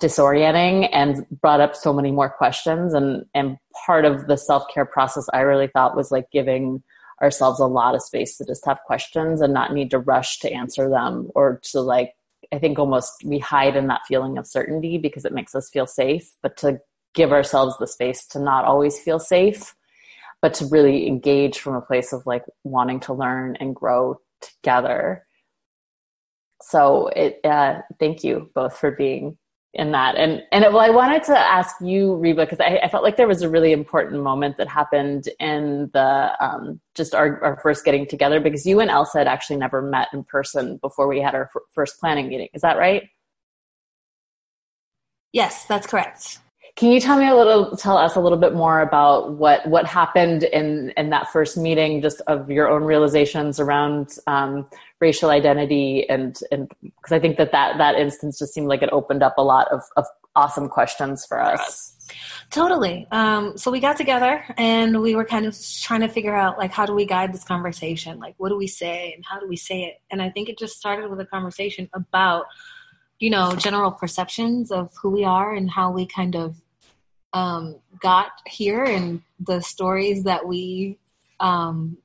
disorienting 0.01 0.89
and 0.91 1.25
brought 1.41 1.62
up 1.62 1.75
so 1.75 1.93
many 1.93 2.12
more 2.12 2.29
questions. 2.29 2.93
And 2.93 3.25
and 3.34 3.58
part 3.86 4.06
of 4.06 4.27
the 4.27 4.38
self-care 4.38 4.86
process 4.86 5.27
i 5.34 5.39
really 5.39 5.67
thought 5.67 5.95
was 5.95 6.12
like 6.12 6.29
giving 6.32 6.84
ourselves 7.21 7.60
a 7.60 7.65
lot 7.65 7.95
of 7.95 8.01
space 8.01 8.38
to 8.38 8.45
just 8.45 8.65
have 8.65 8.79
questions 8.86 9.39
and 9.39 9.53
not 9.53 9.73
need 9.73 9.91
to 9.91 9.99
rush 9.99 10.39
to 10.39 10.51
answer 10.51 10.89
them 10.89 11.29
or 11.36 11.62
to 11.63 11.79
like 11.79 12.13
i 12.51 12.60
think 12.60 12.77
almost 12.77 13.13
we 13.23 13.39
hide 13.39 13.77
in 13.77 13.88
that 13.88 14.01
feeling 14.08 14.38
of 14.38 14.45
certainty 14.45 14.97
because 14.97 15.23
it 15.23 15.34
makes 15.34 15.56
us 15.56 15.69
feel 15.69 15.88
safe. 15.88 16.36
But 16.41 16.58
to 16.58 16.82
give 17.13 17.32
ourselves 17.32 17.77
the 17.77 17.88
space 17.88 18.25
to 18.27 18.39
not 18.39 18.65
always 18.65 18.99
feel 18.99 19.19
safe 19.19 19.75
but 20.43 20.53
to 20.53 20.65
really 20.67 21.08
engage 21.08 21.58
from 21.58 21.73
a 21.73 21.82
place 21.82 22.13
of 22.13 22.21
like 22.27 22.43
wanting 22.63 22.99
to 22.99 23.13
learn 23.13 23.56
and 23.60 23.75
grow 23.75 24.19
together 24.41 25.25
so 26.62 27.08
it 27.08 27.39
uh, 27.43 27.82
thank 27.99 28.23
you 28.23 28.49
both 28.53 28.77
for 28.77 28.91
being 28.91 29.38
in 29.73 29.91
that. 29.91 30.15
And 30.15 30.43
and 30.51 30.63
well, 30.65 30.79
I 30.79 30.89
wanted 30.89 31.23
to 31.23 31.38
ask 31.38 31.75
you, 31.82 32.15
Reba, 32.15 32.45
because 32.45 32.60
I, 32.60 32.79
I, 32.84 32.89
felt 32.89 33.03
like 33.03 33.17
there 33.17 33.27
was 33.27 33.41
a 33.41 33.49
really 33.49 33.71
important 33.71 34.21
moment 34.21 34.58
that 34.58 34.67
happened 34.67 35.29
in 35.39 35.89
the 35.93 36.32
um, 36.39 36.79
just 36.93 37.15
our, 37.15 37.43
our 37.43 37.60
first 37.62 37.84
getting 37.84 38.06
together 38.06 38.39
because 38.39 38.65
you 38.65 38.79
and 38.79 38.91
Elsa 38.91 39.19
had 39.19 39.27
actually 39.27 39.58
never 39.58 39.82
met 39.82 40.10
in 40.13 40.23
person 40.23 40.77
before 40.77 41.08
we 41.08 41.21
had 41.21 41.34
our 41.34 41.49
f- 41.56 41.62
first 41.71 41.99
planning 41.99 42.27
meeting. 42.27 42.49
Is 42.53 42.62
that 42.62 42.77
right? 42.77 43.03
Yes, 45.32 45.65
that's 45.65 45.88
correct. 45.88 46.38
Can 46.76 46.92
you 46.92 47.00
tell 47.00 47.20
me 47.20 47.28
a 47.28 47.36
little, 47.36 47.78
tell 47.78 47.98
us 47.98 48.16
a 48.16 48.20
little 48.20 48.38
bit 48.38 48.56
more 48.56 48.82
about 48.82 49.34
what 49.34 49.66
what 49.68 49.86
happened 49.86 50.44
in 50.44 50.92
in 50.98 51.12
that 51.12 51.32
first 51.32 51.56
meeting, 51.56 52.02
just 52.02 52.20
of 52.22 52.50
your 52.50 52.68
own 52.68 52.84
realizations 52.84 53.60
around 53.60 54.18
um, 54.26 54.68
racial 55.00 55.30
identity, 55.30 56.10
and 56.10 56.40
and 56.52 56.72
because 56.82 57.12
I 57.12 57.20
think 57.20 57.38
that 57.38 57.52
that 57.52 57.78
that 57.78 57.96
instance 57.96 58.40
just 58.40 58.56
seemed 58.56 58.68
like 58.68 58.82
it 58.82 58.90
opened 58.92 59.22
up 59.22 59.36
a 59.38 59.44
lot 59.44 59.68
of, 59.72 59.82
of 59.98 60.06
awesome 60.36 60.68
questions 60.68 61.26
for 61.26 61.40
us. 61.40 61.94
Totally. 62.50 63.08
Um, 63.12 63.58
so 63.58 63.72
we 63.72 63.80
got 63.80 63.98
together 63.98 64.44
and 64.58 65.02
we 65.02 65.16
were 65.16 65.26
kind 65.26 65.46
of 65.46 65.58
trying 65.82 66.02
to 66.02 66.08
figure 66.08 66.36
out 66.36 66.58
like 66.58 66.72
how 66.72 66.86
do 66.86 66.94
we 66.94 67.06
guide 67.06 67.34
this 67.34 67.44
conversation? 67.44 68.20
Like 68.20 68.36
what 68.38 68.50
do 68.50 68.58
we 68.58 68.68
say 68.68 69.14
and 69.14 69.24
how 69.26 69.40
do 69.40 69.48
we 69.48 69.56
say 69.56 69.84
it? 69.84 70.02
And 70.12 70.22
I 70.22 70.30
think 70.30 70.50
it 70.50 70.58
just 70.58 70.78
started 70.78 71.10
with 71.10 71.20
a 71.20 71.26
conversation 71.26 71.90
about 71.94 72.46
you 73.20 73.30
know 73.30 73.56
general 73.56 73.92
perceptions 73.92 74.72
of 74.72 74.92
who 75.02 75.10
we 75.10 75.24
are 75.24 75.54
and 75.54 75.70
how 75.70 75.92
we 75.92 76.06
kind 76.06 76.36
of 76.36 76.56
um, 77.34 77.78
got 78.00 78.32
here 78.48 78.84
and 78.84 79.22
the 79.39 79.62
stories 79.62 80.24
that 80.24 80.48
we 80.48 80.98
um, 81.39 81.98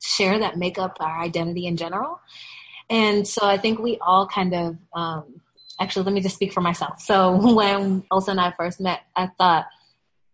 share 0.00 0.38
that 0.38 0.56
make 0.56 0.78
up 0.78 0.96
our 1.00 1.20
identity 1.20 1.66
in 1.66 1.76
general. 1.76 2.20
And 2.88 3.26
so 3.26 3.46
I 3.46 3.58
think 3.58 3.78
we 3.78 3.98
all 3.98 4.26
kind 4.26 4.54
of, 4.54 4.76
um, 4.94 5.40
actually, 5.80 6.04
let 6.04 6.14
me 6.14 6.20
just 6.20 6.36
speak 6.36 6.52
for 6.52 6.60
myself. 6.60 7.00
So 7.00 7.36
when 7.54 8.04
Elsa 8.12 8.30
and 8.30 8.40
I 8.40 8.52
first 8.52 8.80
met, 8.80 9.00
I 9.16 9.28
thought, 9.38 9.66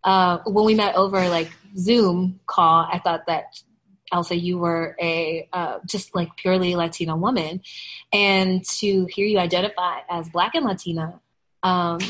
uh, 0.02 0.38
when 0.46 0.64
we 0.64 0.74
met 0.74 0.96
over 0.96 1.28
like 1.28 1.50
Zoom 1.76 2.40
call, 2.46 2.86
I 2.90 2.98
thought 2.98 3.26
that 3.26 3.62
Elsa, 4.12 4.34
you 4.34 4.58
were 4.58 4.96
a 5.00 5.48
uh, 5.52 5.78
just 5.86 6.14
like 6.14 6.34
purely 6.36 6.74
Latina 6.74 7.16
woman, 7.16 7.60
and 8.12 8.64
to 8.78 9.06
hear 9.06 9.26
you 9.26 9.38
identify 9.38 10.00
as 10.08 10.28
Black 10.30 10.54
and 10.54 10.64
Latina 10.64 11.20
um, 11.62 12.00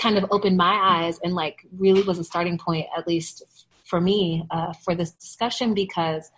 kind 0.00 0.16
of 0.16 0.24
opened 0.30 0.56
my 0.56 0.78
eyes 0.82 1.18
and 1.22 1.34
like 1.34 1.66
really 1.76 2.02
was 2.02 2.18
a 2.18 2.24
starting 2.24 2.58
point, 2.58 2.86
at 2.96 3.06
least 3.06 3.66
for 3.84 4.00
me, 4.00 4.46
uh, 4.50 4.72
for 4.72 4.94
this 4.94 5.10
discussion 5.12 5.74
because 5.74 6.30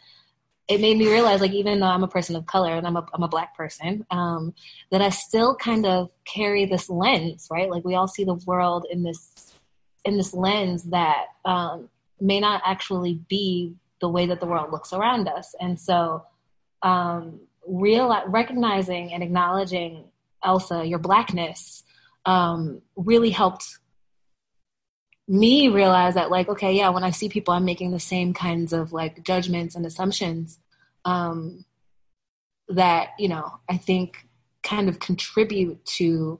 it 0.68 0.81
made 0.81 0.96
me 0.96 1.07
realize 1.07 1.40
like 1.40 1.53
even 1.53 1.81
though 1.81 1.87
I'm 1.87 2.03
a 2.03 2.09
person 2.09 2.35
of 2.35 2.46
color 2.46 2.75
and 2.75 2.87
I'm 2.87 2.96
a, 2.96 3.07
I'm 3.12 3.22
a 3.22 3.29
black 3.29 3.57
person, 3.57 4.07
um, 4.11 4.55
that 4.90 5.03
I 5.03 5.11
still 5.11 5.55
kind 5.55 5.87
of 5.87 6.11
carry 6.25 6.64
this 6.64 6.88
lens, 6.88 7.48
right? 7.51 7.70
Like 7.70 7.85
we 7.85 7.94
all 7.94 8.09
see 8.09 8.25
the 8.25 8.40
world 8.46 8.87
in 8.90 9.03
this 9.03 9.53
in 10.05 10.16
this 10.16 10.35
lens 10.35 10.85
that 10.85 11.27
um, 11.44 11.88
may 12.20 12.40
not 12.40 12.62
actually 12.64 13.20
be 13.29 13.75
the 14.01 14.09
way 14.09 14.27
that 14.27 14.40
the 14.40 14.46
world 14.46 14.72
looks 14.72 14.92
around 14.92 15.29
us. 15.29 15.55
And 15.61 15.79
so 15.79 16.27
um, 16.83 17.40
real 17.66 18.12
recognizing 18.27 19.12
and 19.12 19.22
acknowledging 19.22 20.05
Elsa, 20.42 20.85
your 20.85 20.98
blackness 20.98 21.85
um, 22.25 22.83
really 22.97 23.31
helped 23.31 23.79
me 25.29 25.69
realize 25.69 26.15
that 26.15 26.31
like 26.31 26.49
okay 26.49 26.75
yeah 26.75 26.89
when 26.89 27.05
i 27.05 27.11
see 27.11 27.29
people 27.29 27.55
i'm 27.55 27.65
making 27.65 27.93
the 27.93 28.01
same 28.01 28.35
kinds 28.35 28.73
of 28.73 28.93
like 28.93 29.23
judgments 29.23 29.77
and 29.77 29.87
assumptions 29.87 30.59
um 31.05 31.65
that 32.69 33.11
you 33.19 33.29
know 33.29 33.61
i 33.69 33.77
think 33.77 34.27
kind 34.63 34.89
of 34.89 34.99
contribute 34.99 35.85
to 35.85 36.39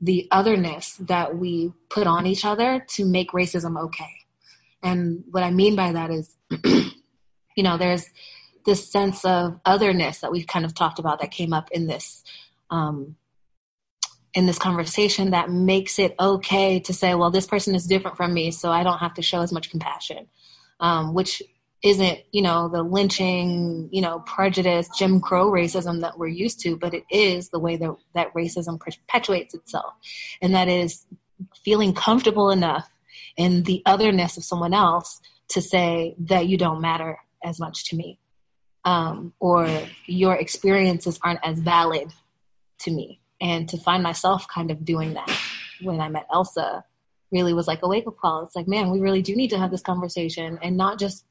the 0.00 0.28
otherness 0.30 0.96
that 0.96 1.36
we 1.36 1.72
put 1.88 2.06
on 2.06 2.26
each 2.26 2.44
other 2.44 2.84
to 2.88 3.04
make 3.04 3.32
racism 3.32 3.78
okay. 3.78 4.16
And 4.82 5.24
what 5.30 5.42
i 5.42 5.50
mean 5.50 5.76
by 5.76 5.92
that 5.92 6.10
is 6.10 6.36
you 6.64 7.62
know 7.62 7.76
there's 7.76 8.06
this 8.64 8.90
sense 8.90 9.24
of 9.24 9.60
otherness 9.64 10.20
that 10.20 10.32
we've 10.32 10.46
kind 10.46 10.64
of 10.64 10.74
talked 10.74 10.98
about 10.98 11.20
that 11.20 11.30
came 11.30 11.52
up 11.52 11.70
in 11.70 11.86
this 11.86 12.22
um, 12.70 13.16
in 14.34 14.46
this 14.46 14.58
conversation 14.58 15.30
that 15.30 15.50
makes 15.50 15.98
it 15.98 16.14
okay 16.20 16.80
to 16.80 16.92
say, 16.92 17.14
well, 17.14 17.30
this 17.30 17.46
person 17.46 17.74
is 17.74 17.86
different 17.86 18.16
from 18.16 18.32
me, 18.32 18.50
so 18.50 18.70
I 18.70 18.82
don't 18.82 18.98
have 18.98 19.14
to 19.14 19.22
show 19.22 19.40
as 19.40 19.52
much 19.52 19.70
compassion, 19.70 20.28
um, 20.78 21.14
which 21.14 21.42
isn't, 21.82 22.20
you 22.30 22.42
know, 22.42 22.68
the 22.68 22.82
lynching, 22.82 23.88
you 23.90 24.02
know, 24.02 24.20
prejudice, 24.20 24.88
Jim 24.96 25.20
Crow 25.20 25.50
racism 25.50 26.02
that 26.02 26.18
we're 26.18 26.28
used 26.28 26.60
to, 26.60 26.76
but 26.76 26.94
it 26.94 27.04
is 27.10 27.48
the 27.48 27.58
way 27.58 27.76
that, 27.76 27.96
that 28.14 28.34
racism 28.34 28.78
perpetuates 28.78 29.54
itself. 29.54 29.94
And 30.42 30.54
that 30.54 30.68
is 30.68 31.06
feeling 31.64 31.94
comfortable 31.94 32.50
enough 32.50 32.88
in 33.36 33.62
the 33.62 33.82
otherness 33.86 34.36
of 34.36 34.44
someone 34.44 34.74
else 34.74 35.20
to 35.48 35.62
say 35.62 36.14
that 36.18 36.46
you 36.46 36.58
don't 36.58 36.80
matter 36.82 37.18
as 37.42 37.58
much 37.58 37.88
to 37.88 37.96
me. 37.96 38.18
Um, 38.84 39.34
or 39.40 39.68
your 40.06 40.34
experiences 40.34 41.18
aren't 41.22 41.40
as 41.44 41.58
valid 41.58 42.12
to 42.80 42.90
me 42.90 43.19
and 43.40 43.68
to 43.68 43.78
find 43.78 44.02
myself 44.02 44.46
kind 44.48 44.70
of 44.70 44.84
doing 44.84 45.14
that 45.14 45.30
when 45.82 46.00
I 46.00 46.08
met 46.08 46.26
Elsa 46.32 46.84
really 47.30 47.54
was 47.54 47.66
like 47.66 47.80
a 47.82 47.88
wake 47.88 48.06
up 48.06 48.16
call. 48.18 48.44
It's 48.44 48.56
like, 48.56 48.68
man, 48.68 48.90
we 48.90 49.00
really 49.00 49.22
do 49.22 49.36
need 49.36 49.50
to 49.50 49.58
have 49.58 49.70
this 49.70 49.82
conversation 49.82 50.58
and 50.62 50.76
not 50.76 50.98
just, 50.98 51.24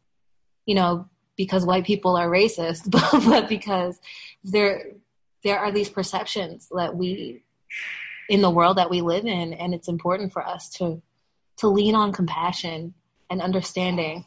you 0.65 0.75
know, 0.75 1.07
because 1.35 1.65
white 1.65 1.85
people 1.85 2.15
are 2.15 2.29
racist, 2.29 2.89
but, 2.91 3.23
but 3.25 3.49
because 3.49 3.99
there 4.43 4.91
there 5.43 5.59
are 5.59 5.71
these 5.71 5.89
perceptions 5.89 6.67
that 6.75 6.95
we 6.95 7.43
in 8.27 8.41
the 8.41 8.49
world 8.49 8.77
that 8.77 8.89
we 8.89 9.01
live 9.01 9.25
in 9.25 9.53
and 9.53 9.73
it's 9.73 9.87
important 9.87 10.33
for 10.33 10.45
us 10.45 10.69
to 10.69 11.01
to 11.57 11.67
lean 11.67 11.95
on 11.95 12.11
compassion 12.11 12.93
and 13.29 13.41
understanding 13.41 14.25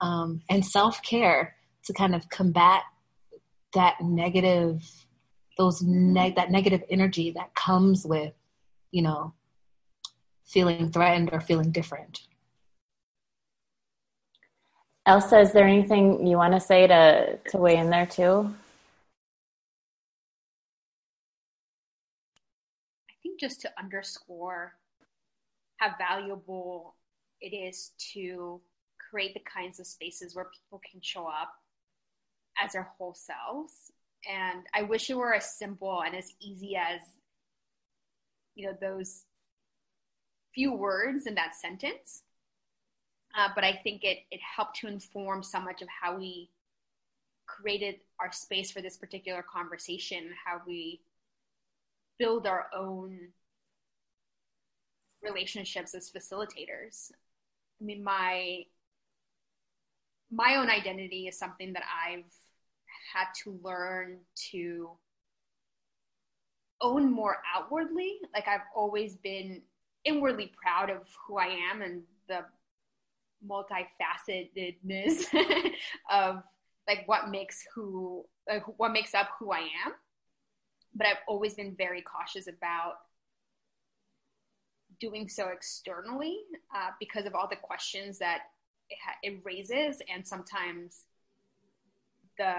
um, 0.00 0.40
and 0.48 0.64
self-care 0.64 1.54
to 1.84 1.92
kind 1.92 2.14
of 2.14 2.28
combat 2.28 2.82
that 3.74 4.00
negative 4.00 4.82
those 5.62 5.80
neg- 5.80 6.34
that 6.34 6.50
negative 6.50 6.82
energy 6.90 7.30
that 7.30 7.54
comes 7.54 8.04
with 8.04 8.34
you 8.90 9.00
know 9.00 9.32
feeling 10.44 10.90
threatened 10.90 11.30
or 11.32 11.40
feeling 11.40 11.70
different. 11.70 12.22
Elsa 15.06 15.38
is 15.40 15.52
there 15.52 15.66
anything 15.66 16.26
you 16.26 16.36
want 16.36 16.52
to 16.52 16.60
say 16.60 16.86
to 16.88 17.38
to 17.50 17.58
weigh 17.58 17.76
in 17.76 17.90
there 17.90 18.06
too? 18.06 18.52
I 23.08 23.14
think 23.22 23.38
just 23.38 23.60
to 23.60 23.70
underscore 23.78 24.74
how 25.76 25.94
valuable 25.96 26.96
it 27.40 27.54
is 27.54 27.92
to 28.14 28.60
create 29.10 29.34
the 29.34 29.40
kinds 29.40 29.78
of 29.78 29.86
spaces 29.86 30.34
where 30.34 30.46
people 30.52 30.80
can 30.90 31.00
show 31.00 31.26
up 31.26 31.52
as 32.62 32.72
their 32.72 32.88
whole 32.98 33.14
selves 33.14 33.92
and 34.30 34.66
I 34.74 34.82
wish 34.82 35.10
it 35.10 35.16
were 35.16 35.34
as 35.34 35.56
simple 35.58 36.02
and 36.02 36.14
as 36.14 36.32
easy 36.40 36.76
as, 36.76 37.00
you 38.54 38.66
know, 38.66 38.76
those 38.80 39.24
few 40.54 40.72
words 40.72 41.26
in 41.26 41.34
that 41.34 41.54
sentence. 41.54 42.22
Uh, 43.36 43.48
but 43.54 43.64
I 43.64 43.80
think 43.82 44.04
it, 44.04 44.18
it 44.30 44.40
helped 44.56 44.76
to 44.80 44.88
inform 44.88 45.42
so 45.42 45.60
much 45.60 45.80
of 45.80 45.88
how 45.88 46.16
we 46.18 46.50
created 47.46 47.96
our 48.20 48.30
space 48.30 48.70
for 48.70 48.82
this 48.82 48.96
particular 48.96 49.42
conversation, 49.42 50.30
how 50.44 50.60
we 50.66 51.00
build 52.18 52.46
our 52.46 52.66
own 52.76 53.28
relationships 55.22 55.94
as 55.94 56.10
facilitators. 56.10 57.10
I 57.80 57.84
mean, 57.84 58.04
my 58.04 58.64
my 60.30 60.56
own 60.56 60.70
identity 60.70 61.28
is 61.28 61.38
something 61.38 61.74
that 61.74 61.82
I've 62.06 62.24
had 63.12 63.26
to 63.44 63.58
learn 63.62 64.18
to 64.50 64.90
own 66.80 67.10
more 67.10 67.38
outwardly. 67.54 68.18
Like 68.34 68.48
I've 68.48 68.66
always 68.74 69.14
been 69.16 69.62
inwardly 70.04 70.52
proud 70.60 70.90
of 70.90 71.02
who 71.26 71.38
I 71.38 71.56
am 71.70 71.82
and 71.82 72.02
the 72.28 72.44
multifacetedness 73.46 75.26
of 76.10 76.42
like 76.88 77.04
what 77.06 77.28
makes 77.28 77.64
who 77.74 78.24
like 78.48 78.64
what 78.76 78.92
makes 78.92 79.14
up 79.14 79.28
who 79.38 79.52
I 79.52 79.60
am. 79.86 79.92
But 80.94 81.06
I've 81.06 81.22
always 81.26 81.54
been 81.54 81.74
very 81.76 82.02
cautious 82.02 82.48
about 82.48 82.94
doing 85.00 85.28
so 85.28 85.48
externally 85.48 86.38
uh, 86.74 86.90
because 87.00 87.26
of 87.26 87.34
all 87.34 87.48
the 87.48 87.56
questions 87.56 88.18
that 88.18 88.42
it, 88.90 88.98
ha- 89.04 89.16
it 89.22 89.40
raises 89.42 90.02
and 90.12 90.26
sometimes 90.26 91.04
the 92.38 92.54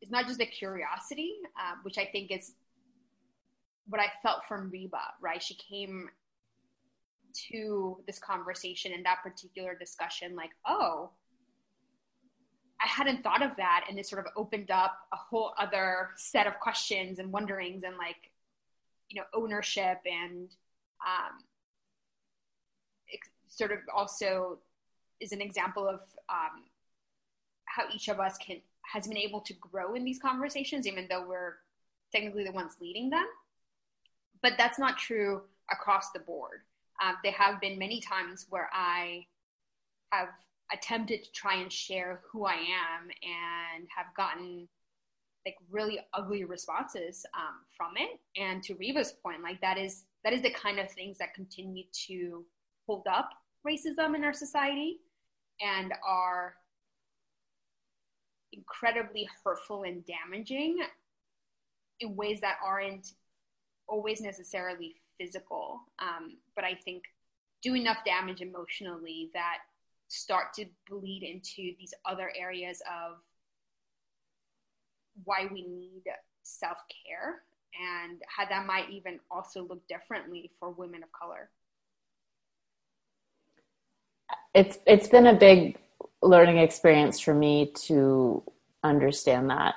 it's 0.00 0.10
not 0.10 0.26
just 0.26 0.38
the 0.38 0.46
curiosity, 0.46 1.34
uh, 1.58 1.74
which 1.82 1.98
I 1.98 2.06
think 2.06 2.30
is 2.30 2.52
what 3.88 4.00
I 4.00 4.06
felt 4.22 4.44
from 4.46 4.70
Reba, 4.70 4.98
right? 5.20 5.42
She 5.42 5.54
came 5.54 6.08
to 7.50 7.98
this 8.06 8.18
conversation 8.18 8.92
and 8.92 9.04
that 9.04 9.22
particular 9.22 9.74
discussion, 9.74 10.34
like, 10.34 10.50
oh, 10.66 11.10
I 12.82 12.86
hadn't 12.86 13.22
thought 13.22 13.42
of 13.42 13.56
that. 13.56 13.84
And 13.88 13.98
it 13.98 14.06
sort 14.06 14.24
of 14.24 14.32
opened 14.36 14.70
up 14.70 14.96
a 15.12 15.16
whole 15.16 15.52
other 15.58 16.10
set 16.16 16.46
of 16.46 16.58
questions 16.60 17.18
and 17.18 17.30
wonderings 17.30 17.82
and 17.84 17.96
like, 17.96 18.30
you 19.08 19.20
know, 19.20 19.26
ownership 19.34 20.00
and 20.06 20.48
um, 21.06 21.44
sort 23.50 23.72
of 23.72 23.78
also 23.94 24.58
is 25.20 25.32
an 25.32 25.42
example 25.42 25.86
of 25.86 26.00
um, 26.28 26.64
how 27.66 27.84
each 27.94 28.08
of 28.08 28.18
us 28.20 28.38
can 28.38 28.60
has 28.92 29.06
been 29.06 29.16
able 29.16 29.40
to 29.42 29.54
grow 29.54 29.94
in 29.94 30.04
these 30.04 30.18
conversations, 30.18 30.86
even 30.86 31.06
though 31.08 31.26
we're 31.26 31.54
technically 32.12 32.44
the 32.44 32.52
ones 32.52 32.74
leading 32.80 33.10
them. 33.10 33.26
But 34.42 34.54
that's 34.58 34.78
not 34.78 34.98
true 34.98 35.42
across 35.70 36.10
the 36.10 36.20
board. 36.20 36.60
Uh, 37.02 37.12
there 37.22 37.32
have 37.32 37.60
been 37.60 37.78
many 37.78 38.00
times 38.00 38.46
where 38.50 38.68
I 38.72 39.26
have 40.12 40.28
attempted 40.72 41.24
to 41.24 41.32
try 41.32 41.56
and 41.56 41.72
share 41.72 42.20
who 42.30 42.44
I 42.44 42.54
am 42.54 43.10
and 43.22 43.86
have 43.94 44.06
gotten 44.16 44.68
like 45.46 45.56
really 45.70 45.98
ugly 46.12 46.44
responses 46.44 47.24
um, 47.34 47.60
from 47.76 47.92
it. 47.96 48.20
And 48.40 48.62
to 48.64 48.74
Reba's 48.74 49.12
point, 49.12 49.42
like 49.42 49.60
that 49.62 49.78
is 49.78 50.04
that 50.24 50.32
is 50.32 50.42
the 50.42 50.50
kind 50.50 50.78
of 50.78 50.90
things 50.90 51.16
that 51.18 51.34
continue 51.34 51.84
to 52.06 52.44
hold 52.86 53.06
up 53.06 53.30
racism 53.66 54.14
in 54.14 54.24
our 54.24 54.34
society 54.34 54.98
and 55.60 55.92
are 56.06 56.54
incredibly 58.52 59.28
hurtful 59.44 59.84
and 59.84 60.04
damaging 60.06 60.78
in 62.00 62.16
ways 62.16 62.40
that 62.40 62.56
aren't 62.64 63.12
always 63.86 64.20
necessarily 64.20 64.96
physical. 65.18 65.80
Um, 65.98 66.38
but 66.54 66.64
I 66.64 66.74
think 66.74 67.04
do 67.62 67.74
enough 67.74 67.98
damage 68.04 68.40
emotionally 68.40 69.30
that 69.34 69.58
start 70.08 70.52
to 70.54 70.64
bleed 70.88 71.22
into 71.22 71.74
these 71.78 71.94
other 72.04 72.32
areas 72.36 72.82
of 72.86 73.18
why 75.24 75.48
we 75.52 75.62
need 75.62 76.04
self 76.42 76.78
care 77.06 77.42
and 77.78 78.20
how 78.26 78.44
that 78.48 78.66
might 78.66 78.90
even 78.90 79.20
also 79.30 79.62
look 79.62 79.86
differently 79.88 80.50
for 80.58 80.70
women 80.70 81.02
of 81.02 81.12
color. 81.12 81.50
It's 84.54 84.78
it's 84.86 85.08
been 85.08 85.26
a 85.26 85.34
big 85.34 85.78
learning 86.22 86.58
experience 86.58 87.20
for 87.20 87.34
me 87.34 87.72
to 87.86 88.42
understand 88.82 89.50
that 89.50 89.74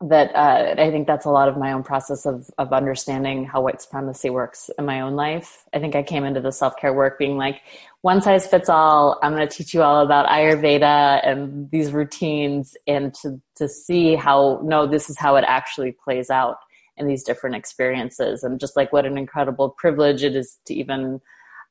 that 0.00 0.32
uh, 0.34 0.80
I 0.80 0.90
think 0.92 1.08
that's 1.08 1.26
a 1.26 1.30
lot 1.30 1.48
of 1.48 1.56
my 1.56 1.72
own 1.72 1.82
process 1.82 2.24
of 2.24 2.48
of 2.56 2.72
understanding 2.72 3.44
how 3.44 3.62
white 3.62 3.82
supremacy 3.82 4.30
works 4.30 4.70
in 4.78 4.84
my 4.84 5.00
own 5.00 5.16
life. 5.16 5.64
I 5.74 5.80
think 5.80 5.96
I 5.96 6.04
came 6.04 6.24
into 6.24 6.40
the 6.40 6.52
self 6.52 6.76
care 6.76 6.92
work 6.92 7.18
being 7.18 7.36
like, 7.36 7.62
one 8.02 8.22
size 8.22 8.46
fits 8.46 8.68
all. 8.68 9.18
I'm 9.22 9.34
going 9.34 9.46
to 9.46 9.52
teach 9.52 9.74
you 9.74 9.82
all 9.82 10.04
about 10.04 10.28
Ayurveda 10.28 11.26
and 11.26 11.68
these 11.72 11.90
routines, 11.90 12.76
and 12.86 13.12
to 13.22 13.40
to 13.56 13.68
see 13.68 14.14
how 14.14 14.60
no, 14.62 14.86
this 14.86 15.10
is 15.10 15.18
how 15.18 15.34
it 15.34 15.44
actually 15.48 15.92
plays 15.92 16.30
out 16.30 16.58
in 16.96 17.08
these 17.08 17.24
different 17.24 17.56
experiences, 17.56 18.44
and 18.44 18.60
just 18.60 18.76
like 18.76 18.92
what 18.92 19.04
an 19.04 19.18
incredible 19.18 19.70
privilege 19.70 20.22
it 20.22 20.36
is 20.36 20.58
to 20.66 20.74
even 20.74 21.20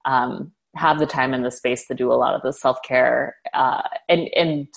um, 0.04 0.52
have 0.76 1.00
the 1.00 1.06
time 1.06 1.34
and 1.34 1.44
the 1.44 1.52
space 1.52 1.88
to 1.88 1.94
do 1.94 2.12
a 2.12 2.16
lot 2.16 2.36
of 2.36 2.42
the 2.42 2.54
self 2.54 2.78
care 2.84 3.36
uh, 3.54 3.82
and 4.10 4.30
and 4.36 4.68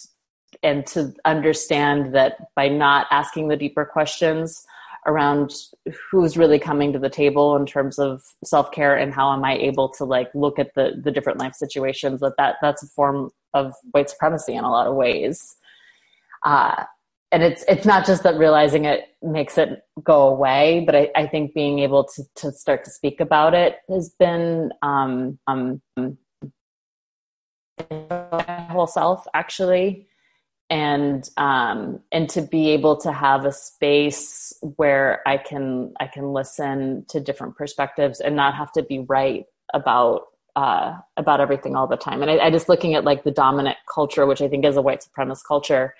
and 0.62 0.86
to 0.86 1.14
understand 1.24 2.14
that 2.14 2.36
by 2.54 2.68
not 2.68 3.06
asking 3.10 3.48
the 3.48 3.56
deeper 3.56 3.84
questions 3.84 4.64
around 5.06 5.54
who's 6.10 6.36
really 6.36 6.58
coming 6.58 6.92
to 6.92 6.98
the 6.98 7.08
table 7.08 7.56
in 7.56 7.64
terms 7.64 7.98
of 7.98 8.22
self-care 8.44 8.94
and 8.94 9.14
how 9.14 9.32
am 9.32 9.42
i 9.44 9.54
able 9.54 9.88
to 9.88 10.04
like 10.04 10.28
look 10.34 10.58
at 10.58 10.74
the 10.74 11.00
the 11.02 11.10
different 11.10 11.38
life 11.38 11.54
situations 11.54 12.20
that, 12.20 12.34
that 12.36 12.56
that's 12.60 12.82
a 12.82 12.86
form 12.88 13.30
of 13.54 13.72
white 13.92 14.10
supremacy 14.10 14.54
in 14.54 14.64
a 14.64 14.70
lot 14.70 14.86
of 14.86 14.94
ways. 14.94 15.56
Uh, 16.44 16.84
and 17.32 17.42
it's 17.42 17.64
it's 17.68 17.86
not 17.86 18.06
just 18.06 18.22
that 18.22 18.36
realizing 18.36 18.84
it 18.84 19.16
makes 19.22 19.56
it 19.58 19.82
go 20.02 20.28
away 20.28 20.82
but 20.84 20.94
i, 20.94 21.10
I 21.14 21.26
think 21.26 21.54
being 21.54 21.80
able 21.80 22.04
to, 22.04 22.22
to 22.36 22.52
start 22.52 22.84
to 22.84 22.90
speak 22.90 23.20
about 23.20 23.54
it 23.54 23.76
has 23.88 24.14
been 24.18 24.72
um, 24.82 25.38
um 25.46 25.80
my 28.10 28.66
whole 28.70 28.86
self 28.86 29.26
actually 29.34 30.06
and 30.70 31.28
um, 31.36 32.00
and 32.12 32.30
to 32.30 32.42
be 32.42 32.70
able 32.70 32.96
to 32.98 33.12
have 33.12 33.44
a 33.44 33.52
space 33.52 34.54
where 34.76 35.20
I 35.26 35.36
can 35.36 35.92
I 35.98 36.06
can 36.06 36.32
listen 36.32 37.04
to 37.08 37.20
different 37.20 37.56
perspectives 37.56 38.20
and 38.20 38.36
not 38.36 38.54
have 38.54 38.70
to 38.72 38.84
be 38.84 39.00
right 39.00 39.44
about 39.74 40.28
uh, 40.54 40.96
about 41.16 41.40
everything 41.40 41.74
all 41.74 41.88
the 41.88 41.96
time. 41.96 42.22
And 42.22 42.30
I, 42.30 42.38
I 42.38 42.50
just 42.50 42.68
looking 42.68 42.94
at 42.94 43.04
like 43.04 43.24
the 43.24 43.32
dominant 43.32 43.78
culture, 43.92 44.26
which 44.26 44.40
I 44.40 44.48
think 44.48 44.64
is 44.64 44.76
a 44.76 44.82
white 44.82 45.04
supremacist 45.04 45.44
culture. 45.46 45.94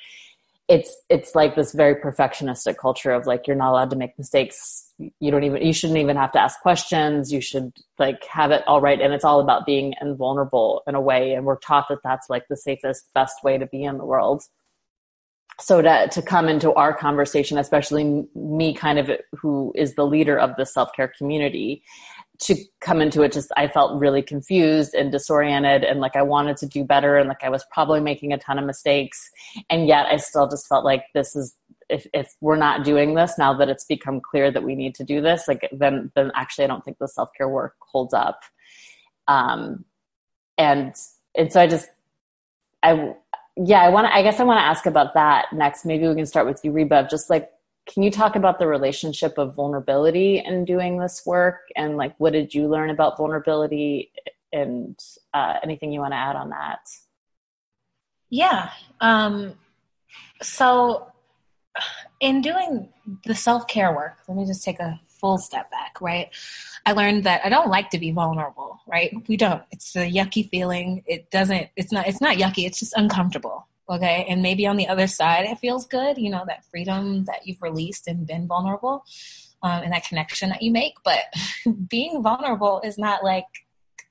It's 0.70 0.96
it's 1.10 1.34
like 1.34 1.56
this 1.56 1.72
very 1.72 1.96
perfectionistic 1.96 2.78
culture 2.78 3.10
of 3.10 3.26
like 3.26 3.46
you're 3.46 3.56
not 3.56 3.72
allowed 3.72 3.90
to 3.90 3.96
make 3.96 4.16
mistakes. 4.16 4.92
You 5.18 5.30
don't 5.30 5.44
even 5.44 5.62
you 5.62 5.72
shouldn't 5.72 5.98
even 5.98 6.16
have 6.16 6.32
to 6.32 6.40
ask 6.40 6.60
questions. 6.60 7.32
You 7.32 7.40
should 7.40 7.72
like 7.98 8.24
have 8.24 8.52
it 8.52 8.62
all 8.66 8.80
right, 8.80 9.00
and 9.00 9.12
it's 9.12 9.24
all 9.24 9.40
about 9.40 9.66
being 9.66 9.94
invulnerable 10.00 10.82
in 10.86 10.94
a 10.94 11.00
way. 11.00 11.32
And 11.32 11.44
we're 11.44 11.58
taught 11.58 11.88
that 11.88 11.98
that's 12.04 12.30
like 12.30 12.46
the 12.48 12.56
safest, 12.56 13.12
best 13.14 13.42
way 13.44 13.58
to 13.58 13.66
be 13.66 13.82
in 13.82 13.98
the 13.98 14.04
world 14.04 14.44
so 15.60 15.82
to 15.82 16.08
to 16.08 16.22
come 16.22 16.48
into 16.48 16.72
our 16.74 16.94
conversation 16.94 17.58
especially 17.58 18.26
me 18.34 18.74
kind 18.74 18.98
of 18.98 19.10
who 19.32 19.72
is 19.76 19.94
the 19.94 20.06
leader 20.06 20.38
of 20.38 20.56
the 20.56 20.64
self-care 20.64 21.12
community 21.16 21.82
to 22.40 22.56
come 22.80 23.00
into 23.00 23.22
it 23.22 23.32
just 23.32 23.50
i 23.56 23.68
felt 23.68 24.00
really 24.00 24.22
confused 24.22 24.94
and 24.94 25.12
disoriented 25.12 25.84
and 25.84 26.00
like 26.00 26.16
i 26.16 26.22
wanted 26.22 26.56
to 26.56 26.66
do 26.66 26.84
better 26.84 27.16
and 27.16 27.28
like 27.28 27.42
i 27.44 27.48
was 27.48 27.64
probably 27.70 28.00
making 28.00 28.32
a 28.32 28.38
ton 28.38 28.58
of 28.58 28.64
mistakes 28.64 29.30
and 29.68 29.86
yet 29.86 30.06
i 30.06 30.16
still 30.16 30.48
just 30.48 30.66
felt 30.66 30.84
like 30.84 31.04
this 31.14 31.36
is 31.36 31.54
if, 31.88 32.06
if 32.14 32.36
we're 32.40 32.56
not 32.56 32.84
doing 32.84 33.14
this 33.14 33.36
now 33.36 33.52
that 33.52 33.68
it's 33.68 33.84
become 33.84 34.20
clear 34.20 34.50
that 34.50 34.62
we 34.62 34.74
need 34.74 34.94
to 34.94 35.04
do 35.04 35.20
this 35.20 35.46
like 35.48 35.68
then 35.72 36.10
then 36.14 36.30
actually 36.34 36.64
i 36.64 36.68
don't 36.68 36.84
think 36.84 36.98
the 36.98 37.08
self-care 37.08 37.48
work 37.48 37.74
holds 37.80 38.14
up 38.14 38.40
um 39.28 39.84
and 40.56 40.94
and 41.36 41.52
so 41.52 41.60
i 41.60 41.66
just 41.66 41.88
i 42.82 43.14
yeah, 43.56 43.82
I 43.82 43.88
want 43.90 44.06
to, 44.06 44.14
I 44.14 44.22
guess 44.22 44.40
I 44.40 44.44
want 44.44 44.58
to 44.58 44.64
ask 44.64 44.86
about 44.86 45.14
that 45.14 45.46
next. 45.52 45.84
Maybe 45.84 46.08
we 46.08 46.14
can 46.14 46.26
start 46.26 46.46
with 46.46 46.60
you, 46.64 46.72
Reba. 46.72 47.08
Just 47.10 47.28
like, 47.28 47.50
can 47.92 48.04
you 48.04 48.10
talk 48.10 48.36
about 48.36 48.58
the 48.58 48.68
relationship 48.68 49.36
of 49.36 49.54
vulnerability 49.54 50.38
in 50.38 50.64
doing 50.64 50.98
this 50.98 51.22
work? 51.26 51.68
And 51.74 51.96
like, 51.96 52.14
what 52.18 52.32
did 52.32 52.54
you 52.54 52.68
learn 52.68 52.90
about 52.90 53.16
vulnerability 53.16 54.12
and 54.52 54.96
uh, 55.34 55.54
anything 55.62 55.92
you 55.92 56.00
want 56.00 56.12
to 56.12 56.16
add 56.16 56.36
on 56.36 56.50
that? 56.50 56.88
Yeah. 58.28 58.70
Um, 59.00 59.54
so, 60.40 61.08
in 62.20 62.42
doing 62.42 62.88
the 63.24 63.34
self 63.34 63.66
care 63.66 63.94
work, 63.94 64.18
let 64.28 64.36
me 64.36 64.46
just 64.46 64.62
take 64.62 64.78
a 64.78 65.00
full 65.08 65.38
step 65.38 65.68
back, 65.70 66.00
right? 66.00 66.28
I 66.86 66.92
learned 66.92 67.24
that 67.24 67.42
I 67.44 67.48
don't 67.48 67.68
like 67.68 67.90
to 67.90 67.98
be 67.98 68.12
vulnerable, 68.12 68.80
right? 68.86 69.12
We 69.28 69.36
don't. 69.36 69.62
It's 69.72 69.96
a 69.96 70.10
yucky 70.10 70.48
feeling. 70.48 71.02
It 71.06 71.30
doesn't, 71.30 71.68
it's 71.76 71.92
not, 71.92 72.06
it's 72.06 72.20
not 72.20 72.36
yucky. 72.36 72.66
It's 72.66 72.78
just 72.78 72.94
uncomfortable. 72.96 73.66
Okay. 73.90 74.24
And 74.28 74.40
maybe 74.40 74.66
on 74.66 74.76
the 74.76 74.86
other 74.86 75.08
side, 75.08 75.46
it 75.46 75.58
feels 75.58 75.86
good, 75.86 76.16
you 76.16 76.30
know, 76.30 76.44
that 76.46 76.64
freedom 76.66 77.24
that 77.24 77.46
you've 77.46 77.60
released 77.60 78.06
and 78.06 78.26
been 78.26 78.46
vulnerable 78.46 79.04
um, 79.62 79.82
and 79.82 79.92
that 79.92 80.04
connection 80.04 80.48
that 80.50 80.62
you 80.62 80.70
make. 80.70 80.94
But 81.04 81.24
being 81.88 82.22
vulnerable 82.22 82.80
is 82.84 82.98
not 82.98 83.24
like, 83.24 83.46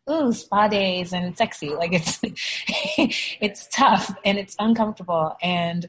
ooh, 0.09 0.33
spa 0.33 0.67
days 0.67 1.13
and 1.13 1.37
sexy. 1.37 1.69
Like 1.69 1.93
it's, 1.93 2.19
it's 3.39 3.67
tough 3.67 4.13
and 4.25 4.37
it's 4.37 4.55
uncomfortable. 4.59 5.37
And 5.41 5.87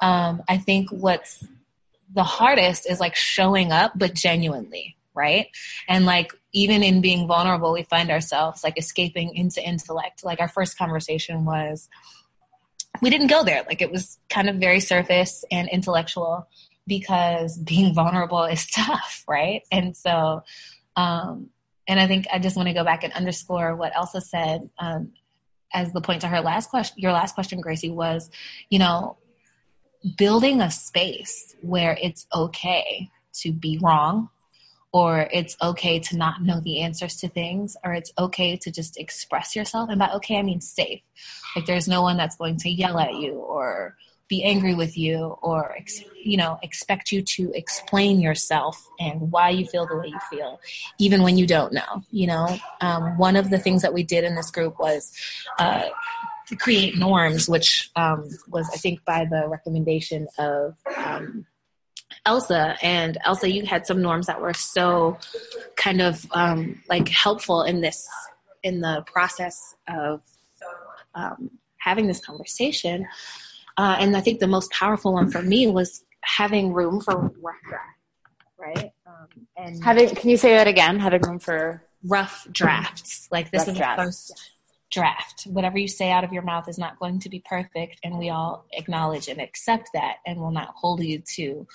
um, 0.00 0.42
I 0.48 0.56
think 0.56 0.90
what's 0.90 1.46
the 2.14 2.24
hardest 2.24 2.88
is 2.88 3.00
like 3.00 3.16
showing 3.16 3.70
up, 3.70 3.92
but 3.96 4.14
genuinely, 4.14 4.96
right? 5.14 5.48
And 5.88 6.06
like 6.06 6.32
even 6.52 6.82
in 6.82 7.02
being 7.02 7.26
vulnerable, 7.26 7.72
we 7.72 7.82
find 7.82 8.10
ourselves 8.10 8.64
like 8.64 8.78
escaping 8.78 9.34
into 9.34 9.62
intellect. 9.62 10.24
Like 10.24 10.40
our 10.40 10.48
first 10.48 10.78
conversation 10.78 11.44
was, 11.44 11.90
we 13.00 13.10
didn't 13.10 13.28
go 13.28 13.44
there. 13.44 13.64
Like 13.66 13.82
it 13.82 13.90
was 13.90 14.18
kind 14.28 14.48
of 14.48 14.56
very 14.56 14.80
surface 14.80 15.44
and 15.50 15.68
intellectual 15.68 16.48
because 16.86 17.58
being 17.58 17.94
vulnerable 17.94 18.44
is 18.44 18.66
tough, 18.70 19.24
right? 19.28 19.62
And 19.70 19.96
so, 19.96 20.42
um, 20.96 21.50
and 21.88 22.00
I 22.00 22.06
think 22.06 22.26
I 22.32 22.38
just 22.38 22.56
want 22.56 22.68
to 22.68 22.74
go 22.74 22.84
back 22.84 23.04
and 23.04 23.12
underscore 23.12 23.76
what 23.76 23.94
Elsa 23.94 24.20
said 24.20 24.68
um, 24.78 25.12
as 25.72 25.92
the 25.92 26.00
point 26.00 26.22
to 26.22 26.28
her 26.28 26.40
last 26.40 26.70
question. 26.70 26.96
Your 26.98 27.12
last 27.12 27.34
question, 27.34 27.60
Gracie, 27.60 27.90
was, 27.90 28.30
you 28.70 28.78
know, 28.78 29.16
building 30.16 30.60
a 30.60 30.70
space 30.70 31.54
where 31.60 31.96
it's 32.00 32.26
okay 32.34 33.10
to 33.34 33.52
be 33.52 33.78
wrong 33.82 34.30
or 34.96 35.28
it's 35.30 35.58
okay 35.60 35.98
to 35.98 36.16
not 36.16 36.40
know 36.40 36.58
the 36.60 36.80
answers 36.80 37.16
to 37.16 37.28
things 37.28 37.76
or 37.84 37.92
it's 37.92 38.10
okay 38.18 38.56
to 38.56 38.70
just 38.70 38.96
express 38.96 39.54
yourself. 39.54 39.90
And 39.90 39.98
by 39.98 40.10
okay 40.12 40.38
i 40.38 40.42
mean 40.42 40.62
safe. 40.62 41.02
Like 41.54 41.66
there's 41.66 41.86
no 41.86 42.00
one 42.00 42.16
that's 42.16 42.36
going 42.36 42.56
to 42.58 42.70
yell 42.70 42.98
at 42.98 43.14
you 43.14 43.32
or 43.34 43.96
be 44.28 44.42
angry 44.42 44.74
with 44.74 44.96
you 44.96 45.36
or 45.42 45.76
you 46.30 46.36
know 46.36 46.58
expect 46.62 47.12
you 47.12 47.20
to 47.22 47.52
explain 47.54 48.20
yourself 48.20 48.88
and 48.98 49.30
why 49.30 49.50
you 49.50 49.66
feel 49.66 49.86
the 49.86 49.96
way 49.96 50.08
you 50.08 50.18
feel 50.28 50.58
even 50.98 51.22
when 51.22 51.36
you 51.38 51.46
don't 51.46 51.72
know 51.72 52.02
you 52.10 52.26
know? 52.26 52.58
Um, 52.80 53.18
one 53.18 53.36
of 53.36 53.50
the 53.50 53.58
things 53.58 53.82
that 53.82 53.92
we 53.92 54.02
did 54.02 54.24
in 54.24 54.34
this 54.34 54.50
group 54.50 54.78
was 54.78 55.12
uh, 55.58 55.84
to 56.48 56.56
create 56.56 56.96
norms, 56.96 57.48
which 57.48 57.90
um, 57.96 58.28
was, 58.48 58.68
I 58.72 58.78
think, 58.78 59.04
by 59.04 59.26
the 59.26 59.46
recommendation 59.48 60.26
of 60.38 60.76
um, 60.96 61.46
Elsa. 62.24 62.76
And 62.82 63.18
Elsa, 63.24 63.50
you 63.50 63.64
had 63.66 63.86
some 63.86 64.02
norms 64.02 64.26
that 64.26 64.40
were 64.40 64.54
so 64.54 65.18
kind 65.76 66.00
of 66.00 66.26
um, 66.32 66.82
like 66.88 67.08
helpful 67.08 67.62
in 67.62 67.80
this, 67.80 68.08
in 68.62 68.80
the 68.80 69.04
process 69.06 69.74
of 69.88 70.20
um, 71.14 71.50
having 71.78 72.06
this 72.06 72.24
conversation. 72.24 73.06
Uh, 73.76 73.96
and 73.98 74.16
I 74.16 74.20
think 74.20 74.40
the 74.40 74.46
most 74.46 74.70
powerful 74.70 75.12
one 75.12 75.30
for 75.30 75.42
me 75.42 75.66
was 75.66 76.04
having 76.22 76.72
room 76.72 77.00
for 77.00 77.32
rough 77.42 77.56
draft, 77.68 77.98
right? 78.58 78.92
Um, 79.06 79.46
and 79.56 79.84
having, 79.84 80.14
can 80.14 80.30
you 80.30 80.36
say 80.36 80.54
that 80.56 80.66
again? 80.66 80.98
Having 80.98 81.22
room 81.22 81.38
for 81.38 81.82
rough 82.04 82.46
drafts. 82.50 83.28
Like 83.30 83.50
this 83.50 83.60
rough 83.60 83.68
is 83.68 83.76
drafts. 83.76 83.96
the 83.96 84.04
first 84.04 84.50
draft. 84.90 85.44
Whatever 85.44 85.78
you 85.78 85.88
say 85.88 86.10
out 86.10 86.24
of 86.24 86.32
your 86.32 86.42
mouth 86.42 86.68
is 86.68 86.78
not 86.78 86.98
going 86.98 87.20
to 87.20 87.28
be 87.28 87.42
perfect, 87.44 88.00
and 88.02 88.18
we 88.18 88.30
all 88.30 88.66
acknowledge 88.72 89.28
and 89.28 89.40
accept 89.40 89.90
that, 89.94 90.16
and 90.26 90.40
will 90.40 90.50
not 90.50 90.74
hold 90.74 91.02
you 91.02 91.22
to, 91.34 91.66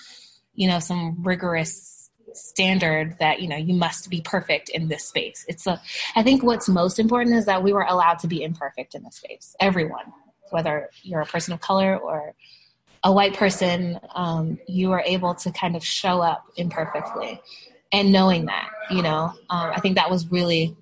you 0.54 0.68
know, 0.68 0.78
some 0.78 1.22
rigorous 1.22 2.10
standard 2.34 3.16
that 3.18 3.42
you 3.42 3.48
know 3.48 3.56
you 3.56 3.74
must 3.74 4.08
be 4.08 4.20
perfect 4.20 4.68
in 4.70 4.88
this 4.88 5.04
space. 5.04 5.44
It's 5.48 5.66
a. 5.66 5.80
I 6.16 6.22
think 6.22 6.42
what's 6.42 6.68
most 6.68 6.98
important 6.98 7.36
is 7.36 7.46
that 7.46 7.62
we 7.62 7.72
were 7.72 7.82
allowed 7.82 8.18
to 8.20 8.26
be 8.26 8.42
imperfect 8.42 8.94
in 8.94 9.02
this 9.02 9.16
space. 9.16 9.54
Everyone, 9.60 10.12
whether 10.50 10.90
you're 11.02 11.20
a 11.20 11.26
person 11.26 11.52
of 11.52 11.60
color 11.60 11.96
or 11.96 12.34
a 13.04 13.12
white 13.12 13.34
person, 13.34 13.98
um, 14.14 14.58
you 14.68 14.92
are 14.92 15.02
able 15.04 15.34
to 15.34 15.50
kind 15.50 15.76
of 15.76 15.84
show 15.84 16.20
up 16.20 16.44
imperfectly. 16.56 17.40
And 17.94 18.10
knowing 18.10 18.46
that, 18.46 18.70
you 18.90 19.02
know, 19.02 19.32
um, 19.50 19.70
I 19.74 19.80
think 19.80 19.96
that 19.96 20.10
was 20.10 20.26
really 20.30 20.74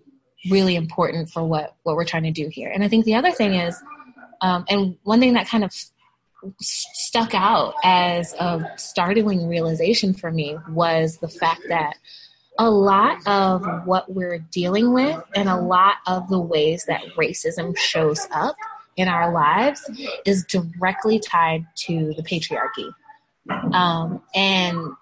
really 0.49 0.77
important 0.77 1.29
for 1.31 1.45
what 1.45 1.75
what 1.83 1.97
we're 1.97 2.05
trying 2.05 2.23
to 2.23 2.31
do 2.31 2.49
here. 2.49 2.71
And 2.71 2.83
I 2.83 2.89
think 2.89 3.05
the 3.05 3.15
other 3.15 3.31
thing 3.31 3.55
is, 3.55 3.77
um, 4.41 4.65
and 4.69 4.97
one 5.03 5.21
thing 5.21 5.35
that 5.35 5.49
kind 5.49 5.65
of 5.65 5.73
stuck 6.61 7.35
out 7.35 7.75
as 7.85 8.33
a 8.35 8.73
startling 8.77 9.47
realization 9.47 10.15
for 10.15 10.31
me 10.31 10.57
was 10.71 11.19
the 11.19 11.29
fact 11.29 11.63
that 11.69 11.97
a 12.59 12.71
lot 12.71 13.27
of 13.27 13.65
what 13.87 14.13
we're 14.13 14.39
dealing 14.51 14.93
with 14.93 15.23
and 15.35 15.49
a 15.49 15.57
lot 15.57 15.97
of 16.07 16.29
the 16.29 16.39
ways 16.39 16.85
that 16.87 17.03
racism 17.17 17.77
shows 17.77 18.27
up 18.33 18.57
in 18.97 19.09
our 19.09 19.33
lives 19.33 19.89
is 20.27 20.45
directly 20.45 21.19
tied 21.19 21.67
to 21.75 22.13
the 22.15 22.23
patriarchy. 22.23 22.93
Um, 23.73 24.23
and 24.35 24.93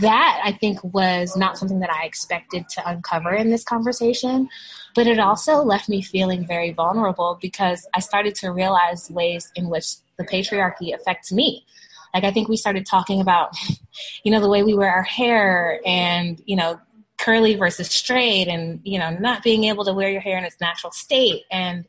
that 0.00 0.40
I 0.44 0.52
think 0.52 0.82
was 0.84 1.36
not 1.36 1.58
something 1.58 1.80
that 1.80 1.90
I 1.90 2.04
expected 2.04 2.68
to 2.70 2.88
uncover 2.88 3.34
in 3.34 3.50
this 3.50 3.64
conversation, 3.64 4.48
but 4.94 5.06
it 5.06 5.18
also 5.18 5.56
left 5.56 5.88
me 5.88 6.02
feeling 6.02 6.46
very 6.46 6.72
vulnerable 6.72 7.38
because 7.40 7.86
I 7.94 8.00
started 8.00 8.34
to 8.36 8.50
realize 8.50 9.10
ways 9.10 9.50
in 9.56 9.68
which 9.68 9.96
the 10.18 10.24
patriarchy 10.24 10.94
affects 10.94 11.32
me. 11.32 11.66
Like 12.14 12.24
I 12.24 12.30
think 12.30 12.48
we 12.48 12.56
started 12.56 12.86
talking 12.86 13.20
about, 13.20 13.56
you 14.24 14.30
know, 14.30 14.40
the 14.40 14.48
way 14.48 14.62
we 14.62 14.74
wear 14.74 14.90
our 14.90 15.02
hair 15.02 15.80
and, 15.84 16.40
you 16.46 16.56
know, 16.56 16.80
curly 17.18 17.54
versus 17.54 17.88
straight 17.88 18.48
and, 18.48 18.80
you 18.84 18.98
know, 18.98 19.10
not 19.10 19.42
being 19.42 19.64
able 19.64 19.84
to 19.84 19.92
wear 19.92 20.10
your 20.10 20.20
hair 20.20 20.38
in 20.38 20.44
its 20.44 20.60
natural 20.60 20.92
state. 20.92 21.42
And 21.50 21.86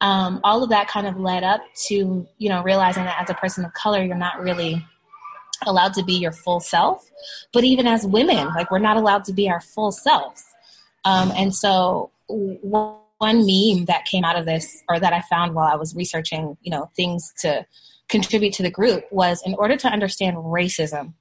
um, 0.00 0.40
all 0.44 0.62
of 0.62 0.70
that 0.70 0.88
kind 0.88 1.06
of 1.06 1.18
led 1.18 1.44
up 1.44 1.62
to, 1.88 2.26
you 2.36 2.48
know, 2.48 2.62
realizing 2.62 3.04
that 3.04 3.20
as 3.20 3.30
a 3.30 3.34
person 3.34 3.64
of 3.64 3.72
color, 3.72 4.02
you're 4.02 4.16
not 4.16 4.40
really 4.40 4.84
allowed 5.64 5.94
to 5.94 6.04
be 6.04 6.14
your 6.14 6.32
full 6.32 6.60
self. 6.60 7.10
But 7.52 7.64
even 7.64 7.86
as 7.86 8.06
women, 8.06 8.48
like 8.54 8.70
we're 8.70 8.78
not 8.78 8.96
allowed 8.96 9.24
to 9.24 9.32
be 9.32 9.48
our 9.48 9.60
full 9.60 9.92
selves. 9.92 10.44
Um, 11.04 11.32
and 11.36 11.54
so 11.54 12.10
one 12.28 12.98
meme 13.46 13.86
that 13.86 14.04
came 14.04 14.24
out 14.24 14.36
of 14.36 14.44
this, 14.44 14.82
or 14.88 14.98
that 14.98 15.12
I 15.12 15.22
found 15.22 15.54
while 15.54 15.68
I 15.72 15.76
was 15.76 15.94
researching, 15.94 16.56
you 16.62 16.70
know, 16.70 16.90
things 16.96 17.32
to 17.40 17.64
contribute 18.08 18.52
to 18.54 18.62
the 18.62 18.70
group, 18.70 19.04
was 19.10 19.42
in 19.46 19.54
order 19.54 19.76
to 19.76 19.88
understand 19.88 20.36
racism, 20.36 21.14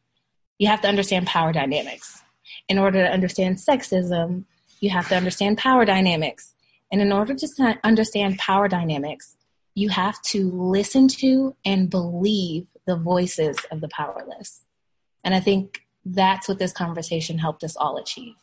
you 0.58 0.67
have 0.67 0.82
to 0.82 0.88
understand 0.88 1.28
power 1.28 1.54
dynamics. 1.54 2.24
In 2.67 2.78
order 2.80 3.04
to 3.04 3.12
understand 3.12 3.58
sexism, 3.58 4.45
you 4.80 4.89
have 4.89 5.08
to 5.10 5.15
understand 5.15 5.58
power 5.58 5.86
dynamics. 5.86 6.54
And 6.91 7.02
in 7.02 7.12
order 7.12 7.34
to 7.34 7.80
understand 7.84 8.38
power 8.38 8.67
dynamics, 8.67 9.36
you 9.74 9.89
have 9.89 10.21
to 10.24 10.50
listen 10.52 11.08
to 11.08 11.56
and 11.65 11.89
believe 11.89 12.67
the 12.86 12.95
voices 12.95 13.58
of 13.71 13.82
the 13.82 13.88
powerless. 13.88 14.65
And 15.24 15.34
I 15.34 15.39
think 15.39 15.82
that's 16.06 16.48
what 16.48 16.60
this 16.60 16.71
conversation 16.71 17.39
helped 17.39 17.63
us 17.63 17.76
all 17.76 17.98
achieve. 17.98 18.36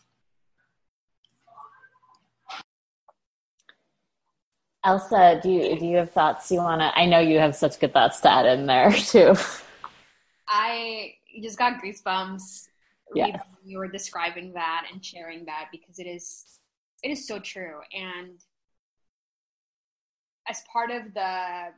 Elsa, 4.85 5.39
do 5.41 5.49
you 5.49 5.79
do 5.79 5.87
you 5.87 5.97
have 5.99 6.11
thoughts 6.11 6.51
you 6.51 6.59
want 6.59 6.81
to? 6.81 6.91
I 6.99 7.07
know 7.07 7.21
you 7.21 7.39
have 7.39 7.55
such 7.55 7.79
good 7.79 7.93
thoughts 7.93 8.19
to 8.21 8.33
add 8.33 8.47
in 8.47 8.67
there 8.67 8.91
too. 8.93 9.37
I 10.49 11.15
just 11.41 11.57
got 11.57 11.81
goosebumps 11.81 12.67
yes. 13.15 13.43
you 13.65 13.79
were 13.79 13.89
describing 13.89 14.53
that 14.55 14.87
and 14.93 15.05
sharing 15.05 15.45
that 15.47 15.69
because 15.71 15.99
it 15.99 16.07
is 16.07 16.45
it 17.03 17.11
is 17.11 17.27
so 17.27 17.39
true. 17.39 17.81
And 17.93 18.41
as 20.49 20.63
part 20.73 20.91
of 20.91 21.15
the 21.15 21.69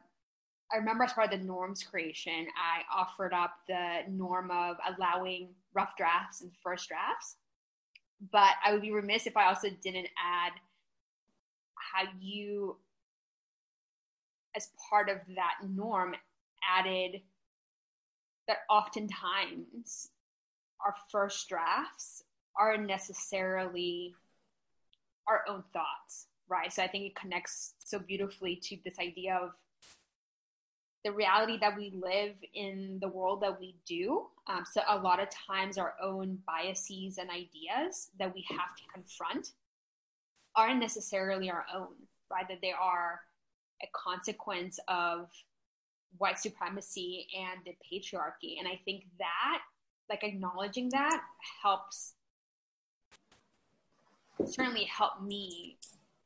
I 0.72 0.76
remember 0.78 1.04
as 1.04 1.12
part 1.12 1.32
of 1.32 1.38
the 1.38 1.44
norms 1.44 1.82
creation, 1.82 2.46
I 2.56 2.82
offered 2.92 3.32
up 3.32 3.54
the 3.68 4.00
norm 4.10 4.50
of 4.50 4.76
allowing 4.96 5.50
rough 5.74 5.96
drafts 5.96 6.40
and 6.40 6.50
first 6.62 6.88
drafts. 6.88 7.36
But 8.32 8.54
I 8.64 8.72
would 8.72 8.82
be 8.82 8.90
remiss 8.90 9.26
if 9.26 9.36
I 9.36 9.46
also 9.46 9.68
didn't 9.82 10.08
add 10.18 10.52
how 11.76 12.08
you, 12.20 12.76
as 14.56 14.70
part 14.88 15.08
of 15.08 15.18
that 15.34 15.68
norm, 15.68 16.14
added 16.68 17.20
that 18.48 18.58
oftentimes 18.70 20.08
our 20.84 20.94
first 21.10 21.48
drafts 21.48 22.24
aren't 22.58 22.86
necessarily 22.86 24.14
our 25.28 25.44
own 25.48 25.64
thoughts, 25.72 26.26
right? 26.48 26.72
So 26.72 26.82
I 26.82 26.88
think 26.88 27.04
it 27.04 27.14
connects 27.14 27.74
so 27.78 27.98
beautifully 27.98 28.56
to 28.64 28.76
this 28.84 28.98
idea 28.98 29.34
of 29.34 29.52
the 31.04 31.12
reality 31.12 31.58
that 31.60 31.76
we 31.76 31.92
live 32.02 32.34
in 32.54 32.98
the 33.00 33.08
world 33.08 33.42
that 33.42 33.60
we 33.60 33.76
do. 33.86 34.26
Um, 34.46 34.64
so 34.70 34.80
a 34.88 34.96
lot 34.96 35.22
of 35.22 35.28
times 35.30 35.76
our 35.76 35.94
own 36.02 36.38
biases 36.46 37.18
and 37.18 37.30
ideas 37.30 38.10
that 38.18 38.34
we 38.34 38.44
have 38.48 38.74
to 38.76 38.82
confront 38.92 39.52
aren't 40.56 40.80
necessarily 40.80 41.50
our 41.50 41.66
own, 41.74 41.94
right? 42.30 42.48
That 42.48 42.60
they 42.62 42.72
are 42.72 43.20
a 43.82 43.88
consequence 43.92 44.78
of 44.88 45.28
white 46.16 46.38
supremacy 46.38 47.26
and 47.36 47.60
the 47.66 47.76
patriarchy. 47.84 48.58
And 48.58 48.66
I 48.66 48.80
think 48.84 49.04
that, 49.18 49.58
like 50.08 50.24
acknowledging 50.24 50.88
that, 50.90 51.20
helps 51.62 52.14
certainly 54.46 54.84
help 54.84 55.22
me 55.22 55.76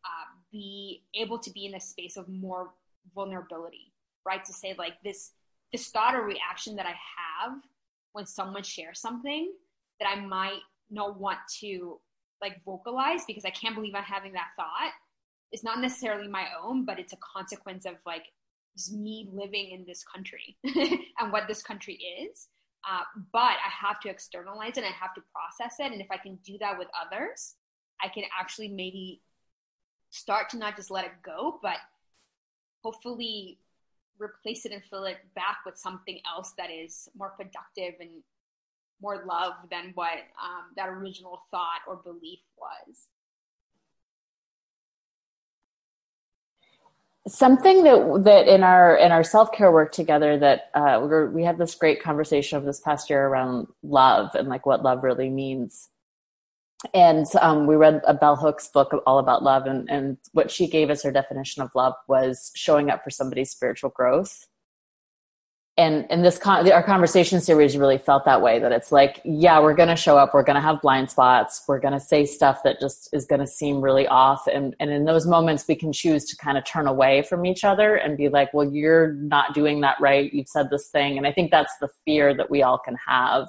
uh, 0.04 0.28
be 0.52 1.02
able 1.14 1.38
to 1.38 1.50
be 1.50 1.66
in 1.66 1.74
a 1.74 1.80
space 1.80 2.16
of 2.16 2.28
more 2.28 2.70
vulnerability 3.14 3.92
right? 4.24 4.44
To 4.44 4.52
say 4.52 4.74
like 4.78 4.94
this 5.02 5.32
this 5.72 5.88
thought 5.88 6.14
or 6.14 6.22
reaction 6.22 6.76
that 6.76 6.86
I 6.86 6.90
have 6.90 7.58
when 8.12 8.26
someone 8.26 8.62
shares 8.62 9.00
something 9.00 9.52
that 10.00 10.08
I 10.08 10.20
might 10.20 10.60
not 10.90 11.20
want 11.20 11.38
to 11.60 12.00
like 12.40 12.64
vocalize 12.64 13.24
because 13.26 13.44
I 13.44 13.50
can't 13.50 13.74
believe 13.74 13.94
I'm 13.94 14.02
having 14.02 14.32
that 14.32 14.48
thought. 14.56 14.92
It's 15.52 15.64
not 15.64 15.80
necessarily 15.80 16.28
my 16.28 16.46
own, 16.62 16.84
but 16.84 16.98
it's 16.98 17.12
a 17.12 17.18
consequence 17.18 17.84
of 17.84 17.94
like 18.06 18.24
just 18.76 18.92
me 18.92 19.28
living 19.32 19.70
in 19.70 19.84
this 19.86 20.04
country 20.04 20.56
and 21.18 21.32
what 21.32 21.48
this 21.48 21.62
country 21.62 21.94
is. 21.94 22.48
Uh, 22.88 23.02
but 23.32 23.38
I 23.38 23.86
have 23.86 24.00
to 24.00 24.08
externalize 24.08 24.72
it 24.76 24.78
and 24.78 24.86
I 24.86 24.90
have 24.90 25.14
to 25.14 25.22
process 25.32 25.76
it. 25.80 25.92
And 25.92 26.00
if 26.00 26.06
I 26.10 26.16
can 26.16 26.38
do 26.44 26.56
that 26.60 26.78
with 26.78 26.88
others, 26.94 27.54
I 28.02 28.08
can 28.08 28.24
actually 28.38 28.68
maybe 28.68 29.20
start 30.10 30.48
to 30.50 30.58
not 30.58 30.76
just 30.76 30.90
let 30.90 31.04
it 31.04 31.10
go, 31.24 31.58
but 31.60 31.76
hopefully 32.82 33.58
replace 34.18 34.64
it 34.64 34.72
and 34.72 34.82
fill 34.84 35.04
it 35.04 35.18
back 35.34 35.58
with 35.64 35.76
something 35.76 36.20
else 36.26 36.52
that 36.58 36.70
is 36.70 37.08
more 37.16 37.30
productive 37.30 37.94
and 38.00 38.10
more 39.00 39.24
love 39.26 39.54
than 39.70 39.92
what 39.94 40.18
um, 40.42 40.64
that 40.76 40.88
original 40.88 41.42
thought 41.50 41.80
or 41.86 41.96
belief 41.96 42.40
was. 42.58 43.06
Something 47.26 47.84
that 47.84 48.24
that 48.24 48.48
in 48.48 48.62
our 48.62 48.96
in 48.96 49.12
our 49.12 49.22
self 49.22 49.52
care 49.52 49.70
work 49.70 49.92
together 49.92 50.38
that 50.38 50.70
uh, 50.74 51.06
we, 51.06 51.26
we 51.26 51.44
had 51.44 51.58
this 51.58 51.74
great 51.74 52.02
conversation 52.02 52.56
of 52.56 52.64
this 52.64 52.80
past 52.80 53.10
year 53.10 53.26
around 53.26 53.68
love 53.82 54.34
and 54.34 54.48
like 54.48 54.64
what 54.64 54.82
love 54.82 55.04
really 55.04 55.28
means 55.28 55.90
and 56.94 57.26
um, 57.40 57.66
we 57.66 57.74
read 57.74 58.00
a 58.06 58.14
bell 58.14 58.36
hooks 58.36 58.68
book 58.68 58.94
all 59.06 59.18
about 59.18 59.42
love 59.42 59.66
and, 59.66 59.90
and 59.90 60.16
what 60.32 60.50
she 60.50 60.68
gave 60.68 60.90
us 60.90 61.02
her 61.02 61.10
definition 61.10 61.62
of 61.62 61.70
love 61.74 61.94
was 62.06 62.52
showing 62.54 62.88
up 62.88 63.02
for 63.02 63.10
somebody's 63.10 63.50
spiritual 63.50 63.90
growth. 63.90 64.46
And 65.76 66.06
and 66.10 66.24
this 66.24 66.38
con- 66.38 66.70
our 66.72 66.82
conversation 66.82 67.40
series 67.40 67.76
really 67.76 67.98
felt 67.98 68.24
that 68.24 68.42
way 68.42 68.58
that 68.58 68.72
it's 68.72 68.90
like 68.90 69.20
yeah 69.24 69.60
we're 69.60 69.74
going 69.74 69.88
to 69.88 69.94
show 69.94 70.18
up 70.18 70.34
we're 70.34 70.42
going 70.42 70.56
to 70.56 70.60
have 70.60 70.82
blind 70.82 71.08
spots 71.08 71.62
we're 71.68 71.78
going 71.78 71.94
to 71.94 72.00
say 72.00 72.26
stuff 72.26 72.64
that 72.64 72.80
just 72.80 73.08
is 73.12 73.26
going 73.26 73.38
to 73.38 73.46
seem 73.46 73.80
really 73.80 74.04
off 74.08 74.48
and 74.48 74.74
and 74.80 74.90
in 74.90 75.04
those 75.04 75.24
moments 75.24 75.68
we 75.68 75.76
can 75.76 75.92
choose 75.92 76.24
to 76.24 76.36
kind 76.36 76.58
of 76.58 76.64
turn 76.64 76.88
away 76.88 77.22
from 77.22 77.46
each 77.46 77.62
other 77.62 77.94
and 77.94 78.16
be 78.16 78.28
like 78.28 78.52
well 78.52 78.68
you're 78.68 79.12
not 79.12 79.54
doing 79.54 79.80
that 79.80 79.96
right 80.00 80.34
you've 80.34 80.48
said 80.48 80.68
this 80.68 80.88
thing. 80.88 81.16
And 81.16 81.28
i 81.28 81.32
think 81.32 81.52
that's 81.52 81.76
the 81.80 81.88
fear 82.04 82.34
that 82.36 82.50
we 82.50 82.60
all 82.60 82.78
can 82.78 82.96
have 83.06 83.48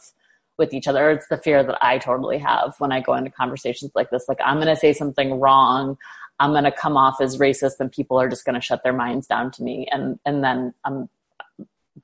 with 0.60 0.74
each 0.74 0.88
other. 0.88 1.10
It's 1.10 1.28
the 1.28 1.38
fear 1.38 1.64
that 1.64 1.78
I 1.82 1.98
totally 1.98 2.38
have 2.38 2.76
when 2.78 2.92
I 2.92 3.00
go 3.00 3.16
into 3.16 3.32
conversations 3.32 3.92
like 3.96 4.12
this. 4.12 4.26
Like, 4.28 4.38
I'm 4.46 4.58
going 4.58 4.68
to 4.68 4.76
say 4.76 4.94
something 4.94 5.40
wrong. 5.40 5.98
I'm 6.40 6.52
going 6.52 6.66
to 6.66 6.72
come 6.72 6.98
off 6.98 7.20
as 7.20 7.38
racist 7.38 7.80
and 7.80 7.92
people 7.92 8.20
are 8.20 8.30
just 8.30 8.46
going 8.46 8.56
to 8.56 8.62
shut 8.62 8.84
their 8.84 8.94
minds 8.94 9.26
down 9.26 9.52
to 9.52 9.64
me. 9.64 9.88
And, 9.92 10.20
and 10.26 10.44
then 10.44 10.74
um, 10.86 11.10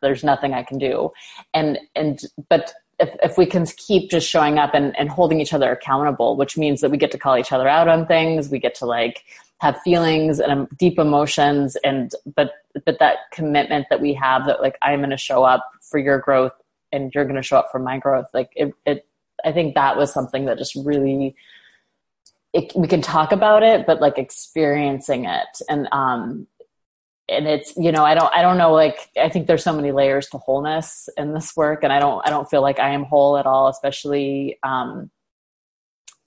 there's 0.02 0.24
nothing 0.24 0.54
I 0.54 0.64
can 0.64 0.78
do. 0.78 1.12
And, 1.54 1.78
and, 1.96 2.20
but 2.50 2.74
if, 3.00 3.16
if 3.22 3.38
we 3.38 3.46
can 3.46 3.66
keep 3.66 4.10
just 4.10 4.28
showing 4.28 4.58
up 4.58 4.74
and, 4.74 4.98
and 4.98 5.10
holding 5.10 5.40
each 5.40 5.54
other 5.54 5.72
accountable, 5.72 6.36
which 6.36 6.58
means 6.58 6.82
that 6.82 6.90
we 6.90 6.98
get 6.98 7.12
to 7.12 7.18
call 7.18 7.38
each 7.38 7.52
other 7.52 7.68
out 7.68 7.88
on 7.88 8.08
things, 8.08 8.50
we 8.50 8.60
get 8.60 8.76
to 8.76 8.86
like 8.86 9.24
have 9.60 9.80
feelings 9.82 10.40
and 10.40 10.52
um, 10.52 10.68
deep 10.78 11.00
emotions 11.00 11.78
and 11.84 12.12
but 12.36 12.52
but 12.86 13.00
that 13.00 13.20
commitment 13.32 13.88
that 13.90 14.02
we 14.02 14.14
have 14.14 14.46
that 14.46 14.62
like 14.62 14.78
i'm 14.82 15.00
going 15.00 15.10
to 15.10 15.18
show 15.18 15.44
up 15.44 15.72
for 15.82 15.98
your 15.98 16.20
growth 16.20 16.52
and 16.96 17.14
you're 17.14 17.26
going 17.26 17.36
to 17.36 17.44
show 17.44 17.58
up 17.58 17.70
for 17.72 17.80
my 17.80 17.98
growth 18.00 18.28
like 18.34 18.50
it, 18.56 18.74
it 18.86 19.08
i 19.44 19.52
think 19.52 19.76
that 19.76 19.98
was 19.98 20.14
something 20.14 20.46
that 20.46 20.58
just 20.58 20.76
really 20.76 21.36
it, 22.54 22.72
we 22.76 22.88
can 22.88 23.02
talk 23.02 23.32
about 23.32 23.64
it 23.64 23.86
but 23.86 24.00
like 24.00 24.18
experiencing 24.18 25.26
it. 25.26 25.62
And 25.70 25.88
um 25.92 26.48
and 27.28 27.48
it's 27.48 27.76
you 27.76 27.92
know 27.92 28.06
i 28.06 28.14
don't 28.14 28.34
i 28.36 28.42
don't 28.42 28.58
know 28.58 28.72
like 28.72 29.10
i 29.20 29.30
think 29.30 29.48
there's 29.48 29.64
so 29.64 29.76
many 29.76 29.92
layers 29.92 30.28
to 30.30 30.38
wholeness 30.38 31.10
in 31.18 31.34
this 31.34 31.56
work 31.56 31.84
and 31.84 31.92
i 31.92 32.00
don't 32.00 32.26
i 32.26 32.30
don't 32.30 32.50
feel 32.50 32.62
like 32.62 32.80
i 32.80 32.90
am 32.90 33.04
whole 33.04 33.38
at 33.38 33.46
all 33.46 33.68
especially 33.68 34.60
um 34.64 35.10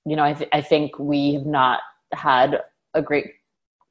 you 0.04 0.16
know 0.16 0.24
i, 0.24 0.32
th- 0.32 0.50
I 0.52 0.60
think 0.60 0.98
we 0.98 1.34
have 1.34 1.46
not 1.46 1.80
had 2.12 2.62
a 2.94 3.02
great 3.02 3.34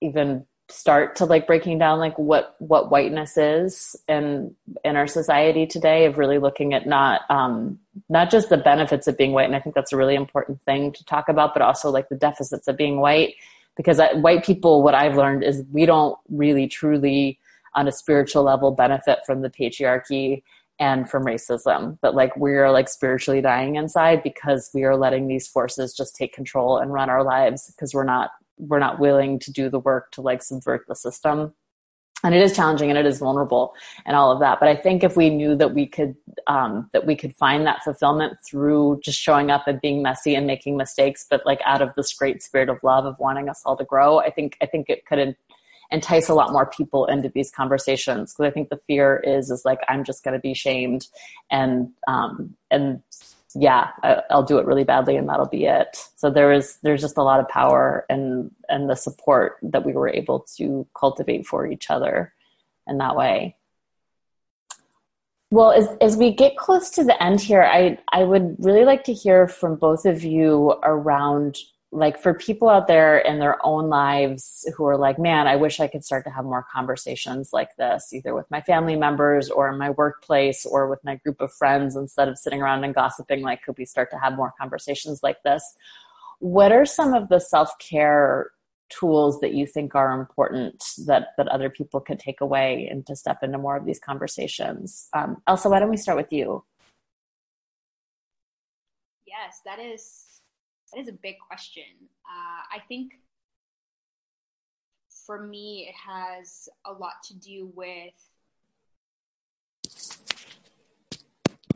even 0.01 0.45
start 0.69 1.15
to 1.15 1.25
like 1.25 1.47
breaking 1.47 1.79
down 1.79 1.97
like 1.97 2.17
what 2.17 2.55
what 2.59 2.91
whiteness 2.91 3.37
is 3.37 3.95
in 4.09 4.53
in 4.83 4.97
our 4.97 5.07
society 5.07 5.65
today 5.65 6.05
of 6.05 6.17
really 6.17 6.39
looking 6.39 6.73
at 6.73 6.85
not 6.85 7.21
um 7.29 7.79
not 8.09 8.29
just 8.29 8.49
the 8.49 8.57
benefits 8.57 9.07
of 9.07 9.17
being 9.17 9.31
white 9.31 9.45
and 9.45 9.55
i 9.55 9.59
think 9.59 9.73
that's 9.73 9.93
a 9.93 9.97
really 9.97 10.15
important 10.15 10.61
thing 10.63 10.91
to 10.91 11.05
talk 11.05 11.29
about 11.29 11.53
but 11.53 11.61
also 11.61 11.89
like 11.89 12.09
the 12.09 12.17
deficits 12.17 12.67
of 12.67 12.75
being 12.75 12.99
white 12.99 13.35
because 13.77 13.97
I, 13.99 14.13
white 14.15 14.43
people 14.43 14.83
what 14.83 14.93
i've 14.93 15.15
learned 15.15 15.43
is 15.43 15.63
we 15.71 15.85
don't 15.85 16.17
really 16.29 16.67
truly 16.67 17.39
on 17.73 17.87
a 17.87 17.91
spiritual 17.91 18.43
level 18.43 18.71
benefit 18.71 19.19
from 19.25 19.43
the 19.43 19.49
patriarchy 19.49 20.43
and 20.79 21.09
from 21.09 21.23
racism 21.23 21.97
but 22.01 22.13
like 22.13 22.35
we're 22.35 22.69
like 22.71 22.89
spiritually 22.89 23.39
dying 23.39 23.75
inside 23.75 24.21
because 24.21 24.69
we 24.73 24.83
are 24.83 24.97
letting 24.97 25.29
these 25.29 25.47
forces 25.47 25.95
just 25.95 26.13
take 26.13 26.33
control 26.33 26.77
and 26.77 26.91
run 26.91 27.09
our 27.09 27.23
lives 27.23 27.71
because 27.71 27.93
we're 27.93 28.03
not 28.03 28.31
we're 28.57 28.79
not 28.79 28.99
willing 28.99 29.39
to 29.39 29.51
do 29.51 29.69
the 29.69 29.79
work 29.79 30.11
to 30.11 30.21
like 30.21 30.43
subvert 30.43 30.85
the 30.87 30.95
system. 30.95 31.53
And 32.23 32.33
it 32.33 32.41
is 32.41 32.55
challenging 32.55 32.89
and 32.89 32.97
it 32.97 33.05
is 33.05 33.19
vulnerable 33.19 33.75
and 34.05 34.15
all 34.15 34.31
of 34.31 34.39
that. 34.39 34.59
But 34.59 34.69
i 34.69 34.75
think 34.75 35.03
if 35.03 35.15
we 35.15 35.29
knew 35.29 35.55
that 35.55 35.75
we 35.75 35.85
could 35.85 36.15
um, 36.47 36.89
that 36.93 37.05
we 37.05 37.15
could 37.15 37.35
find 37.35 37.67
that 37.67 37.83
fulfillment 37.83 38.37
through 38.47 39.01
just 39.03 39.19
showing 39.19 39.51
up 39.51 39.67
and 39.67 39.79
being 39.81 40.01
messy 40.01 40.33
and 40.33 40.47
making 40.47 40.77
mistakes 40.77 41.27
but 41.29 41.45
like 41.45 41.61
out 41.63 41.81
of 41.81 41.93
this 41.95 42.13
great 42.13 42.41
spirit 42.41 42.69
of 42.69 42.77
love 42.81 43.05
of 43.05 43.19
wanting 43.19 43.49
us 43.49 43.61
all 43.65 43.77
to 43.77 43.85
grow 43.85 44.19
i 44.19 44.31
think 44.31 44.57
i 44.61 44.65
think 44.65 44.89
it 44.89 45.05
could 45.05 45.35
entice 45.91 46.29
a 46.29 46.33
lot 46.33 46.51
more 46.51 46.65
people 46.65 47.05
into 47.05 47.29
these 47.29 47.51
conversations. 47.51 48.33
Because 48.33 48.49
I 48.49 48.53
think 48.53 48.69
the 48.69 48.79
fear 48.87 49.21
is 49.25 49.49
is 49.49 49.63
like 49.65 49.79
I'm 49.87 50.03
just 50.03 50.23
going 50.23 50.33
to 50.33 50.39
be 50.39 50.53
shamed 50.53 51.07
and 51.49 51.89
um, 52.07 52.55
and 52.71 53.01
yeah 53.55 53.89
I, 54.03 54.21
will 54.29 54.43
do 54.43 54.57
it 54.57 54.65
really 54.65 54.83
badly 54.83 55.15
and 55.17 55.27
that'll 55.27 55.47
be 55.47 55.65
it. 55.65 55.97
So 56.15 56.29
there 56.29 56.51
is 56.51 56.77
there's 56.83 57.01
just 57.01 57.17
a 57.17 57.23
lot 57.23 57.39
of 57.39 57.47
power 57.47 58.05
and 58.09 58.51
and 58.69 58.89
the 58.89 58.95
support 58.95 59.57
that 59.61 59.85
we 59.85 59.93
were 59.93 60.09
able 60.09 60.45
to 60.57 60.87
cultivate 60.97 61.45
for 61.45 61.65
each 61.67 61.89
other 61.89 62.33
in 62.87 62.97
that 62.97 63.15
way. 63.15 63.55
Well, 65.49 65.71
as, 65.71 65.87
as 66.01 66.17
we 66.17 66.33
get 66.33 66.57
close 66.57 66.89
to 66.91 67.05
the 67.05 67.21
end 67.23 67.39
here, 67.39 67.63
I, 67.63 67.97
I 68.11 68.23
would 68.25 68.57
really 68.59 68.83
like 68.83 69.05
to 69.05 69.13
hear 69.13 69.47
from 69.47 69.77
both 69.77 70.05
of 70.05 70.23
you 70.23 70.73
around 70.83 71.57
like 71.91 72.19
for 72.19 72.33
people 72.33 72.67
out 72.67 72.87
there 72.87 73.17
in 73.17 73.39
their 73.39 73.65
own 73.65 73.87
lives 73.89 74.69
who 74.75 74.85
are 74.85 74.97
like, 74.97 75.17
man, 75.17 75.47
I 75.47 75.55
wish 75.55 75.79
I 75.79 75.87
could 75.87 76.03
start 76.03 76.25
to 76.25 76.29
have 76.29 76.43
more 76.43 76.65
conversations 76.73 77.51
like 77.53 77.75
this, 77.77 78.13
either 78.13 78.35
with 78.35 78.49
my 78.51 78.61
family 78.61 78.97
members 78.97 79.49
or 79.49 79.69
in 79.69 79.77
my 79.77 79.91
workplace 79.91 80.65
or 80.65 80.89
with 80.89 80.99
my 81.05 81.15
group 81.15 81.39
of 81.39 81.53
friends, 81.53 81.95
instead 81.95 82.27
of 82.27 82.37
sitting 82.37 82.61
around 82.61 82.83
and 82.83 82.93
gossiping, 82.93 83.41
like, 83.41 83.63
could 83.63 83.77
we 83.77 83.85
start 83.85 84.11
to 84.11 84.17
have 84.17 84.35
more 84.35 84.53
conversations 84.59 85.21
like 85.23 85.41
this? 85.43 85.63
What 86.39 86.73
are 86.73 86.85
some 86.85 87.13
of 87.13 87.29
the 87.29 87.39
self 87.39 87.71
care 87.79 88.51
tools 88.89 89.39
that 89.39 89.53
you 89.53 89.65
think 89.65 89.95
are 89.95 90.19
important 90.19 90.83
that 91.05 91.29
that 91.37 91.47
other 91.47 91.69
people 91.69 91.99
could 91.99 92.19
take 92.19 92.41
away 92.41 92.87
and 92.89 93.05
to 93.05 93.15
step 93.15 93.43
into 93.43 93.57
more 93.57 93.75
of 93.75 93.85
these 93.85 93.99
conversations 93.99 95.09
um, 95.13 95.41
elsa 95.45 95.69
why 95.69 95.77
don't 95.77 95.89
we 95.89 95.97
start 95.97 96.17
with 96.17 96.31
you 96.31 96.63
yes 99.25 99.59
that 99.65 99.77
is 99.77 100.26
that 100.93 100.99
is 100.99 101.07
a 101.07 101.13
big 101.13 101.35
question 101.47 101.83
uh, 102.25 102.75
i 102.75 102.79
think 102.87 103.13
for 105.25 105.45
me 105.45 105.87
it 105.89 105.95
has 105.95 106.69
a 106.85 106.91
lot 106.91 107.21
to 107.23 107.35
do 107.35 107.71
with 107.75 108.13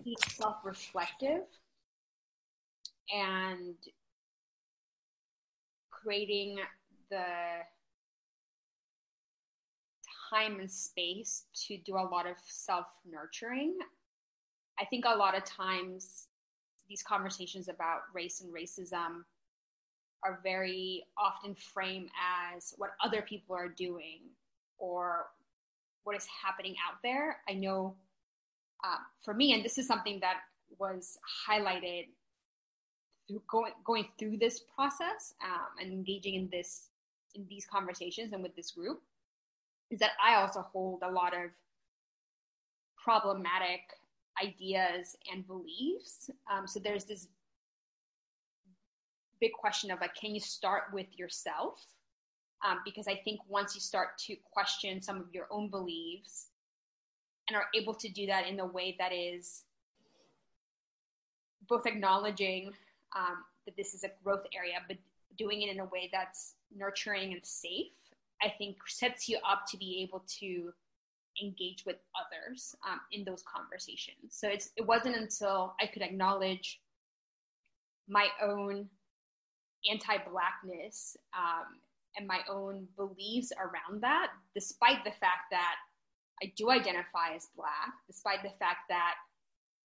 being 0.04 0.16
self-reflective 0.30 1.44
and 3.14 3.76
creating 5.90 6.58
the 7.10 7.26
time 10.32 10.60
and 10.60 10.72
space 10.72 11.46
to 11.68 11.78
do 11.78 11.96
a 11.96 12.08
lot 12.08 12.26
of 12.26 12.38
self 12.46 12.86
nurturing. 13.10 13.78
I 14.80 14.86
think 14.86 15.06
a 15.06 15.16
lot 15.16 15.38
of 15.38 15.44
times 15.44 16.28
these 16.92 17.02
conversations 17.02 17.70
about 17.70 18.02
race 18.14 18.42
and 18.42 18.54
racism 18.54 19.24
are 20.26 20.42
very 20.44 21.06
often 21.18 21.56
framed 21.56 22.10
as 22.54 22.74
what 22.78 22.90
other 23.02 23.22
people 23.22 23.56
are 23.56 23.70
doing 23.70 24.20
or 24.78 25.28
what 26.04 26.18
is 26.18 26.28
happening 26.44 26.76
out 26.86 26.98
there. 27.02 27.38
I 27.48 27.54
know 27.54 27.96
uh, 28.84 28.98
for 29.24 29.34
me, 29.34 29.54
and 29.54 29.64
this 29.64 29.78
is 29.78 29.88
something 29.88 30.20
that 30.20 30.40
was 30.78 31.18
highlighted 31.48 32.08
through 33.28 33.42
going 33.50 33.72
going 33.86 34.08
through 34.20 34.38
this 34.38 34.62
process 34.76 35.34
um, 35.44 35.68
and 35.80 35.94
engaging 35.94 36.36
in 36.36 36.50
this 36.52 36.90
in 37.36 37.46
these 37.50 37.66
conversations 37.66 38.34
and 38.34 38.44
with 38.44 38.56
this 38.56 38.72
group 38.72 39.02
is 39.90 40.00
that 40.00 40.12
I 40.24 40.36
also 40.36 40.62
hold 40.62 41.02
a 41.04 41.12
lot 41.12 41.34
of 41.34 41.52
problematic 42.98 43.82
ideas 44.42 45.16
and 45.32 45.46
beliefs. 45.48 46.30
Um, 46.52 46.68
so 46.68 46.80
there's 46.80 47.06
this 47.06 47.28
big 49.40 49.52
question 49.54 49.92
of 49.92 50.00
like, 50.00 50.16
can 50.16 50.34
you 50.34 50.40
start 50.40 50.84
with 50.94 51.08
yourself? 51.18 51.84
Um, 52.68 52.80
because 52.86 53.08
I 53.08 53.16
think 53.16 53.40
once 53.48 53.74
you 53.74 53.82
start 53.82 54.18
to 54.28 54.36
question 54.54 55.02
some 55.02 55.18
of 55.18 55.34
your 55.34 55.48
own 55.50 55.70
beliefs 55.70 56.48
and 57.50 57.58
are 57.58 57.66
able 57.76 57.96
to 57.96 58.08
do 58.08 58.28
that 58.28 58.48
in 58.48 58.60
a 58.60 58.66
way 58.66 58.96
that 59.00 59.12
is 59.12 59.64
both 61.68 61.88
acknowledging 61.88 62.72
um, 63.16 63.38
that 63.66 63.76
this 63.76 63.94
is 63.94 64.04
a 64.04 64.12
growth 64.24 64.46
area, 64.56 64.76
but 64.88 64.98
doing 65.38 65.64
it 65.64 65.70
in 65.70 65.80
a 65.80 65.86
way 65.86 66.10
that's 66.14 66.56
nurturing 66.76 67.34
and 67.34 67.42
safe, 67.44 67.94
I 68.44 68.54
think 68.58 68.78
sets 68.88 69.28
you 69.28 69.38
up 69.48 69.64
to 69.70 69.78
be 69.78 70.02
able 70.04 70.24
to 70.40 70.72
engage 71.42 71.86
with 71.86 71.98
others 72.16 72.76
um, 72.90 73.00
in 73.12 73.24
those 73.24 73.44
conversations. 73.44 74.30
So 74.30 74.48
it's 74.48 74.70
it 74.78 74.86
wasn't 74.86 75.16
until 75.16 75.76
I 75.82 75.88
could 75.88 76.02
acknowledge 76.02 76.80
my 78.08 78.28
own 78.42 78.88
anti-blackness 79.90 81.18
um, 81.38 81.80
and 82.18 82.28
my 82.28 82.40
own 82.50 82.88
beliefs 82.98 83.52
around 83.58 84.02
that, 84.02 84.32
despite 84.54 85.04
the 85.04 85.12
fact 85.12 85.50
that 85.52 85.76
I 86.44 86.52
do 86.58 86.72
identify 86.72 87.36
as 87.36 87.48
black, 87.56 87.94
despite 88.08 88.44
the 88.44 88.50
fact 88.60 88.90
that 88.90 89.16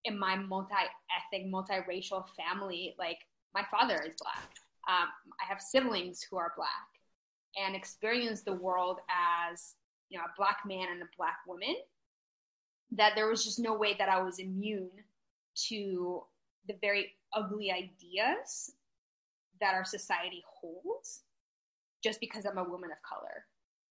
in 0.05 0.17
my 0.17 0.35
multi-ethnic, 0.35 1.51
multiracial 1.51 2.25
family, 2.35 2.95
like 2.97 3.19
my 3.53 3.63
father 3.69 3.95
is 3.95 4.13
black. 4.21 4.49
Um, 4.89 5.09
I 5.41 5.45
have 5.47 5.61
siblings 5.61 6.25
who 6.29 6.37
are 6.37 6.53
black 6.55 6.87
and 7.57 7.75
experience 7.75 8.41
the 8.41 8.53
world 8.53 8.99
as 9.09 9.75
you 10.09 10.17
know 10.17 10.23
a 10.23 10.33
black 10.37 10.59
man 10.65 10.87
and 10.91 11.01
a 11.01 11.09
black 11.17 11.37
woman 11.47 11.75
that 12.91 13.13
there 13.15 13.27
was 13.27 13.43
just 13.43 13.59
no 13.59 13.73
way 13.73 13.95
that 13.97 14.09
I 14.09 14.21
was 14.21 14.39
immune 14.39 14.89
to 15.67 16.23
the 16.67 16.75
very 16.81 17.13
ugly 17.33 17.71
ideas 17.71 18.71
that 19.59 19.73
our 19.73 19.83
society 19.83 20.43
holds 20.47 21.21
just 22.03 22.19
because 22.19 22.45
I'm 22.45 22.57
a 22.57 22.63
woman 22.63 22.91
of 22.91 23.01
color. 23.01 23.45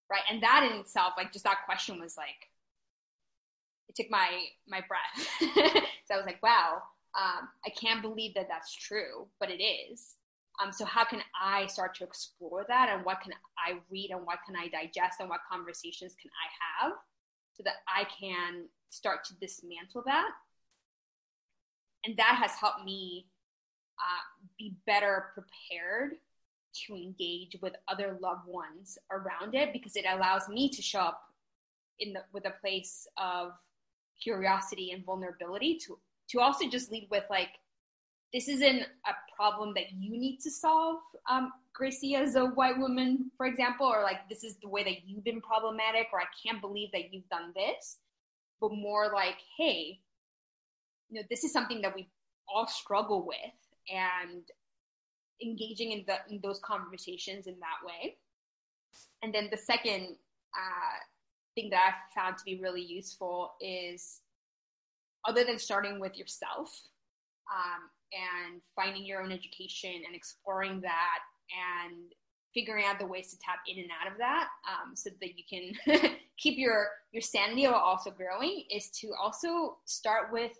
Right. 0.08 0.22
And 0.30 0.42
that 0.42 0.68
in 0.70 0.78
itself, 0.78 1.14
like 1.16 1.32
just 1.32 1.44
that 1.44 1.64
question 1.66 2.00
was 2.00 2.16
like 2.16 2.48
it 3.88 3.96
took 3.96 4.10
my 4.10 4.28
my 4.68 4.82
breath. 4.86 5.28
so 6.06 6.14
I 6.14 6.16
was 6.16 6.26
like, 6.26 6.42
wow, 6.42 6.82
um, 7.16 7.48
I 7.64 7.70
can't 7.70 8.02
believe 8.02 8.34
that 8.34 8.46
that's 8.48 8.72
true, 8.72 9.26
but 9.40 9.50
it 9.50 9.62
is. 9.62 10.14
Um, 10.62 10.72
so 10.72 10.84
how 10.84 11.04
can 11.04 11.20
I 11.40 11.66
start 11.66 11.94
to 11.96 12.04
explore 12.04 12.64
that 12.68 12.88
and 12.88 13.04
what 13.04 13.20
can 13.20 13.32
I 13.58 13.78
read 13.90 14.10
and 14.10 14.24
what 14.24 14.38
can 14.46 14.56
I 14.56 14.68
digest 14.68 15.20
and 15.20 15.28
what 15.28 15.40
conversations 15.50 16.14
can 16.20 16.30
I 16.30 16.84
have 16.84 16.92
so 17.52 17.62
that 17.64 17.74
I 17.88 18.04
can 18.04 18.66
start 18.90 19.24
to 19.24 19.34
dismantle 19.34 20.02
that? 20.06 20.30
And 22.04 22.16
that 22.16 22.38
has 22.40 22.52
helped 22.52 22.84
me 22.84 23.26
uh, 23.98 24.22
be 24.58 24.76
better 24.86 25.26
prepared 25.34 26.16
to 26.86 26.94
engage 26.94 27.56
with 27.62 27.74
other 27.88 28.18
loved 28.20 28.46
ones 28.46 28.98
around 29.10 29.54
it 29.54 29.72
because 29.72 29.96
it 29.96 30.04
allows 30.08 30.48
me 30.48 30.68
to 30.68 30.82
show 30.82 31.00
up 31.00 31.20
in 32.00 32.12
the, 32.12 32.20
with 32.32 32.46
a 32.46 32.54
place 32.60 33.06
of 33.16 33.52
curiosity 34.22 34.92
and 34.92 35.04
vulnerability 35.04 35.78
to 35.86 35.98
to 36.28 36.40
also 36.40 36.68
just 36.68 36.90
lead 36.90 37.06
with 37.10 37.24
like 37.30 37.50
this 38.32 38.48
isn't 38.48 38.82
a 38.82 39.12
problem 39.34 39.72
that 39.74 39.92
you 39.92 40.18
need 40.18 40.38
to 40.40 40.50
solve, 40.50 41.00
um, 41.30 41.52
Gracie, 41.72 42.14
as 42.14 42.36
a 42.36 42.46
white 42.46 42.78
woman, 42.78 43.30
for 43.36 43.46
example, 43.46 43.86
or 43.86 44.02
like 44.02 44.28
this 44.28 44.44
is 44.44 44.56
the 44.62 44.68
way 44.68 44.82
that 44.82 45.06
you've 45.06 45.24
been 45.24 45.40
problematic, 45.40 46.08
or 46.12 46.20
I 46.20 46.26
can't 46.44 46.60
believe 46.60 46.90
that 46.92 47.12
you've 47.12 47.28
done 47.28 47.52
this, 47.54 47.98
but 48.60 48.72
more 48.72 49.10
like, 49.12 49.36
hey, 49.56 50.00
you 51.08 51.20
know, 51.20 51.26
this 51.30 51.44
is 51.44 51.52
something 51.52 51.80
that 51.82 51.94
we 51.94 52.08
all 52.48 52.66
struggle 52.66 53.26
with, 53.26 53.36
and 53.94 54.42
engaging 55.42 55.92
in, 55.92 56.04
the, 56.06 56.16
in 56.30 56.40
those 56.42 56.60
conversations 56.60 57.46
in 57.46 57.54
that 57.60 57.86
way. 57.86 58.16
And 59.22 59.34
then 59.34 59.48
the 59.50 59.56
second 59.56 60.16
uh, 60.54 60.98
thing 61.54 61.70
that 61.70 61.80
I've 61.88 62.14
found 62.14 62.38
to 62.38 62.44
be 62.44 62.60
really 62.60 62.82
useful 62.82 63.52
is 63.60 64.20
other 65.26 65.44
than 65.44 65.58
starting 65.58 66.00
with 66.00 66.16
yourself 66.16 66.80
um, 67.52 67.90
and 68.12 68.62
finding 68.74 69.04
your 69.04 69.22
own 69.22 69.32
education 69.32 70.02
and 70.06 70.14
exploring 70.14 70.80
that 70.80 71.20
and 71.50 72.12
figuring 72.54 72.84
out 72.86 72.98
the 72.98 73.06
ways 73.06 73.30
to 73.30 73.38
tap 73.38 73.58
in 73.68 73.78
and 73.78 73.90
out 74.00 74.10
of 74.10 74.18
that 74.18 74.48
um, 74.66 74.96
so 74.96 75.10
that 75.20 75.30
you 75.36 75.44
can 75.48 76.10
keep 76.38 76.58
your 76.58 76.88
your 77.12 77.20
sanity 77.20 77.66
while 77.66 77.74
also 77.74 78.10
growing 78.10 78.64
is 78.74 78.88
to 78.90 79.10
also 79.20 79.76
start 79.84 80.32
with 80.32 80.52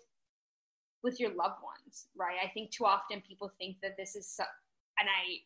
with 1.03 1.19
your 1.19 1.29
loved 1.29 1.61
ones 1.63 2.07
right? 2.15 2.37
I 2.43 2.49
think 2.49 2.71
too 2.71 2.85
often 2.85 3.21
people 3.27 3.51
think 3.57 3.77
that 3.81 3.95
this 3.97 4.15
is 4.15 4.27
so, 4.27 4.43
and 4.99 5.09
i 5.09 5.37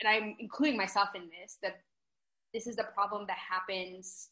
and 0.00 0.08
i'm 0.08 0.36
including 0.38 0.76
myself 0.76 1.08
in 1.14 1.22
this 1.22 1.58
that 1.62 1.80
this 2.54 2.66
is 2.66 2.78
a 2.78 2.84
problem 2.84 3.26
that 3.26 3.38
happens 3.38 4.30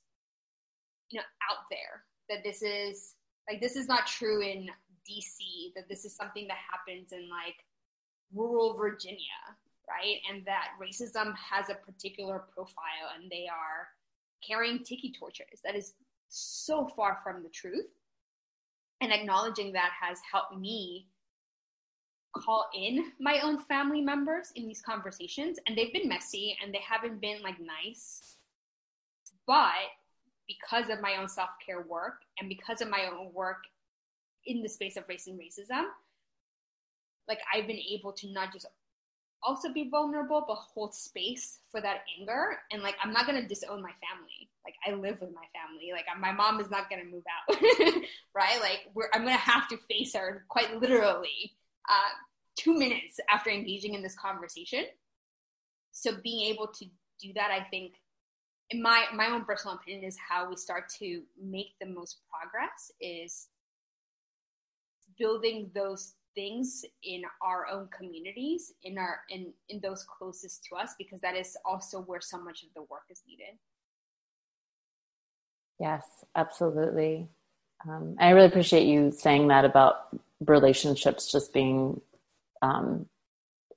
you 1.10 1.18
know 1.18 1.24
out 1.50 1.64
there 1.70 2.04
that 2.28 2.44
this 2.44 2.62
is 2.62 3.14
like 3.48 3.60
this 3.60 3.76
is 3.76 3.88
not 3.88 4.06
true 4.06 4.42
in 4.42 4.68
DC 5.08 5.74
that 5.74 5.88
this 5.88 6.04
is 6.04 6.14
something 6.14 6.46
that 6.48 6.58
happens 6.70 7.12
in 7.12 7.28
like 7.28 7.56
rural 8.34 8.74
Virginia, 8.76 9.18
right? 9.88 10.16
And 10.30 10.44
that 10.46 10.70
racism 10.80 11.34
has 11.36 11.70
a 11.70 11.74
particular 11.74 12.44
profile 12.54 13.12
and 13.18 13.30
they 13.30 13.46
are 13.50 13.88
carrying 14.46 14.82
tiki 14.84 15.12
torches. 15.18 15.60
That 15.64 15.76
is 15.76 15.94
so 16.28 16.86
far 16.96 17.18
from 17.22 17.42
the 17.42 17.48
truth. 17.48 17.86
And 19.00 19.12
acknowledging 19.12 19.72
that 19.72 19.90
has 20.00 20.18
helped 20.30 20.56
me 20.56 21.06
call 22.34 22.66
in 22.74 23.12
my 23.20 23.40
own 23.40 23.58
family 23.58 24.00
members 24.00 24.52
in 24.56 24.66
these 24.66 24.82
conversations. 24.82 25.58
And 25.66 25.76
they've 25.76 25.92
been 25.92 26.08
messy 26.08 26.56
and 26.62 26.72
they 26.72 26.80
haven't 26.86 27.20
been 27.20 27.42
like 27.42 27.56
nice. 27.60 28.36
but 29.46 29.90
because 30.48 30.90
of 30.90 31.00
my 31.00 31.16
own 31.20 31.28
self 31.28 31.50
care 31.64 31.82
work 31.82 32.20
and 32.38 32.48
because 32.48 32.80
of 32.80 32.88
my 32.88 33.08
own 33.12 33.32
work 33.32 33.64
in 34.46 34.62
the 34.62 34.68
space 34.68 34.96
of 34.96 35.04
race 35.08 35.26
and 35.26 35.38
racism, 35.38 35.84
like 37.28 37.40
I've 37.52 37.66
been 37.66 37.78
able 37.78 38.12
to 38.12 38.32
not 38.32 38.52
just 38.52 38.66
also 39.42 39.72
be 39.72 39.88
vulnerable, 39.88 40.44
but 40.46 40.56
hold 40.56 40.94
space 40.94 41.60
for 41.70 41.80
that 41.80 42.02
anger. 42.18 42.58
And 42.72 42.82
like, 42.82 42.96
I'm 43.02 43.12
not 43.12 43.26
gonna 43.26 43.46
disown 43.46 43.82
my 43.82 43.92
family. 44.08 44.50
Like, 44.64 44.74
I 44.86 44.90
live 44.92 45.20
with 45.20 45.32
my 45.32 45.44
family. 45.54 45.92
Like, 45.92 46.06
my 46.18 46.32
mom 46.32 46.60
is 46.60 46.70
not 46.70 46.90
gonna 46.90 47.04
move 47.04 47.22
out, 47.26 47.56
right? 48.34 48.60
Like, 48.60 48.88
I'm 49.12 49.22
gonna 49.22 49.36
have 49.36 49.68
to 49.68 49.78
face 49.88 50.14
her 50.14 50.44
quite 50.48 50.80
literally 50.80 51.54
uh, 51.88 52.10
two 52.56 52.76
minutes 52.76 53.20
after 53.30 53.50
engaging 53.50 53.94
in 53.94 54.02
this 54.02 54.16
conversation. 54.16 54.84
So 55.92 56.16
being 56.22 56.50
able 56.52 56.66
to 56.66 56.84
do 57.22 57.32
that, 57.34 57.50
I 57.50 57.64
think, 57.70 57.94
in 58.70 58.82
my 58.82 59.04
my 59.14 59.28
own 59.28 59.44
personal 59.44 59.76
opinion, 59.76 60.04
is 60.04 60.18
how 60.28 60.50
we 60.50 60.56
start 60.56 60.88
to 60.98 61.22
make 61.40 61.74
the 61.80 61.86
most 61.86 62.18
progress. 62.28 62.90
Is 63.00 63.48
building 65.18 65.70
those 65.74 66.14
things 66.34 66.84
in 67.02 67.22
our 67.42 67.66
own 67.66 67.88
communities 67.96 68.72
in 68.84 68.98
our 68.98 69.20
in 69.30 69.52
in 69.70 69.80
those 69.82 70.04
closest 70.04 70.64
to 70.64 70.76
us 70.76 70.94
because 70.98 71.20
that 71.20 71.34
is 71.34 71.56
also 71.64 72.02
where 72.02 72.20
so 72.20 72.38
much 72.38 72.62
of 72.62 72.68
the 72.74 72.82
work 72.82 73.04
is 73.10 73.22
needed. 73.26 73.58
Yes 75.80 76.24
absolutely. 76.34 77.28
Um, 77.88 78.16
i 78.18 78.30
really 78.30 78.46
appreciate 78.46 78.86
you 78.86 79.12
saying 79.12 79.48
that 79.48 79.64
about 79.64 80.08
relationships 80.46 81.30
just 81.30 81.52
being 81.52 82.00
um, 82.62 83.06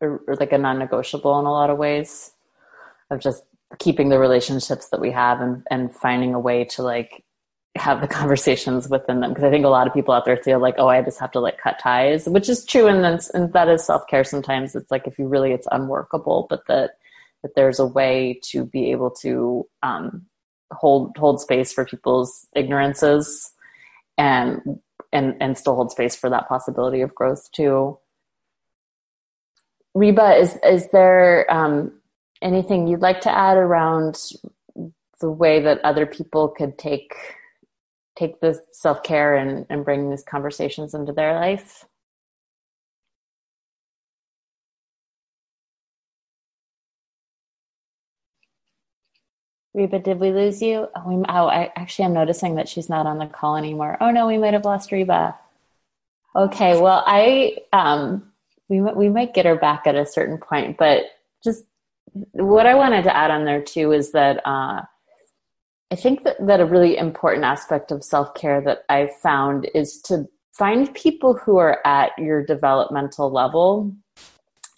or, 0.02 0.22
or 0.28 0.36
like 0.36 0.52
a 0.52 0.58
non-negotiable 0.58 1.40
in 1.40 1.46
a 1.46 1.52
lot 1.52 1.70
of 1.70 1.78
ways 1.78 2.32
of 3.12 3.20
just 3.20 3.44
keeping 3.78 4.10
the 4.10 4.20
relationships 4.20 4.90
that 4.90 5.00
we 5.00 5.12
have 5.12 5.42
and, 5.42 5.64
and 5.70 5.94
finding 5.96 6.34
a 6.34 6.40
way 6.40 6.64
to 6.64 6.82
like 6.82 7.24
have 7.80 8.02
the 8.02 8.08
conversations 8.08 8.90
within 8.90 9.22
them 9.22 9.32
because 9.32 9.44
I 9.44 9.50
think 9.50 9.66
a 9.66 9.70
lot 9.70 9.88
of 9.88 9.94
people 9.94 10.14
out 10.14 10.26
there 10.26 10.38
feel 10.38 10.60
like, 10.60 10.76
oh, 10.78 10.88
I 10.88 11.02
just 11.02 11.20
have 11.20 11.32
to 11.32 11.40
like 11.40 11.58
cut 11.58 11.80
ties, 11.80 12.28
which 12.28 12.50
is 12.50 12.66
true, 12.66 12.88
and 12.88 13.04
then 13.04 13.20
and 13.34 13.54
that 13.54 13.70
is 13.70 13.86
self 13.86 14.08
care. 14.08 14.24
Sometimes 14.24 14.76
it's 14.76 14.92
like 14.92 15.08
if 15.08 15.18
you 15.18 15.28
really 15.28 15.52
it's 15.52 15.68
unworkable, 15.72 16.48
but 16.50 16.68
that 16.68 16.92
that 17.42 17.56
there's 17.56 17.80
a 17.80 17.86
way 17.86 18.40
to 18.44 18.66
be 18.66 18.92
able 18.92 19.12
to 19.12 19.68
um, 19.82 20.26
hold 20.72 21.18
hold 21.18 21.42
space 21.42 21.72
for 21.72 21.86
people's 21.86 22.48
ignorances 22.56 23.52
and 24.18 24.80
and 25.12 25.36
and 25.40 25.58
still 25.58 25.76
hold 25.76 25.92
space 25.92 26.16
for 26.16 26.30
that 26.30 26.48
possibility 26.48 27.02
of 27.02 27.16
growth 27.16 27.52
too. 27.52 27.98
Reba, 29.96 30.36
is 30.36 30.58
is 30.66 30.90
there 30.92 31.52
um, 31.52 31.94
anything 32.42 32.88
you'd 32.88 33.02
like 33.02 33.22
to 33.22 33.32
add 33.32 33.58
around 33.58 34.20
the 35.20 35.30
way 35.30 35.62
that 35.62 35.84
other 35.84 36.06
people 36.06 36.48
could 36.50 36.78
take 36.78 37.14
take 38.20 38.42
the 38.42 38.62
self 38.72 39.02
care 39.04 39.36
and, 39.36 39.66
and 39.70 39.86
bring 39.86 40.10
these 40.10 40.24
conversations 40.24 40.94
into 40.94 41.14
their 41.14 41.36
life? 41.36 41.86
Reba, 49.74 50.00
did 50.00 50.20
we 50.20 50.32
lose 50.32 50.62
you? 50.62 50.88
Oh, 50.96 51.04
we, 51.08 51.16
oh, 51.30 51.48
I 51.48 51.72
actually 51.76 52.06
am 52.06 52.14
noticing 52.14 52.56
that 52.56 52.68
she's 52.68 52.90
not 52.90 53.06
on 53.06 53.20
the 53.20 53.28
call 53.28 53.56
anymore. 53.56 53.98
Oh 54.02 54.12
no, 54.12 54.28
we 54.28 54.38
might 54.38 54.54
have 54.54 54.66
lost 54.66 54.92
Reba. 54.92 55.38
Okay, 56.36 56.80
well, 56.80 57.04
I 57.06 57.58
um, 57.72 58.32
we 58.68 58.82
we 58.82 59.10
might 59.10 59.34
get 59.34 59.46
her 59.46 59.56
back 59.56 59.88
at 59.88 59.96
a 59.96 60.06
certain 60.06 60.38
point, 60.38 60.78
but 60.78 61.04
just 61.44 61.64
what 62.32 62.66
I 62.66 62.76
wanted 62.76 63.04
to 63.04 63.16
add 63.16 63.32
on 63.32 63.46
there 63.46 63.62
too 63.62 63.92
is 63.92 64.12
that 64.12 64.42
uh, 64.46 64.82
I 65.92 65.96
think 65.96 66.24
that, 66.24 66.36
that 66.46 66.60
a 66.60 66.66
really 66.66 66.98
important 66.98 67.46
aspect 67.46 67.92
of 67.92 68.04
self 68.04 68.34
care 68.36 68.62
that 68.62 68.84
I've 68.90 69.16
found 69.24 69.70
is 69.74 70.00
to 70.06 70.26
find 70.52 70.94
people 70.94 71.36
who 71.36 71.58
are 71.58 71.86
at 71.86 72.12
your 72.18 72.46
developmental 72.46 73.32
level 73.32 73.96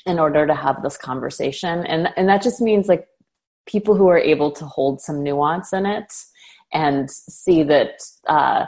in 0.06 0.20
order 0.20 0.48
to 0.48 0.56
have 0.56 0.82
this 0.82 0.98
conversation. 0.98 1.86
And, 1.86 2.10
and 2.16 2.30
that 2.30 2.42
just 2.42 2.62
means 2.62 2.88
like 2.88 3.08
people 3.66 3.96
who 3.96 4.08
are 4.08 4.18
able 4.18 4.52
to 4.52 4.66
hold 4.66 5.02
some 5.02 5.22
nuance 5.22 5.74
in 5.74 5.86
it 5.86 6.12
and 6.74 7.10
see 7.10 7.64
that, 7.64 8.02
uh, 8.28 8.66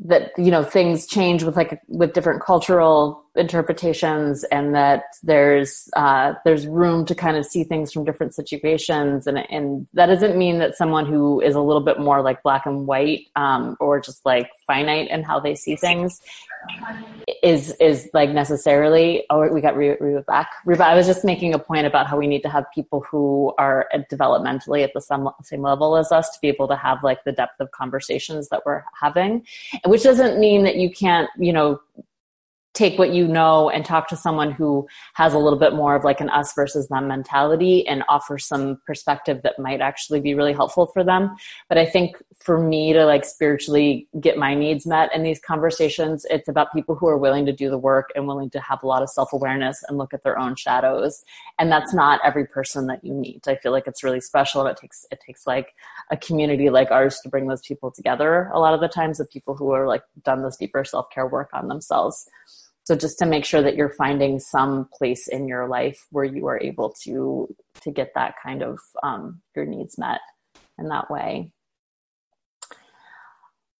that 0.00 0.32
you 0.36 0.50
know 0.50 0.64
things 0.64 1.06
change 1.06 1.42
with 1.42 1.56
like 1.56 1.80
with 1.88 2.12
different 2.12 2.42
cultural 2.42 3.23
interpretations 3.36 4.44
and 4.44 4.74
that 4.74 5.04
there's 5.22 5.88
uh, 5.96 6.34
there's 6.44 6.66
room 6.66 7.04
to 7.06 7.14
kind 7.14 7.36
of 7.36 7.44
see 7.44 7.64
things 7.64 7.92
from 7.92 8.04
different 8.04 8.34
situations. 8.34 9.26
And 9.26 9.38
and 9.50 9.86
that 9.94 10.06
doesn't 10.06 10.36
mean 10.36 10.58
that 10.58 10.76
someone 10.76 11.06
who 11.06 11.40
is 11.40 11.54
a 11.54 11.60
little 11.60 11.82
bit 11.82 11.98
more 11.98 12.22
like 12.22 12.42
black 12.42 12.66
and 12.66 12.86
white 12.86 13.26
um, 13.36 13.76
or 13.80 14.00
just 14.00 14.24
like 14.24 14.50
finite 14.66 15.10
in 15.10 15.22
how 15.22 15.40
they 15.40 15.54
see 15.54 15.76
things 15.76 16.20
is 17.42 17.74
is 17.80 18.08
like 18.14 18.30
necessarily 18.30 19.24
oh 19.30 19.46
we 19.52 19.60
got 19.60 19.76
Reba 19.76 20.22
back. 20.22 20.50
Reba 20.64 20.84
I 20.84 20.94
was 20.94 21.06
just 21.06 21.24
making 21.24 21.54
a 21.54 21.58
point 21.58 21.86
about 21.86 22.06
how 22.06 22.16
we 22.16 22.26
need 22.26 22.42
to 22.42 22.48
have 22.48 22.64
people 22.74 23.00
who 23.00 23.52
are 23.58 23.88
developmentally 24.10 24.82
at 24.82 24.92
the 24.94 25.00
same, 25.00 25.28
same 25.42 25.62
level 25.62 25.96
as 25.96 26.12
us 26.12 26.30
to 26.30 26.40
be 26.40 26.48
able 26.48 26.68
to 26.68 26.76
have 26.76 27.02
like 27.02 27.24
the 27.24 27.32
depth 27.32 27.60
of 27.60 27.70
conversations 27.72 28.48
that 28.48 28.64
we're 28.64 28.82
having 28.98 29.44
which 29.86 30.02
doesn't 30.02 30.38
mean 30.38 30.64
that 30.64 30.76
you 30.76 30.90
can't 30.90 31.28
you 31.38 31.52
know 31.52 31.80
take 32.74 32.98
what 32.98 33.14
you 33.14 33.26
know 33.26 33.70
and 33.70 33.84
talk 33.84 34.08
to 34.08 34.16
someone 34.16 34.50
who 34.50 34.86
has 35.14 35.32
a 35.32 35.38
little 35.38 35.58
bit 35.58 35.74
more 35.74 35.94
of 35.94 36.04
like 36.04 36.20
an 36.20 36.28
us 36.30 36.52
versus 36.54 36.88
them 36.88 37.08
mentality 37.08 37.86
and 37.86 38.02
offer 38.08 38.36
some 38.36 38.78
perspective 38.86 39.40
that 39.42 39.58
might 39.58 39.80
actually 39.80 40.20
be 40.20 40.34
really 40.34 40.52
helpful 40.52 40.86
for 40.86 41.02
them. 41.04 41.34
But 41.68 41.78
i 41.78 41.86
think 41.86 42.16
for 42.42 42.58
me 42.58 42.92
to 42.92 43.04
like 43.06 43.24
spiritually 43.24 44.08
get 44.20 44.36
my 44.36 44.54
needs 44.54 44.86
met 44.86 45.14
in 45.14 45.22
these 45.22 45.40
conversations 45.40 46.26
it's 46.30 46.48
about 46.48 46.72
people 46.72 46.94
who 46.94 47.06
are 47.06 47.16
willing 47.16 47.46
to 47.46 47.52
do 47.52 47.70
the 47.70 47.78
work 47.78 48.10
and 48.14 48.26
willing 48.26 48.50
to 48.50 48.60
have 48.60 48.82
a 48.82 48.86
lot 48.86 49.02
of 49.02 49.08
self-awareness 49.08 49.82
and 49.88 49.98
look 49.98 50.12
at 50.12 50.22
their 50.22 50.38
own 50.38 50.56
shadows. 50.56 51.24
And 51.58 51.70
that's 51.70 51.94
not 51.94 52.20
every 52.24 52.46
person 52.46 52.86
that 52.88 53.04
you 53.04 53.12
meet. 53.12 53.46
I 53.46 53.56
feel 53.56 53.72
like 53.72 53.86
it's 53.86 54.02
really 54.02 54.20
special 54.20 54.62
and 54.62 54.70
it 54.70 54.80
takes 54.80 55.06
it 55.10 55.20
takes 55.24 55.46
like 55.46 55.74
a 56.10 56.16
community 56.16 56.70
like 56.70 56.90
ours 56.90 57.20
to 57.22 57.28
bring 57.28 57.46
those 57.46 57.62
people 57.62 57.90
together 57.90 58.50
a 58.52 58.58
lot 58.58 58.74
of 58.74 58.80
the 58.80 58.88
times 58.88 59.20
of 59.20 59.30
people 59.30 59.54
who 59.54 59.70
are 59.70 59.86
like 59.86 60.02
done 60.22 60.42
this 60.42 60.56
deeper 60.56 60.84
self-care 60.84 61.26
work 61.26 61.50
on 61.52 61.68
themselves 61.68 62.28
so 62.84 62.94
just 62.94 63.18
to 63.18 63.26
make 63.26 63.46
sure 63.46 63.62
that 63.62 63.76
you're 63.76 63.94
finding 63.96 64.38
some 64.38 64.88
place 64.92 65.26
in 65.26 65.48
your 65.48 65.68
life 65.68 66.06
where 66.10 66.24
you 66.24 66.46
are 66.46 66.60
able 66.60 66.94
to 67.02 67.48
to 67.80 67.90
get 67.90 68.12
that 68.14 68.34
kind 68.42 68.62
of 68.62 68.78
um, 69.02 69.40
your 69.56 69.64
needs 69.64 69.98
met 69.98 70.20
in 70.78 70.88
that 70.88 71.10
way. 71.10 71.50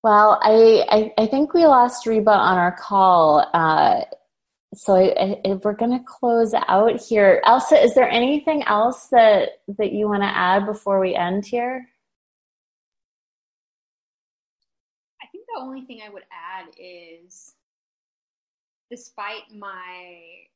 Well 0.02 0.38
i 0.42 0.84
i, 0.88 1.22
I 1.22 1.26
think 1.26 1.55
we 1.55 1.66
lost 1.66 2.07
reba 2.07 2.30
on 2.30 2.59
our 2.59 2.76
call 2.76 3.46
uh, 3.55 4.02
so 4.74 4.96
I, 4.96 5.40
I, 5.44 5.55
we're 5.62 5.74
going 5.74 5.96
to 5.96 6.05
close 6.05 6.52
out 6.68 7.00
here 7.00 7.42
elsa 7.46 7.82
is 7.82 7.94
there 7.94 8.09
anything 8.11 8.62
else 8.64 9.07
that 9.09 9.61
that 9.78 9.92
you 9.92 10.09
want 10.09 10.22
to 10.22 10.28
add 10.28 10.66
before 10.66 11.00
we 11.00 11.14
end 11.14 11.46
here? 11.46 11.86
I 15.22 15.26
think 15.32 15.44
the 15.46 15.61
only 15.61 15.82
thing 15.82 16.00
i 16.07 16.11
would 16.11 16.24
add 16.30 16.66
is 16.78 17.55
despite 18.95 19.42
my 19.53 20.47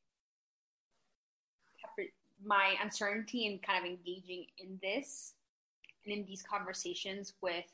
my 2.45 2.75
uncertainty 2.81 3.45
in 3.45 3.59
kind 3.59 3.83
of 3.83 3.91
engaging 3.91 4.45
in 4.59 4.79
this 4.81 5.33
and 6.05 6.17
in 6.17 6.25
these 6.25 6.41
conversations 6.41 7.33
with 7.41 7.65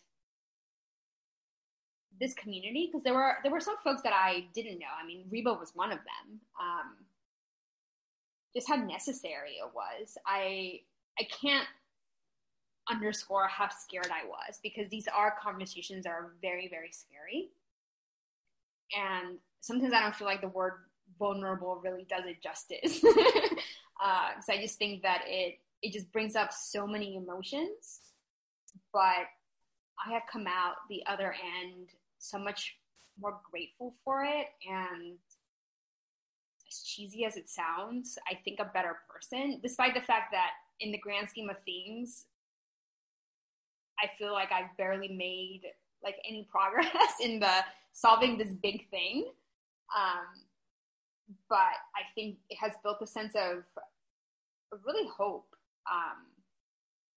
this 2.20 2.34
community 2.34 2.88
because 2.88 3.04
there 3.04 3.14
were 3.14 3.36
there 3.44 3.52
were 3.52 3.60
some 3.60 3.76
folks 3.84 4.02
that 4.02 4.14
I 4.14 4.48
didn't 4.56 4.80
know. 4.80 4.94
I 5.00 5.06
mean, 5.06 5.26
Reba 5.30 5.54
was 5.54 5.72
one 5.76 5.92
of 5.92 6.00
them. 6.00 6.40
Um, 6.60 6.96
just 8.56 8.68
how 8.68 8.76
necessary 8.76 9.58
it 9.60 9.70
was. 9.76 10.18
I 10.26 10.80
I 11.20 11.28
can't 11.42 11.68
underscore 12.90 13.48
how 13.48 13.70
scared 13.70 14.10
I 14.12 14.28
was 14.28 14.60
because 14.64 14.90
these 14.90 15.08
are 15.08 15.36
conversations 15.40 16.08
are 16.08 16.32
very 16.42 16.68
very 16.70 16.92
scary, 16.92 17.50
and 18.98 19.38
sometimes 19.66 19.94
I 19.94 20.02
don't 20.02 20.16
feel 20.16 20.28
like 20.28 20.42
the 20.42 20.48
word 20.48 20.74
vulnerable 21.18 21.82
really 21.84 22.06
does 22.10 22.24
it 22.26 22.42
justice. 22.42 23.04
uh, 24.04 24.32
I 24.50 24.62
just 24.62 24.78
think 24.78 25.02
that 25.04 25.24
it 25.26 25.60
it 25.82 25.92
just 25.92 26.12
brings 26.12 26.36
up 26.36 26.52
so 26.52 26.88
many 26.88 27.16
emotions, 27.16 28.00
but 28.94 29.28
I 30.04 30.14
have 30.14 30.24
come 30.32 30.48
out 30.48 30.76
the 30.90 31.04
other 31.06 31.34
end 31.34 31.90
so 32.18 32.40
much 32.40 32.76
more 33.20 33.40
grateful 33.52 33.94
for 34.04 34.24
it 34.24 34.48
and 34.68 35.18
as 36.68 36.82
cheesy 36.82 37.26
as 37.26 37.38
it 37.38 37.50
sounds, 37.50 38.18
I 38.30 38.40
think 38.44 38.60
a 38.60 38.66
better 38.66 38.98
person, 39.08 39.60
despite 39.62 39.94
the 39.94 40.02
fact 40.02 40.32
that 40.32 40.52
in 40.80 40.92
the 40.92 40.98
grand 40.98 41.30
scheme 41.30 41.50
of 41.50 41.58
things, 41.64 42.26
I 44.00 44.08
feel 44.18 44.34
like 44.34 44.52
I've 44.52 44.76
barely 44.78 45.10
made 45.10 45.62
like 46.04 46.16
any 46.28 46.48
progress 46.50 46.90
in 47.22 47.40
the 47.40 47.64
solving 47.94 48.38
this 48.38 48.52
big 48.52 48.90
thing. 48.90 49.32
Um, 49.94 50.42
but 51.50 51.58
I 51.58 52.04
think 52.14 52.38
it 52.50 52.58
has 52.62 52.74
built 52.84 53.02
a 53.02 53.08
sense 53.08 53.36
of, 53.36 53.64
really 54.86 55.08
hope 55.08 55.48
um, 55.90 56.26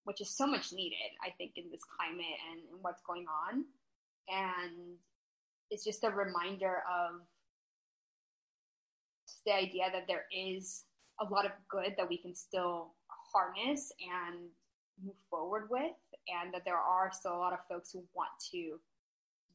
which 0.04 0.20
is 0.20 0.30
so 0.30 0.46
much 0.46 0.72
needed, 0.72 1.10
I 1.22 1.30
think, 1.36 1.52
in 1.56 1.64
this 1.70 1.82
climate 1.84 2.38
and, 2.50 2.60
and 2.72 2.82
what's 2.82 3.02
going 3.02 3.26
on. 3.26 3.64
And 4.28 4.96
it's 5.70 5.84
just 5.84 6.04
a 6.04 6.10
reminder 6.10 6.82
of 6.88 7.20
the 9.44 9.52
idea 9.52 9.84
that 9.92 10.06
there 10.06 10.24
is 10.32 10.84
a 11.20 11.24
lot 11.24 11.44
of 11.44 11.52
good 11.68 11.94
that 11.96 12.08
we 12.08 12.16
can 12.16 12.34
still 12.34 12.94
harness 13.32 13.92
and 14.00 14.38
move 15.04 15.16
forward 15.28 15.68
with, 15.70 15.92
and 16.28 16.54
that 16.54 16.64
there 16.64 16.78
are 16.78 17.10
still 17.12 17.34
a 17.34 17.38
lot 17.38 17.52
of 17.52 17.58
folks 17.68 17.92
who 17.92 18.02
want 18.14 18.30
to 18.52 18.78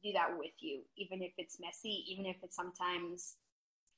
do 0.04 0.12
that 0.12 0.36
with 0.38 0.52
you, 0.60 0.82
even 0.96 1.22
if 1.22 1.32
it's 1.38 1.58
messy, 1.60 2.04
even 2.08 2.26
if 2.26 2.36
it 2.42 2.52
sometimes 2.52 3.36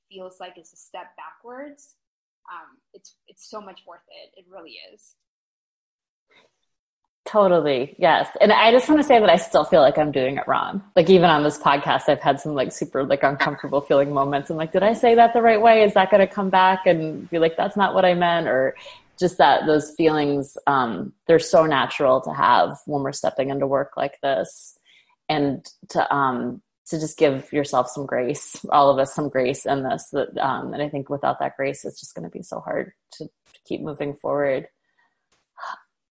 feels 0.08 0.38
like 0.38 0.54
it's 0.56 0.72
a 0.72 0.76
step 0.76 1.06
backwards. 1.16 1.96
Um, 2.50 2.78
it's 2.94 3.16
it's 3.26 3.50
so 3.50 3.60
much 3.60 3.80
worth 3.86 4.06
it. 4.08 4.38
It 4.38 4.46
really 4.48 4.78
is. 4.92 5.16
Totally. 7.26 7.96
Yes. 7.98 8.28
And 8.40 8.52
I 8.52 8.70
just 8.70 8.88
want 8.88 9.00
to 9.00 9.06
say 9.06 9.18
that 9.18 9.28
I 9.28 9.34
still 9.34 9.64
feel 9.64 9.80
like 9.80 9.98
I'm 9.98 10.12
doing 10.12 10.36
it 10.36 10.44
wrong. 10.46 10.84
Like 10.94 11.10
even 11.10 11.28
on 11.28 11.42
this 11.42 11.58
podcast, 11.58 12.08
I've 12.08 12.20
had 12.20 12.38
some 12.38 12.54
like 12.54 12.70
super 12.70 13.02
like 13.02 13.24
uncomfortable 13.24 13.80
feeling 13.88 14.14
moments. 14.14 14.48
I'm 14.48 14.56
like, 14.56 14.70
did 14.70 14.84
I 14.84 14.92
say 14.92 15.16
that 15.16 15.32
the 15.32 15.42
right 15.42 15.60
way? 15.60 15.82
Is 15.82 15.94
that 15.94 16.12
going 16.12 16.20
to 16.20 16.32
come 16.32 16.50
back 16.50 16.86
and 16.86 17.28
be 17.28 17.40
like, 17.40 17.56
that's 17.56 17.76
not 17.76 17.94
what 17.94 18.04
I 18.04 18.14
meant? 18.14 18.46
Or 18.46 18.76
just 19.18 19.38
that 19.38 19.66
those 19.66 19.90
feelings, 19.96 20.56
um, 20.68 21.14
they're 21.26 21.40
so 21.40 21.66
natural 21.66 22.20
to 22.20 22.32
have 22.32 22.78
when 22.86 23.02
we're 23.02 23.10
stepping 23.10 23.50
into 23.50 23.66
work 23.66 23.96
like 23.96 24.20
this 24.20 24.75
and 25.28 25.64
to, 25.90 26.14
um, 26.14 26.62
to 26.86 27.00
just 27.00 27.18
give 27.18 27.52
yourself 27.52 27.88
some 27.88 28.06
grace, 28.06 28.64
all 28.70 28.90
of 28.90 28.98
us 28.98 29.14
some 29.14 29.28
grace 29.28 29.66
in 29.66 29.82
this. 29.82 30.08
That, 30.12 30.36
um, 30.38 30.72
and 30.72 30.82
I 30.82 30.88
think 30.88 31.10
without 31.10 31.40
that 31.40 31.56
grace, 31.56 31.84
it's 31.84 32.00
just 32.00 32.14
going 32.14 32.28
to 32.28 32.30
be 32.30 32.42
so 32.42 32.60
hard 32.60 32.92
to, 33.14 33.24
to 33.24 33.60
keep 33.66 33.80
moving 33.80 34.14
forward. 34.14 34.68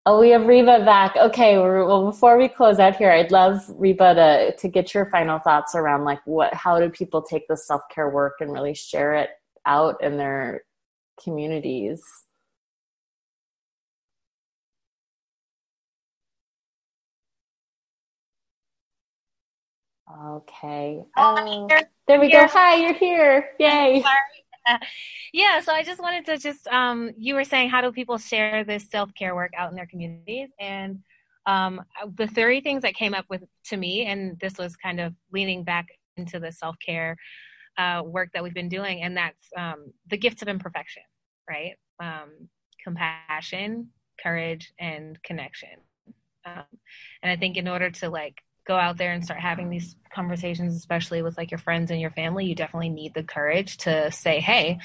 Oh, 0.07 0.21
we 0.21 0.31
have 0.31 0.47
Reba 0.47 0.85
back. 0.85 1.17
Okay, 1.17 1.57
well, 1.57 2.05
before 2.05 2.37
we 2.37 2.49
close 2.49 2.79
out 2.79 2.97
here, 2.97 3.11
I'd 3.11 3.31
love 3.31 3.63
Reba 3.69 4.15
to 4.15 4.57
to 4.59 4.69
get 4.69 4.93
your 4.93 5.07
final 5.07 5.39
thoughts 5.39 5.75
around 5.75 6.05
like 6.05 6.21
what, 6.27 6.53
how 6.53 6.79
do 6.79 6.91
people 6.91 7.23
take 7.23 7.49
the 7.49 7.57
self 7.57 7.81
care 7.91 8.11
work 8.11 8.35
and 8.41 8.53
really 8.53 8.75
share 8.75 9.15
it 9.15 9.31
out 9.65 10.03
in 10.03 10.19
their 10.19 10.65
communities? 11.23 12.03
Okay. 20.23 21.03
Oh, 21.17 21.69
there 22.07 22.21
we 22.21 22.31
go. 22.31 22.47
Hi, 22.47 22.77
you're 22.77 22.95
here. 22.95 23.51
Yay 23.59 24.05
yeah, 25.33 25.61
so 25.61 25.73
I 25.73 25.83
just 25.83 26.01
wanted 26.01 26.25
to 26.27 26.39
just 26.39 26.67
um, 26.69 27.11
you 27.19 27.35
were 27.35 27.45
saying 27.45 27.69
how 27.69 27.81
do 27.81 27.93
people 27.93 28.17
share 28.17 28.65
this 28.65 28.89
self 28.89 29.13
care 29.15 29.35
work 29.35 29.53
out 29.57 29.71
in 29.71 29.77
their 29.77 29.87
communities, 29.87 30.49
and 30.59 31.01
um, 31.47 31.83
the 32.17 32.27
three 32.27 32.61
things 32.61 32.83
that 32.83 32.95
came 32.95 33.13
up 33.13 33.27
with 33.29 33.43
to 33.67 33.77
me, 33.77 34.07
and 34.07 34.39
this 34.41 34.57
was 34.57 34.77
kind 34.77 35.01
of 35.01 35.13
leaning 35.33 35.65
back 35.65 35.87
into 36.17 36.39
the 36.39 36.53
self 36.53 36.77
care 36.85 37.17
uh, 37.77 38.03
work 38.05 38.31
that 38.33 38.43
we've 38.43 38.55
been 38.55 38.69
doing, 38.69 39.03
and 39.03 39.17
that's 39.17 39.45
um, 39.57 39.93
the 40.09 40.17
gifts 40.17 40.43
of 40.43 40.49
imperfection, 40.49 41.03
right? 41.49 41.75
Um, 42.01 42.49
compassion, 42.83 43.89
courage, 44.23 44.73
and 44.79 45.21
connection. 45.23 45.81
Um, 46.47 46.65
and 47.23 47.33
I 47.33 47.37
think 47.37 47.57
in 47.57 47.69
order 47.69 47.91
to 47.91 48.09
like 48.09 48.41
go 48.67 48.77
out 48.77 48.97
there 48.97 49.13
and 49.13 49.25
start 49.25 49.41
having 49.41 49.71
these 49.71 49.97
conversations, 50.13 50.75
especially 50.75 51.23
with 51.23 51.37
like 51.37 51.51
your 51.51 51.59
friends 51.59 51.91
and 51.91 52.01
your 52.01 52.11
family, 52.11 52.47
you 52.47 52.55
definitely 52.55 52.89
need 52.89 53.15
the 53.15 53.23
courage 53.23 53.77
to 53.79 54.11
say, 54.11 54.41
hey, 54.41 54.79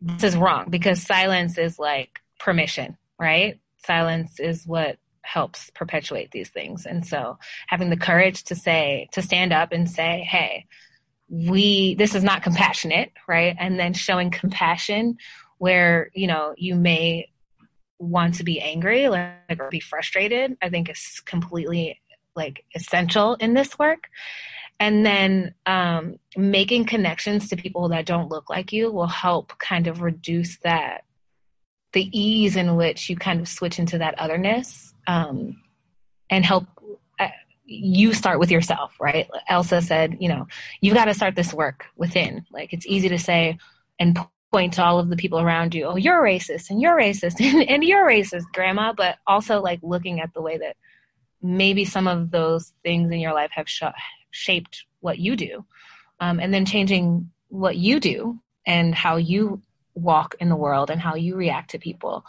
this 0.00 0.24
is 0.24 0.36
wrong 0.36 0.66
because 0.68 1.02
silence 1.02 1.58
is 1.58 1.78
like 1.78 2.20
permission, 2.40 2.96
right? 3.18 3.60
Silence 3.84 4.40
is 4.40 4.66
what 4.66 4.98
helps 5.22 5.70
perpetuate 5.70 6.30
these 6.32 6.50
things. 6.50 6.86
And 6.86 7.06
so 7.06 7.38
having 7.68 7.90
the 7.90 7.96
courage 7.96 8.42
to 8.44 8.56
say, 8.56 9.08
to 9.12 9.22
stand 9.22 9.52
up 9.52 9.70
and 9.70 9.88
say, 9.88 10.26
hey, 10.28 10.66
we, 11.28 11.94
this 11.94 12.14
is 12.14 12.24
not 12.24 12.42
compassionate, 12.42 13.12
right? 13.28 13.56
And 13.58 13.78
then 13.78 13.94
showing 13.94 14.30
compassion 14.30 15.18
where, 15.58 16.10
you 16.14 16.26
know, 16.26 16.54
you 16.56 16.74
may 16.74 17.28
want 18.02 18.34
to 18.34 18.44
be 18.44 18.60
angry 18.60 19.08
like 19.08 19.60
or 19.60 19.68
be 19.70 19.78
frustrated 19.78 20.56
i 20.60 20.68
think 20.68 20.90
is 20.90 21.22
completely 21.24 22.00
like 22.34 22.64
essential 22.74 23.34
in 23.34 23.54
this 23.54 23.78
work. 23.78 24.08
And 24.80 25.06
then 25.06 25.54
um, 25.64 26.16
making 26.36 26.86
connections 26.86 27.48
to 27.48 27.56
people 27.56 27.88
that 27.90 28.06
don't 28.06 28.30
look 28.30 28.50
like 28.50 28.72
you 28.72 28.90
will 28.90 29.06
help 29.06 29.56
kind 29.58 29.86
of 29.86 30.02
reduce 30.02 30.58
that 30.58 31.04
the 31.92 32.08
ease 32.18 32.56
in 32.56 32.74
which 32.76 33.10
you 33.10 33.16
kind 33.16 33.40
of 33.40 33.48
switch 33.48 33.78
into 33.78 33.98
that 33.98 34.18
otherness 34.18 34.94
um, 35.06 35.60
and 36.30 36.44
help 36.44 36.64
uh, 37.20 37.28
you 37.64 38.14
start 38.14 38.40
with 38.40 38.50
yourself 38.50 38.92
right? 38.98 39.28
Elsa 39.48 39.82
said 39.82 40.16
you 40.18 40.28
know 40.28 40.48
you've 40.80 40.94
got 40.94 41.04
to 41.04 41.14
start 41.14 41.36
this 41.36 41.54
work 41.54 41.84
within. 41.96 42.44
Like 42.50 42.72
it's 42.72 42.86
easy 42.86 43.08
to 43.10 43.18
say 43.18 43.58
and 44.00 44.18
point 44.52 44.74
to 44.74 44.84
all 44.84 44.98
of 44.98 45.08
the 45.08 45.16
people 45.16 45.40
around 45.40 45.74
you 45.74 45.86
oh 45.86 45.96
you're 45.96 46.22
racist 46.22 46.68
and 46.68 46.80
you're 46.80 46.96
racist 46.96 47.40
and, 47.40 47.62
and 47.68 47.82
you're 47.82 48.06
racist 48.06 48.44
grandma 48.52 48.92
but 48.92 49.16
also 49.26 49.62
like 49.62 49.80
looking 49.82 50.20
at 50.20 50.32
the 50.34 50.42
way 50.42 50.58
that 50.58 50.76
maybe 51.42 51.84
some 51.84 52.06
of 52.06 52.30
those 52.30 52.72
things 52.82 53.10
in 53.10 53.18
your 53.18 53.34
life 53.34 53.50
have 53.52 53.68
sh- 53.68 53.82
shaped 54.30 54.84
what 55.00 55.18
you 55.18 55.36
do. 55.36 55.64
Um, 56.20 56.38
and 56.38 56.54
then 56.54 56.64
changing 56.64 57.30
what 57.48 57.76
you 57.76 57.98
do 58.00 58.38
and 58.66 58.94
how 58.94 59.16
you 59.16 59.60
walk 59.94 60.36
in 60.40 60.48
the 60.48 60.56
world 60.56 60.90
and 60.90 61.00
how 61.00 61.16
you 61.16 61.34
react 61.36 61.70
to 61.70 61.78
people 61.78 62.24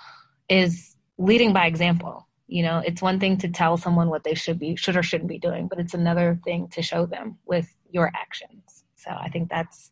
is 0.49 0.95
leading 1.17 1.53
by 1.53 1.67
example. 1.67 2.27
You 2.47 2.63
know 2.63 2.79
it's 2.85 3.01
one 3.01 3.19
thing 3.19 3.37
to 3.37 3.47
tell 3.47 3.77
someone 3.77 4.09
what 4.09 4.23
they 4.23 4.33
should 4.33 4.59
be 4.59 4.75
should 4.75 4.97
or 4.97 5.01
shouldn't 5.01 5.29
be 5.29 5.39
doing 5.39 5.67
but 5.67 5.79
it's 5.79 5.93
another 5.93 6.39
thing 6.43 6.67
to 6.73 6.81
show 6.81 7.05
them 7.05 7.37
with 7.45 7.73
your 7.89 8.11
actions. 8.13 8.83
So 8.95 9.09
i 9.09 9.29
think 9.29 9.49
that's 9.49 9.91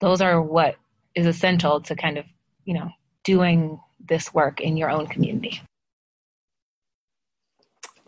those 0.00 0.20
are 0.20 0.42
what 0.42 0.76
is 1.14 1.26
essential 1.26 1.80
to 1.82 1.94
kind 1.94 2.18
of 2.18 2.24
you 2.64 2.74
know 2.74 2.90
doing 3.24 3.80
this 4.08 4.34
work 4.34 4.60
in 4.60 4.76
your 4.76 4.90
own 4.90 5.06
community 5.06 5.62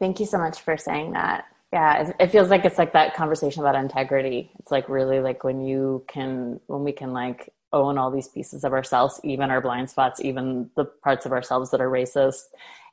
Thank 0.02 0.18
you 0.18 0.26
so 0.26 0.36
much 0.36 0.62
for 0.62 0.76
saying 0.76 1.12
that. 1.12 1.44
Yeah, 1.72 2.10
it 2.18 2.32
feels 2.32 2.50
like 2.50 2.64
it's 2.64 2.76
like 2.76 2.92
that 2.92 3.14
conversation 3.14 3.62
about 3.62 3.76
integrity. 3.76 4.50
It's 4.58 4.72
like 4.72 4.88
really 4.88 5.20
like 5.20 5.44
when 5.44 5.60
you 5.64 6.04
can, 6.08 6.58
when 6.66 6.82
we 6.82 6.90
can 6.90 7.12
like 7.12 7.54
own 7.72 7.98
all 7.98 8.10
these 8.10 8.26
pieces 8.26 8.64
of 8.64 8.72
ourselves, 8.72 9.20
even 9.22 9.52
our 9.52 9.60
blind 9.60 9.90
spots, 9.90 10.20
even 10.20 10.70
the 10.74 10.86
parts 10.86 11.24
of 11.24 11.30
ourselves 11.30 11.70
that 11.70 11.80
are 11.80 11.88
racist. 11.88 12.40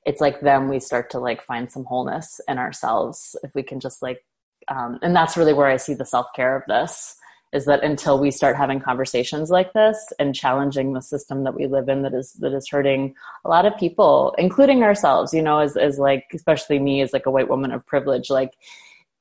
It's 0.05 0.21
like 0.21 0.41
then 0.41 0.69
we 0.69 0.79
start 0.79 1.09
to 1.09 1.19
like 1.19 1.41
find 1.41 1.71
some 1.71 1.83
wholeness 1.83 2.39
in 2.47 2.59
ourselves 2.59 3.35
if 3.41 3.55
we 3.55 3.63
can 3.63 3.79
just 3.79 4.03
like, 4.03 4.23
um, 4.67 4.99
and 5.01 5.15
that's 5.15 5.35
really 5.35 5.53
where 5.53 5.65
I 5.65 5.77
see 5.77 5.95
the 5.95 6.05
self 6.05 6.27
care 6.35 6.55
of 6.55 6.61
this 6.67 7.15
is 7.51 7.65
that 7.65 7.83
until 7.83 8.19
we 8.19 8.31
start 8.31 8.55
having 8.55 8.79
conversations 8.79 9.49
like 9.49 9.73
this 9.73 10.11
and 10.19 10.35
challenging 10.35 10.93
the 10.93 11.01
system 11.01 11.43
that 11.43 11.55
we 11.55 11.67
live 11.67 11.89
in 11.89 12.03
that 12.03 12.13
is 12.13 12.33
that 12.33 12.53
is 12.53 12.69
hurting 12.69 13.15
a 13.45 13.49
lot 13.49 13.65
of 13.65 13.77
people 13.77 14.35
including 14.37 14.83
ourselves 14.83 15.33
you 15.33 15.41
know 15.41 15.59
as, 15.59 15.75
as 15.77 15.97
like 15.97 16.25
especially 16.33 16.79
me 16.79 17.01
as 17.01 17.13
like 17.13 17.25
a 17.25 17.31
white 17.31 17.49
woman 17.49 17.71
of 17.71 17.85
privilege 17.85 18.29
like 18.29 18.53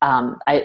um 0.03 0.39
i 0.47 0.65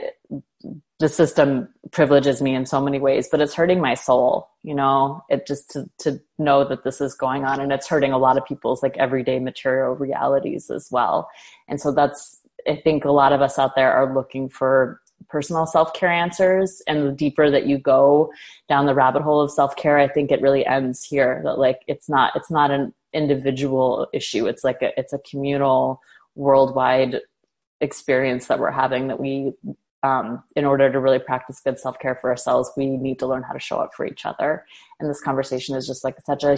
the 0.99 1.09
system 1.09 1.67
privileges 1.91 2.41
me 2.41 2.55
in 2.55 2.65
so 2.65 2.81
many 2.81 2.99
ways 2.99 3.27
but 3.31 3.41
it's 3.41 3.53
hurting 3.53 3.81
my 3.81 3.93
soul 3.93 4.49
you 4.63 4.73
know? 4.73 5.23
It 5.29 5.45
just 5.45 5.69
to, 5.71 5.89
to 5.99 6.19
know 6.39 6.63
that 6.63 6.83
this 6.83 7.01
is 7.01 7.13
going 7.13 7.43
on 7.43 7.59
and 7.59 7.71
it's 7.71 7.87
hurting 7.87 8.13
a 8.13 8.17
lot 8.17 8.37
of 8.37 8.45
people's 8.45 8.81
like 8.81 8.97
everyday 8.97 9.39
material 9.39 9.93
realities 9.93 10.71
as 10.71 10.87
well. 10.89 11.29
And 11.67 11.79
so 11.79 11.91
that's 11.91 12.39
i 12.65 12.77
think 12.77 13.03
a 13.03 13.11
lot 13.11 13.33
of 13.33 13.41
us 13.41 13.59
out 13.59 13.75
there 13.75 13.91
are 13.91 14.13
looking 14.13 14.47
for 14.47 15.01
personal 15.29 15.65
self-care 15.65 16.11
answers. 16.11 16.81
And 16.87 17.07
the 17.07 17.11
deeper 17.11 17.49
that 17.49 17.65
you 17.65 17.77
go 17.77 18.31
down 18.69 18.85
the 18.85 18.95
rabbit 18.95 19.21
hole 19.21 19.41
of 19.41 19.51
self-care 19.51 19.97
i 19.97 20.07
think 20.07 20.31
it 20.31 20.41
really 20.41 20.65
ends 20.65 21.03
here 21.03 21.41
that 21.43 21.57
like 21.57 21.81
it's 21.87 22.09
not 22.09 22.33
it's 22.35 22.51
not 22.51 22.71
an 22.71 22.93
individual 23.13 24.07
issue. 24.13 24.47
It's 24.47 24.63
like 24.63 24.81
a 24.81 24.97
it's 24.99 25.13
a 25.13 25.19
communal 25.19 26.01
worldwide 26.35 27.21
experience 27.79 28.47
that 28.47 28.59
we're 28.59 28.71
having 28.71 29.07
that 29.07 29.19
we 29.19 29.53
um, 30.01 30.43
in 30.55 30.65
order 30.65 30.91
to 30.91 30.99
really 30.99 31.19
practice 31.19 31.61
good 31.61 31.79
self-care 31.79 32.15
for 32.15 32.29
ourselves 32.29 32.69
we 32.75 32.87
need 32.87 33.19
to 33.19 33.27
learn 33.27 33.43
how 33.43 33.53
to 33.53 33.59
show 33.59 33.77
up 33.77 33.93
for 33.93 34.05
each 34.05 34.25
other. 34.25 34.65
And 34.99 35.09
this 35.09 35.21
conversation 35.21 35.75
is 35.75 35.87
just 35.87 36.03
like 36.03 36.17
such 36.25 36.43
a 36.43 36.57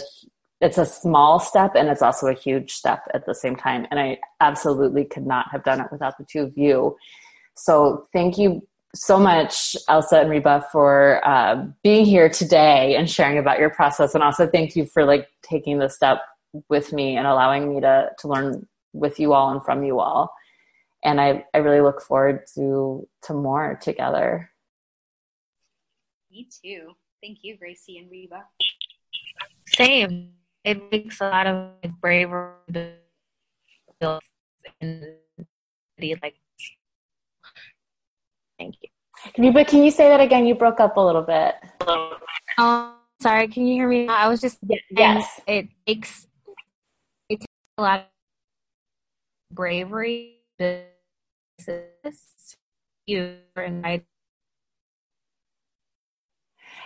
it's 0.62 0.78
a 0.78 0.86
small 0.86 1.40
step 1.40 1.74
and 1.76 1.90
it's 1.90 2.02
also 2.02 2.28
a 2.28 2.34
huge 2.34 2.72
step 2.72 3.04
at 3.14 3.26
the 3.26 3.36
same 3.36 3.56
time. 3.56 3.86
And 3.92 4.00
i 4.00 4.20
absolutely 4.40 5.06
could 5.06 5.28
not 5.28 5.52
have 5.52 5.64
done 5.64 5.82
it 5.82 5.92
without 5.92 6.18
the 6.18 6.26
two 6.26 6.42
of 6.42 6.58
you 6.58 6.96
so 7.56 8.06
thank 8.14 8.38
you 8.38 8.62
so 8.96 9.20
much, 9.20 9.76
Elsa 9.90 10.22
and 10.22 10.30
Reba, 10.30 10.66
for 10.72 11.22
uh, 11.28 11.66
being 11.84 12.06
here 12.06 12.30
today 12.30 12.96
and 12.96 13.10
sharing 13.10 13.38
about 13.38 13.60
your 13.60 13.70
process. 13.70 14.16
And 14.16 14.24
also 14.24 14.48
thank 14.48 14.76
you 14.76 14.86
for 14.86 15.06
like 15.06 15.28
taking 15.42 15.80
the 15.80 15.90
step 15.90 16.22
with 16.70 16.94
me 16.94 17.18
and 17.18 17.28
allowing 17.28 17.74
me 17.74 17.82
to, 17.82 18.10
to 18.20 18.28
learn 18.28 18.68
with 18.94 19.20
you 19.20 19.34
all 19.34 19.52
and 19.52 19.64
from 19.64 19.84
you 19.84 20.00
all. 20.00 20.34
And 21.04 21.20
I, 21.20 21.46
I 21.54 21.58
really 21.60 21.82
look 21.82 22.02
forward 22.02 22.46
to, 22.56 23.08
to 23.24 23.34
more 23.34 23.78
together. 23.82 24.50
Me 26.32 26.48
too. 26.64 26.92
Thank 27.22 27.40
you, 27.44 27.58
Gracie 27.58 27.98
and 27.98 28.10
Reba. 28.10 28.46
Same. 29.68 30.32
It 30.64 30.92
makes 30.92 31.22
a 31.22 31.26
lot 31.26 31.48
of 31.48 31.72
bravery 32.02 32.54
to 34.02 34.20
like 36.22 36.36
thank 38.60 38.76
you 38.82 38.90
can 39.34 39.44
you 39.44 39.52
but 39.52 39.68
can 39.68 39.84
you 39.84 39.92
say 39.92 40.10
that 40.10 40.20
again 40.20 40.46
you 40.46 40.56
broke 40.56 40.80
up 40.80 40.98
a 40.98 41.02
little 41.02 41.22
bit 41.22 41.56
oh 42.58 42.96
sorry 43.22 43.48
can 43.48 43.66
you 43.66 43.74
hear 43.74 43.88
me 43.88 44.08
i 44.08 44.28
was 44.28 44.42
just 44.42 44.60
yes 44.92 45.42
it 45.48 45.68
takes 45.88 46.28
it 47.30 47.40
takes 47.40 47.54
a 47.78 47.82
lot 47.82 48.00
of 48.00 48.06
bravery 49.56 50.38
to 50.60 50.84
you 53.08 53.36
and 53.56 54.04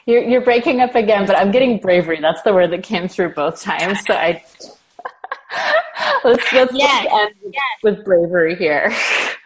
you're, 0.06 0.24
you're 0.24 0.42
breaking 0.42 0.82
up 0.82 0.96
again, 0.96 1.26
but 1.28 1.38
I'm 1.38 1.52
getting 1.52 1.78
bravery. 1.78 2.20
That's 2.20 2.42
the 2.42 2.54
word 2.54 2.72
that 2.72 2.84
came 2.84 3.08
through 3.08 3.34
both 3.36 3.62
times. 3.62 4.00
So 4.06 4.16
I 4.16 4.44
let's 6.24 6.52
let's 6.52 6.74
yes. 6.74 7.08
end 7.12 7.36
yes. 7.54 7.64
with 7.84 8.04
bravery 8.04 8.56
here. 8.56 8.92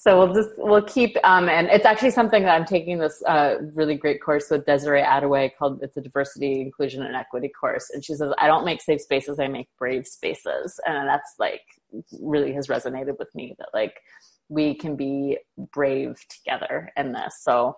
so 0.00 0.16
we'll 0.16 0.32
just 0.32 0.48
we'll 0.56 0.80
keep 0.80 1.14
um, 1.24 1.50
and 1.50 1.68
it's 1.68 1.84
actually 1.84 2.10
something 2.10 2.42
that 2.44 2.58
I'm 2.58 2.64
taking 2.64 2.98
this 2.98 3.22
uh, 3.26 3.56
really 3.74 3.96
great 3.96 4.22
course 4.22 4.48
with 4.50 4.64
Desiree 4.64 5.02
Adaway 5.02 5.50
called 5.58 5.82
it's 5.82 5.94
a 5.98 6.00
diversity, 6.00 6.62
inclusion, 6.62 7.02
and 7.02 7.14
equity 7.14 7.48
course, 7.50 7.90
and 7.92 8.02
she 8.02 8.14
says 8.14 8.32
I 8.38 8.46
don't 8.46 8.64
make 8.64 8.80
safe 8.80 9.02
spaces, 9.02 9.38
I 9.38 9.48
make 9.48 9.68
brave 9.78 10.06
spaces, 10.06 10.80
and 10.86 11.06
that's 11.06 11.34
like 11.38 11.60
really 12.18 12.54
has 12.54 12.68
resonated 12.68 13.18
with 13.18 13.28
me 13.34 13.54
that 13.58 13.68
like 13.74 14.00
we 14.48 14.74
can 14.74 14.96
be 14.96 15.36
brave 15.70 16.16
together 16.30 16.90
in 16.96 17.12
this. 17.12 17.42
So 17.42 17.76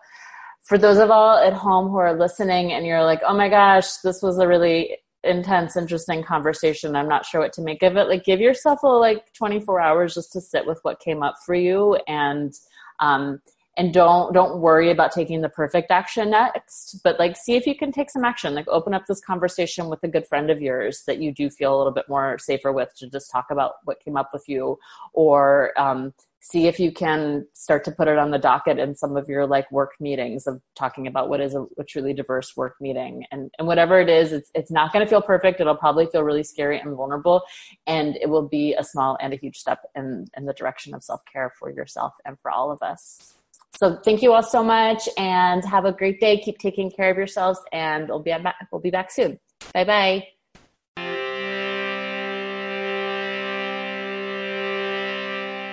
for 0.62 0.78
those 0.78 0.98
of 0.98 1.10
all 1.10 1.38
at 1.38 1.52
home 1.52 1.88
who 1.88 1.96
are 1.96 2.16
listening 2.16 2.72
and 2.72 2.86
you're 2.86 3.02
like, 3.02 3.22
oh 3.26 3.36
my 3.36 3.48
gosh, 3.48 3.96
this 3.96 4.22
was 4.22 4.38
a 4.38 4.46
really 4.46 4.96
intense, 5.24 5.76
interesting 5.76 6.22
conversation. 6.22 6.96
I'm 6.96 7.08
not 7.08 7.24
sure 7.24 7.40
what 7.40 7.52
to 7.54 7.62
make 7.62 7.82
of 7.82 7.96
it. 7.96 8.08
Like, 8.08 8.24
give 8.24 8.40
yourself 8.40 8.82
a 8.82 8.88
like 8.88 9.32
24 9.34 9.80
hours 9.80 10.14
just 10.14 10.32
to 10.32 10.40
sit 10.40 10.66
with 10.66 10.80
what 10.82 11.00
came 11.00 11.22
up 11.22 11.36
for 11.44 11.54
you 11.54 11.98
and, 12.06 12.52
um, 13.00 13.40
and 13.76 13.94
don't 13.94 14.34
don't 14.34 14.60
worry 14.60 14.90
about 14.90 15.12
taking 15.12 15.40
the 15.40 15.48
perfect 15.48 15.90
action 15.90 16.30
next 16.30 17.00
but 17.02 17.18
like 17.18 17.36
see 17.36 17.54
if 17.54 17.66
you 17.66 17.74
can 17.74 17.90
take 17.90 18.10
some 18.10 18.24
action 18.24 18.54
like 18.54 18.68
open 18.68 18.92
up 18.92 19.06
this 19.06 19.20
conversation 19.20 19.88
with 19.88 20.02
a 20.02 20.08
good 20.08 20.26
friend 20.26 20.50
of 20.50 20.60
yours 20.60 21.04
that 21.06 21.18
you 21.18 21.32
do 21.32 21.48
feel 21.48 21.74
a 21.74 21.78
little 21.78 21.92
bit 21.92 22.08
more 22.08 22.38
safer 22.38 22.72
with 22.72 22.94
to 22.94 23.08
just 23.08 23.30
talk 23.30 23.46
about 23.50 23.76
what 23.84 24.02
came 24.04 24.16
up 24.16 24.30
with 24.32 24.46
you 24.46 24.78
or 25.14 25.72
um, 25.80 26.12
see 26.42 26.66
if 26.66 26.80
you 26.80 26.90
can 26.90 27.46
start 27.52 27.84
to 27.84 27.92
put 27.92 28.08
it 28.08 28.18
on 28.18 28.32
the 28.32 28.38
docket 28.38 28.76
in 28.76 28.96
some 28.96 29.16
of 29.16 29.28
your 29.28 29.46
like 29.46 29.70
work 29.70 29.92
meetings 30.00 30.48
of 30.48 30.60
talking 30.74 31.06
about 31.06 31.28
what 31.28 31.40
is 31.40 31.54
a, 31.54 31.64
a 31.78 31.84
truly 31.84 32.12
diverse 32.12 32.56
work 32.56 32.74
meeting. 32.80 33.24
And, 33.30 33.48
and 33.58 33.68
whatever 33.68 34.00
it 34.00 34.10
is 34.10 34.32
it's, 34.32 34.50
it's 34.52 34.70
not 34.70 34.92
going 34.92 35.04
to 35.04 35.08
feel 35.08 35.22
perfect. 35.22 35.60
It'll 35.60 35.76
probably 35.76 36.06
feel 36.06 36.24
really 36.24 36.42
scary 36.42 36.80
and 36.80 36.96
vulnerable 36.96 37.42
and 37.86 38.16
it 38.20 38.28
will 38.28 38.48
be 38.48 38.74
a 38.74 38.82
small 38.82 39.16
and 39.20 39.32
a 39.32 39.36
huge 39.36 39.56
step 39.56 39.82
in, 39.94 40.26
in 40.36 40.44
the 40.44 40.52
direction 40.52 40.94
of 40.94 41.04
self-care 41.04 41.52
for 41.56 41.70
yourself 41.70 42.14
and 42.24 42.36
for 42.42 42.50
all 42.50 42.72
of 42.72 42.82
us. 42.82 43.34
So 43.76 43.96
thank 44.04 44.20
you 44.20 44.32
all 44.32 44.42
so 44.42 44.64
much 44.64 45.08
and 45.16 45.64
have 45.64 45.84
a 45.84 45.92
great 45.92 46.20
day. 46.20 46.40
Keep 46.40 46.58
taking 46.58 46.90
care 46.90 47.10
of 47.10 47.16
yourselves 47.16 47.60
and 47.72 48.08
we'll 48.08 48.18
be 48.18 48.32
back 48.32 48.56
we'll 48.72 48.80
be 48.80 48.90
back 48.90 49.12
soon. 49.12 49.38
Bye 49.72 49.84
bye 49.84 50.41